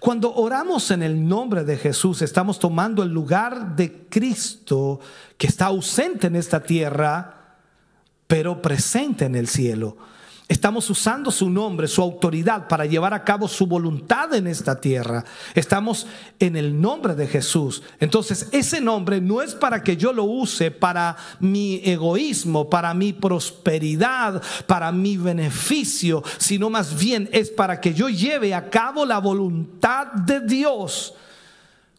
Cuando 0.00 0.34
oramos 0.34 0.90
en 0.90 1.02
el 1.02 1.28
nombre 1.28 1.64
de 1.64 1.76
Jesús, 1.76 2.22
estamos 2.22 2.58
tomando 2.58 3.02
el 3.02 3.10
lugar 3.10 3.76
de 3.76 4.06
Cristo 4.08 5.00
que 5.36 5.46
está 5.46 5.66
ausente 5.66 6.26
en 6.26 6.36
esta 6.36 6.62
tierra 6.62 7.36
pero 8.26 8.60
presente 8.60 9.24
en 9.24 9.34
el 9.34 9.48
cielo. 9.48 9.96
Estamos 10.48 10.88
usando 10.90 11.32
su 11.32 11.50
nombre, 11.50 11.88
su 11.88 12.00
autoridad 12.00 12.68
para 12.68 12.86
llevar 12.86 13.12
a 13.12 13.24
cabo 13.24 13.48
su 13.48 13.66
voluntad 13.66 14.32
en 14.32 14.46
esta 14.46 14.80
tierra. 14.80 15.24
Estamos 15.56 16.06
en 16.38 16.54
el 16.54 16.80
nombre 16.80 17.16
de 17.16 17.26
Jesús. 17.26 17.82
Entonces, 17.98 18.48
ese 18.52 18.80
nombre 18.80 19.20
no 19.20 19.42
es 19.42 19.56
para 19.56 19.82
que 19.82 19.96
yo 19.96 20.12
lo 20.12 20.22
use 20.22 20.70
para 20.70 21.16
mi 21.40 21.80
egoísmo, 21.84 22.70
para 22.70 22.94
mi 22.94 23.12
prosperidad, 23.12 24.40
para 24.68 24.92
mi 24.92 25.16
beneficio, 25.16 26.22
sino 26.38 26.70
más 26.70 26.96
bien 26.96 27.28
es 27.32 27.50
para 27.50 27.80
que 27.80 27.92
yo 27.92 28.08
lleve 28.08 28.54
a 28.54 28.70
cabo 28.70 29.04
la 29.04 29.18
voluntad 29.18 30.12
de 30.12 30.42
Dios. 30.42 31.14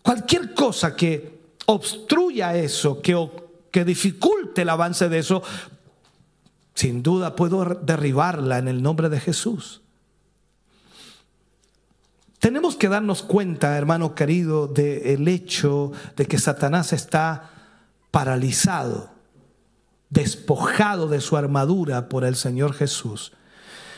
Cualquier 0.02 0.54
cosa 0.54 0.96
que 0.96 1.38
obstruya 1.66 2.56
eso, 2.56 3.02
que, 3.02 3.30
que 3.72 3.84
dificulte 3.84 4.62
el 4.62 4.70
avance 4.70 5.10
de 5.10 5.20
eso, 5.20 5.44
sin 6.78 7.02
duda 7.02 7.36
puedo 7.36 7.66
derribarla 7.82 8.60
en 8.60 8.68
el 8.68 8.84
nombre 8.84 9.10
de 9.10 9.20
Jesús. 9.20 9.82
Tenemos 12.38 12.76
que 12.76 12.88
darnos 12.88 13.24
cuenta, 13.24 13.76
hermano 13.76 14.14
querido, 14.14 14.68
del 14.68 15.28
hecho 15.28 15.92
de 16.16 16.28
que 16.28 16.38
Satanás 16.38 16.94
está 16.94 17.50
paralizado, 18.12 19.10
despojado 20.12 21.08
de 21.08 21.20
su 21.20 21.36
armadura 21.36 22.10
por 22.10 22.24
el 22.24 22.36
Señor 22.36 22.74
Jesús 22.74 23.34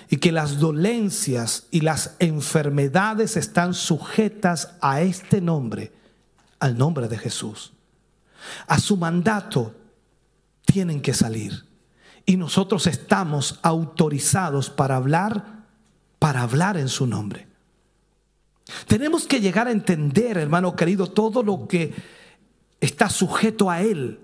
y 0.09 0.15
que 0.15 0.31
las 0.31 0.59
dolencias 0.59 1.67
y 1.71 1.81
las 1.81 2.15
enfermedades 2.19 3.35
están 3.35 3.73
sujetas 3.73 4.75
a 4.79 5.01
este 5.01 5.41
nombre, 5.41 5.91
al 6.59 6.77
nombre 6.77 7.09
de 7.09 7.17
Jesús. 7.17 7.73
A 8.67 8.79
su 8.79 8.95
mandato 8.95 9.75
tienen 10.63 11.01
que 11.01 11.13
salir. 11.13 11.67
Y 12.29 12.37
nosotros 12.37 12.85
estamos 12.85 13.57
autorizados 13.63 14.69
para 14.69 14.97
hablar, 14.97 15.65
para 16.19 16.43
hablar 16.43 16.77
en 16.77 16.87
su 16.87 17.07
nombre. 17.07 17.47
Tenemos 18.85 19.25
que 19.25 19.41
llegar 19.41 19.67
a 19.67 19.71
entender, 19.71 20.37
hermano 20.37 20.75
querido, 20.75 21.07
todo 21.07 21.41
lo 21.41 21.67
que 21.67 21.91
está 22.79 23.09
sujeto 23.09 23.71
a 23.71 23.81
Él. 23.81 24.19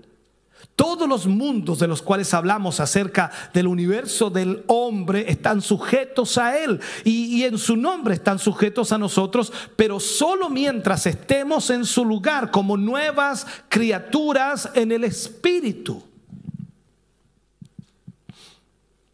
Todos 0.76 1.08
los 1.08 1.26
mundos 1.26 1.80
de 1.80 1.88
los 1.88 2.00
cuales 2.00 2.32
hablamos 2.32 2.78
acerca 2.78 3.32
del 3.52 3.66
universo 3.66 4.30
del 4.30 4.62
hombre 4.68 5.28
están 5.28 5.60
sujetos 5.60 6.38
a 6.38 6.56
Él 6.62 6.78
y, 7.02 7.42
en 7.42 7.58
su 7.58 7.76
nombre 7.76 8.14
están 8.14 8.38
sujetos 8.38 8.92
a 8.92 8.98
nosotros, 8.98 9.52
pero 9.74 9.98
solo 9.98 10.48
mientras 10.48 11.06
estemos 11.06 11.70
en 11.70 11.84
su 11.84 12.04
lugar 12.04 12.52
como 12.52 12.76
nuevas 12.76 13.48
criaturas 13.68 14.70
en 14.74 14.92
el 14.92 15.02
Espíritu. 15.02 16.04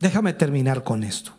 Déjame 0.02 0.32
terminar 0.32 0.82
con 0.82 1.04
esto. 1.04 1.30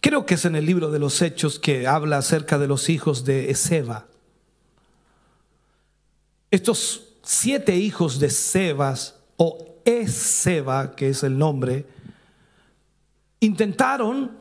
Creo 0.00 0.24
que 0.24 0.32
es 0.32 0.46
en 0.46 0.56
el 0.56 0.64
libro 0.64 0.90
de 0.90 0.98
los 0.98 1.20
Hechos 1.20 1.58
que 1.58 1.86
habla 1.86 2.16
acerca 2.16 2.56
de 2.56 2.66
los 2.66 2.88
hijos 2.88 3.26
de 3.26 3.50
Ezeba. 3.50 4.06
Estos 6.50 7.04
siete 7.22 7.76
hijos 7.76 8.18
de 8.18 8.30
Sebas, 8.30 9.16
o 9.36 9.58
Seba, 10.06 10.96
que 10.96 11.10
es 11.10 11.22
el 11.22 11.36
nombre, 11.36 11.84
intentaron 13.40 14.38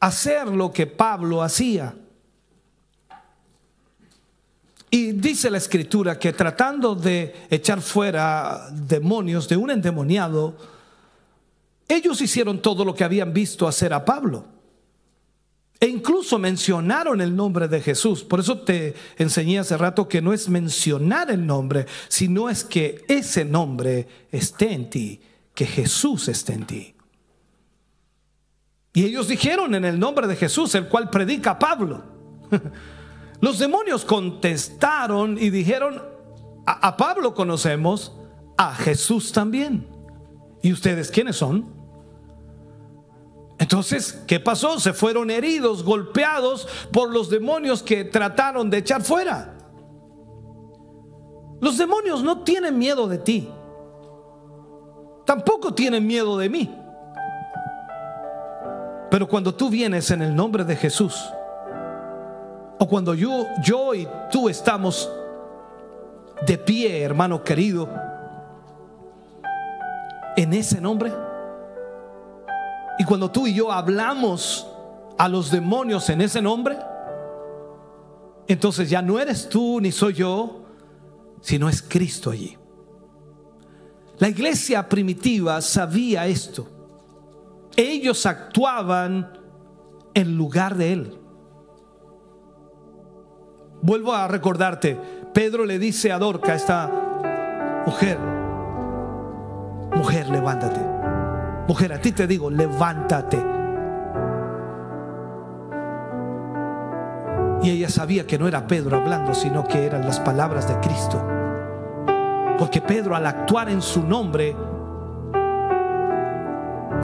hacer 0.00 0.48
lo 0.48 0.70
que 0.70 0.86
Pablo 0.86 1.42
hacía. 1.42 1.94
Y 4.90 5.12
dice 5.12 5.50
la 5.50 5.58
escritura 5.58 6.18
que 6.18 6.32
tratando 6.32 6.96
de 6.96 7.46
echar 7.48 7.80
fuera 7.80 8.68
demonios 8.72 9.48
de 9.48 9.56
un 9.56 9.70
endemoniado, 9.70 10.56
ellos 11.86 12.20
hicieron 12.20 12.60
todo 12.60 12.84
lo 12.84 12.94
que 12.94 13.04
habían 13.04 13.32
visto 13.32 13.68
hacer 13.68 13.92
a 13.92 14.04
Pablo. 14.04 14.44
E 15.78 15.86
incluso 15.86 16.38
mencionaron 16.38 17.20
el 17.20 17.34
nombre 17.34 17.68
de 17.68 17.80
Jesús. 17.80 18.24
Por 18.24 18.40
eso 18.40 18.58
te 18.58 18.94
enseñé 19.16 19.60
hace 19.60 19.78
rato 19.78 20.08
que 20.08 20.20
no 20.20 20.32
es 20.32 20.48
mencionar 20.48 21.30
el 21.30 21.46
nombre, 21.46 21.86
sino 22.08 22.50
es 22.50 22.64
que 22.64 23.04
ese 23.08 23.44
nombre 23.44 24.06
esté 24.30 24.72
en 24.72 24.90
ti, 24.90 25.20
que 25.54 25.66
Jesús 25.66 26.28
esté 26.28 26.52
en 26.52 26.66
ti. 26.66 26.94
Y 28.92 29.04
ellos 29.04 29.28
dijeron 29.28 29.74
en 29.74 29.84
el 29.84 29.98
nombre 29.98 30.26
de 30.26 30.36
Jesús, 30.36 30.74
el 30.74 30.88
cual 30.88 31.10
predica 31.10 31.58
Pablo. 31.58 32.04
Los 33.40 33.58
demonios 33.58 34.04
contestaron 34.04 35.38
y 35.38 35.50
dijeron, 35.50 36.02
a, 36.66 36.96
Pablo 36.96 37.34
conocemos, 37.34 38.12
a 38.56 38.74
Jesús 38.74 39.32
también. 39.32 39.88
¿Y 40.62 40.72
ustedes 40.72 41.10
quiénes 41.10 41.36
son? 41.36 41.72
Entonces, 43.58 44.22
¿qué 44.26 44.40
pasó? 44.40 44.78
Se 44.78 44.92
fueron 44.92 45.30
heridos, 45.30 45.84
golpeados 45.84 46.68
por 46.92 47.10
los 47.10 47.30
demonios 47.30 47.82
que 47.82 48.04
trataron 48.04 48.68
de 48.68 48.78
echar 48.78 49.02
fuera. 49.02 49.56
Los 51.60 51.78
demonios 51.78 52.22
no 52.22 52.42
tienen 52.42 52.78
miedo 52.78 53.06
de 53.06 53.18
ti. 53.18 53.48
Tampoco 55.24 55.74
tienen 55.74 56.06
miedo 56.06 56.36
de 56.38 56.48
mí. 56.48 56.74
Pero 59.10 59.28
cuando 59.28 59.54
tú 59.54 59.68
vienes 59.68 60.10
en 60.10 60.22
el 60.22 60.34
nombre 60.34 60.64
de 60.64 60.76
Jesús, 60.76 61.30
o 62.80 62.88
cuando 62.88 63.14
yo, 63.14 63.46
yo 63.62 63.94
y 63.94 64.08
tú 64.32 64.48
estamos 64.48 65.08
de 66.44 66.58
pie, 66.58 67.02
hermano 67.02 67.44
querido, 67.44 67.88
en 70.36 70.52
ese 70.52 70.80
nombre, 70.80 71.12
y 72.98 73.04
cuando 73.04 73.30
tú 73.30 73.46
y 73.46 73.54
yo 73.54 73.70
hablamos 73.70 74.66
a 75.16 75.28
los 75.28 75.52
demonios 75.52 76.08
en 76.10 76.22
ese 76.22 76.42
nombre, 76.42 76.76
entonces 78.48 78.90
ya 78.90 79.00
no 79.00 79.20
eres 79.20 79.48
tú 79.48 79.80
ni 79.80 79.92
soy 79.92 80.14
yo, 80.14 80.64
sino 81.40 81.68
es 81.68 81.80
Cristo 81.80 82.30
allí. 82.30 82.58
La 84.18 84.28
iglesia 84.28 84.88
primitiva 84.88 85.60
sabía 85.60 86.26
esto 86.26 86.66
ellos 87.76 88.26
actuaban 88.26 89.32
en 90.14 90.36
lugar 90.36 90.76
de 90.76 90.92
Él. 90.92 91.19
Vuelvo 93.82 94.14
a 94.14 94.28
recordarte, 94.28 94.98
Pedro 95.32 95.64
le 95.64 95.78
dice 95.78 96.12
a 96.12 96.18
Dorca, 96.18 96.54
esta 96.54 96.90
mujer, 97.86 98.18
mujer, 99.94 100.28
levántate. 100.28 100.80
Mujer, 101.66 101.92
a 101.92 102.00
ti 102.00 102.12
te 102.12 102.26
digo, 102.26 102.50
levántate. 102.50 103.38
Y 107.62 107.70
ella 107.70 107.88
sabía 107.88 108.26
que 108.26 108.38
no 108.38 108.48
era 108.48 108.66
Pedro 108.66 108.96
hablando, 108.96 109.34
sino 109.34 109.66
que 109.66 109.86
eran 109.86 110.02
las 110.02 110.20
palabras 110.20 110.68
de 110.68 110.74
Cristo. 110.80 111.22
Porque 112.58 112.80
Pedro 112.80 113.14
al 113.16 113.26
actuar 113.26 113.68
en 113.70 113.80
su 113.80 114.02
nombre 114.02 114.54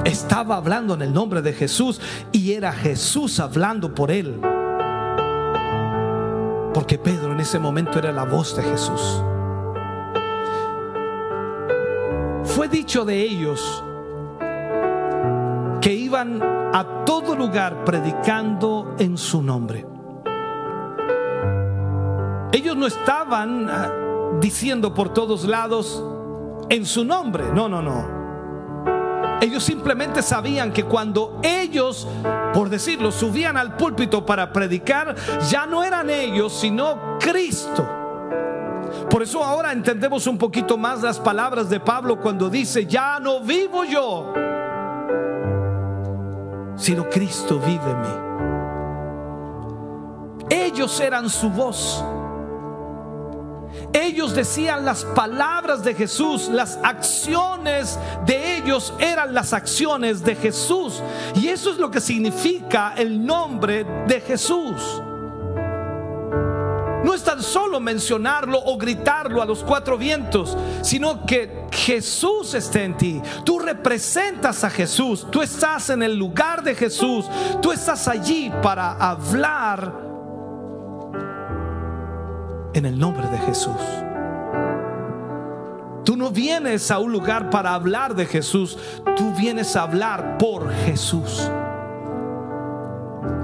estaba 0.04 0.56
hablando 0.56 0.94
en 0.94 1.02
el 1.02 1.12
nombre 1.12 1.42
de 1.42 1.52
Jesús 1.52 2.00
y 2.32 2.52
era 2.52 2.72
Jesús 2.72 3.40
hablando 3.40 3.94
por 3.94 4.10
él. 4.10 4.40
Porque 6.76 6.98
Pedro 6.98 7.32
en 7.32 7.40
ese 7.40 7.58
momento 7.58 7.98
era 7.98 8.12
la 8.12 8.24
voz 8.24 8.54
de 8.54 8.62
Jesús. 8.62 9.22
Fue 12.44 12.68
dicho 12.68 13.06
de 13.06 13.18
ellos 13.18 13.82
que 15.80 15.94
iban 15.94 16.42
a 16.42 17.04
todo 17.06 17.34
lugar 17.34 17.82
predicando 17.86 18.94
en 18.98 19.16
su 19.16 19.42
nombre. 19.42 19.86
Ellos 22.52 22.76
no 22.76 22.86
estaban 22.86 23.70
ah, 23.70 24.38
diciendo 24.38 24.92
por 24.92 25.14
todos 25.14 25.46
lados 25.46 26.04
en 26.68 26.84
su 26.84 27.06
nombre. 27.06 27.44
No, 27.54 27.70
no, 27.70 27.80
no. 27.80 28.15
Ellos 29.40 29.64
simplemente 29.64 30.22
sabían 30.22 30.72
que 30.72 30.84
cuando 30.84 31.38
ellos, 31.42 32.08
por 32.54 32.70
decirlo, 32.70 33.12
subían 33.12 33.56
al 33.56 33.76
púlpito 33.76 34.24
para 34.24 34.52
predicar, 34.52 35.14
ya 35.48 35.66
no 35.66 35.84
eran 35.84 36.08
ellos, 36.08 36.52
sino 36.58 37.18
Cristo. 37.18 37.86
Por 39.10 39.22
eso 39.22 39.44
ahora 39.44 39.72
entendemos 39.72 40.26
un 40.26 40.38
poquito 40.38 40.78
más 40.78 41.02
las 41.02 41.18
palabras 41.18 41.68
de 41.68 41.80
Pablo 41.80 42.18
cuando 42.18 42.48
dice, 42.48 42.86
ya 42.86 43.18
no 43.20 43.40
vivo 43.40 43.84
yo, 43.84 44.32
sino 46.76 47.08
Cristo 47.10 47.60
vive 47.60 47.90
en 47.90 48.00
mí. 48.00 48.08
Ellos 50.48 50.98
eran 51.00 51.28
su 51.28 51.50
voz. 51.50 52.02
Ellos 53.92 54.34
decían 54.34 54.84
las 54.84 55.04
palabras 55.04 55.82
de 55.82 55.94
Jesús, 55.94 56.48
las 56.48 56.78
acciones 56.82 57.98
de 58.26 58.56
ellos 58.56 58.92
eran 58.98 59.34
las 59.34 59.52
acciones 59.52 60.24
de 60.24 60.34
Jesús. 60.34 61.02
Y 61.34 61.48
eso 61.48 61.70
es 61.70 61.78
lo 61.78 61.90
que 61.90 62.00
significa 62.00 62.94
el 62.96 63.24
nombre 63.24 63.84
de 64.06 64.20
Jesús. 64.20 65.02
No 67.04 67.14
es 67.14 67.22
tan 67.22 67.40
solo 67.40 67.78
mencionarlo 67.78 68.60
o 68.64 68.76
gritarlo 68.76 69.40
a 69.40 69.46
los 69.46 69.62
cuatro 69.62 69.96
vientos, 69.96 70.56
sino 70.82 71.24
que 71.24 71.66
Jesús 71.70 72.54
está 72.54 72.82
en 72.82 72.96
ti. 72.96 73.22
Tú 73.44 73.60
representas 73.60 74.64
a 74.64 74.70
Jesús. 74.70 75.24
Tú 75.30 75.40
estás 75.40 75.90
en 75.90 76.02
el 76.02 76.16
lugar 76.16 76.64
de 76.64 76.74
Jesús. 76.74 77.26
Tú 77.62 77.70
estás 77.70 78.08
allí 78.08 78.50
para 78.60 78.92
hablar 78.94 80.05
en 82.76 82.84
el 82.84 82.98
nombre 82.98 83.26
de 83.28 83.38
Jesús. 83.38 83.80
Tú 86.04 86.14
no 86.14 86.30
vienes 86.30 86.90
a 86.90 86.98
un 86.98 87.10
lugar 87.10 87.48
para 87.48 87.72
hablar 87.74 88.14
de 88.14 88.26
Jesús, 88.26 88.78
tú 89.16 89.32
vienes 89.32 89.74
a 89.76 89.82
hablar 89.82 90.36
por 90.36 90.70
Jesús. 90.84 91.50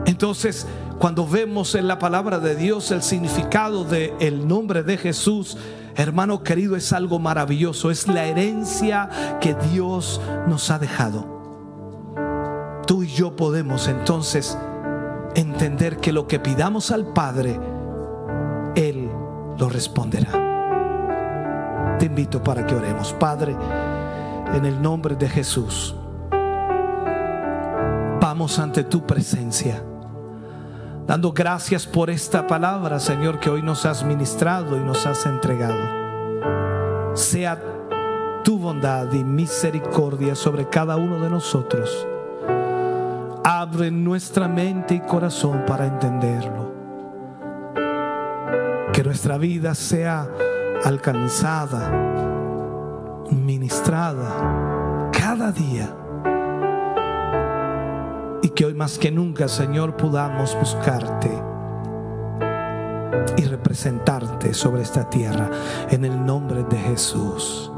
Entonces, 0.05 0.66
cuando 0.99 1.26
vemos 1.26 1.74
en 1.74 1.89
la 1.89 1.99
palabra 1.99 2.41
de 2.41 2.55
Dios 2.55 2.91
el 2.91 3.03
significado 3.03 3.85
del 3.85 4.12
el 4.20 4.47
nombre 4.47 4.83
de 4.83 4.99
Jesús, 4.99 5.57
hermano 5.97 6.43
querido, 6.43 6.76
es 6.76 6.93
algo 6.93 7.18
maravilloso, 7.18 7.91
es 7.91 8.09
la 8.09 8.26
herencia 8.26 9.39
que 9.41 9.55
Dios 9.72 10.20
nos 10.47 10.70
ha 10.70 10.78
dejado. 10.78 11.26
Tú 12.87 13.03
y 13.03 13.09
yo 13.09 13.35
podemos 13.35 13.89
entonces 13.89 14.59
entender 15.35 15.97
que 15.97 16.12
lo 16.12 16.28
que 16.28 16.39
pidamos 16.39 16.91
al 16.91 17.07
Padre, 17.14 17.59
Él 18.74 19.11
responderá. 19.69 21.97
Te 21.99 22.07
invito 22.07 22.43
para 22.43 22.67
que 22.67 22.75
oremos. 22.75 23.13
Padre, 23.13 23.57
en 24.55 24.65
el 24.65 24.81
nombre 24.83 25.15
de 25.15 25.29
Jesús, 25.29 25.95
vamos 28.21 28.59
ante 28.59 28.85
tu 28.85 29.07
presencia, 29.07 29.83
dando 31.07 31.33
gracias 31.33 31.87
por 31.87 32.11
esta 32.11 32.47
palabra, 32.47 32.99
Señor, 32.99 33.41
que 33.41 33.51
hoy 33.51 33.63
nos 33.63 33.87
has 33.87 34.05
ministrado 34.05 34.77
y 34.77 34.81
nos 34.81 35.07
has 35.07 35.25
entregado. 35.27 37.15
Sea 37.15 37.61
tu 38.43 38.59
bondad 38.59 39.13
y 39.13 39.23
misericordia 39.23 40.35
sobre 40.35 40.69
cada 40.69 40.97
uno 40.97 41.21
de 41.21 41.31
nosotros. 41.31 42.07
Abre 43.45 43.91
nuestra 43.91 44.49
mente 44.49 44.95
y 44.95 45.01
corazón 45.01 45.65
para 45.67 45.87
entenderlo 45.87 46.82
que 48.93 49.03
nuestra 49.03 49.38
vida 49.38 49.74
sea 49.74 50.28
alcanzada, 50.84 51.90
ministrada 53.30 55.11
cada 55.11 55.51
día. 55.51 55.97
Y 58.43 58.49
que 58.51 58.66
hoy 58.66 58.74
más 58.74 58.99
que 58.99 59.11
nunca, 59.11 59.49
Señor, 59.49 59.97
podamos 59.97 60.55
buscarte 60.59 61.30
y 63.36 63.45
representarte 63.45 64.53
sobre 64.53 64.82
esta 64.82 65.09
tierra 65.09 65.49
en 65.90 66.05
el 66.05 66.24
nombre 66.26 66.64
de 66.64 66.76
Jesús. 66.76 67.72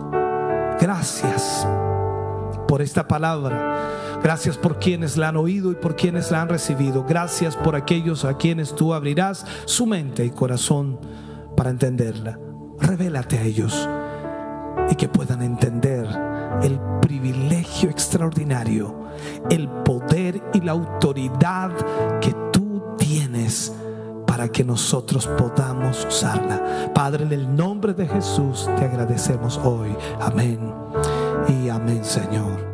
Gracias 0.80 1.66
por 2.66 2.82
esta 2.82 3.06
palabra. 3.06 4.13
Gracias 4.24 4.56
por 4.56 4.78
quienes 4.78 5.18
la 5.18 5.28
han 5.28 5.36
oído 5.36 5.70
y 5.70 5.74
por 5.74 5.96
quienes 5.96 6.30
la 6.30 6.40
han 6.40 6.48
recibido. 6.48 7.04
Gracias 7.04 7.56
por 7.56 7.76
aquellos 7.76 8.24
a 8.24 8.38
quienes 8.38 8.74
tú 8.74 8.94
abrirás 8.94 9.44
su 9.66 9.84
mente 9.84 10.24
y 10.24 10.30
corazón 10.30 10.98
para 11.54 11.68
entenderla. 11.68 12.38
revélate 12.80 13.38
a 13.38 13.42
ellos 13.42 13.86
y 14.90 14.94
que 14.94 15.08
puedan 15.08 15.42
entender 15.42 16.06
el 16.62 16.80
privilegio 17.02 17.90
extraordinario, 17.90 19.10
el 19.50 19.68
poder 19.68 20.42
y 20.54 20.62
la 20.62 20.72
autoridad 20.72 21.70
que 22.22 22.34
tú 22.50 22.82
tienes 22.96 23.74
para 24.26 24.48
que 24.48 24.64
nosotros 24.64 25.26
podamos 25.26 26.02
usarla. 26.06 26.90
Padre, 26.94 27.24
en 27.24 27.32
el 27.32 27.54
nombre 27.54 27.92
de 27.92 28.08
Jesús 28.08 28.70
te 28.78 28.86
agradecemos 28.86 29.58
hoy. 29.58 29.94
Amén 30.18 30.72
y 31.46 31.68
amén, 31.68 32.02
Señor. 32.02 32.73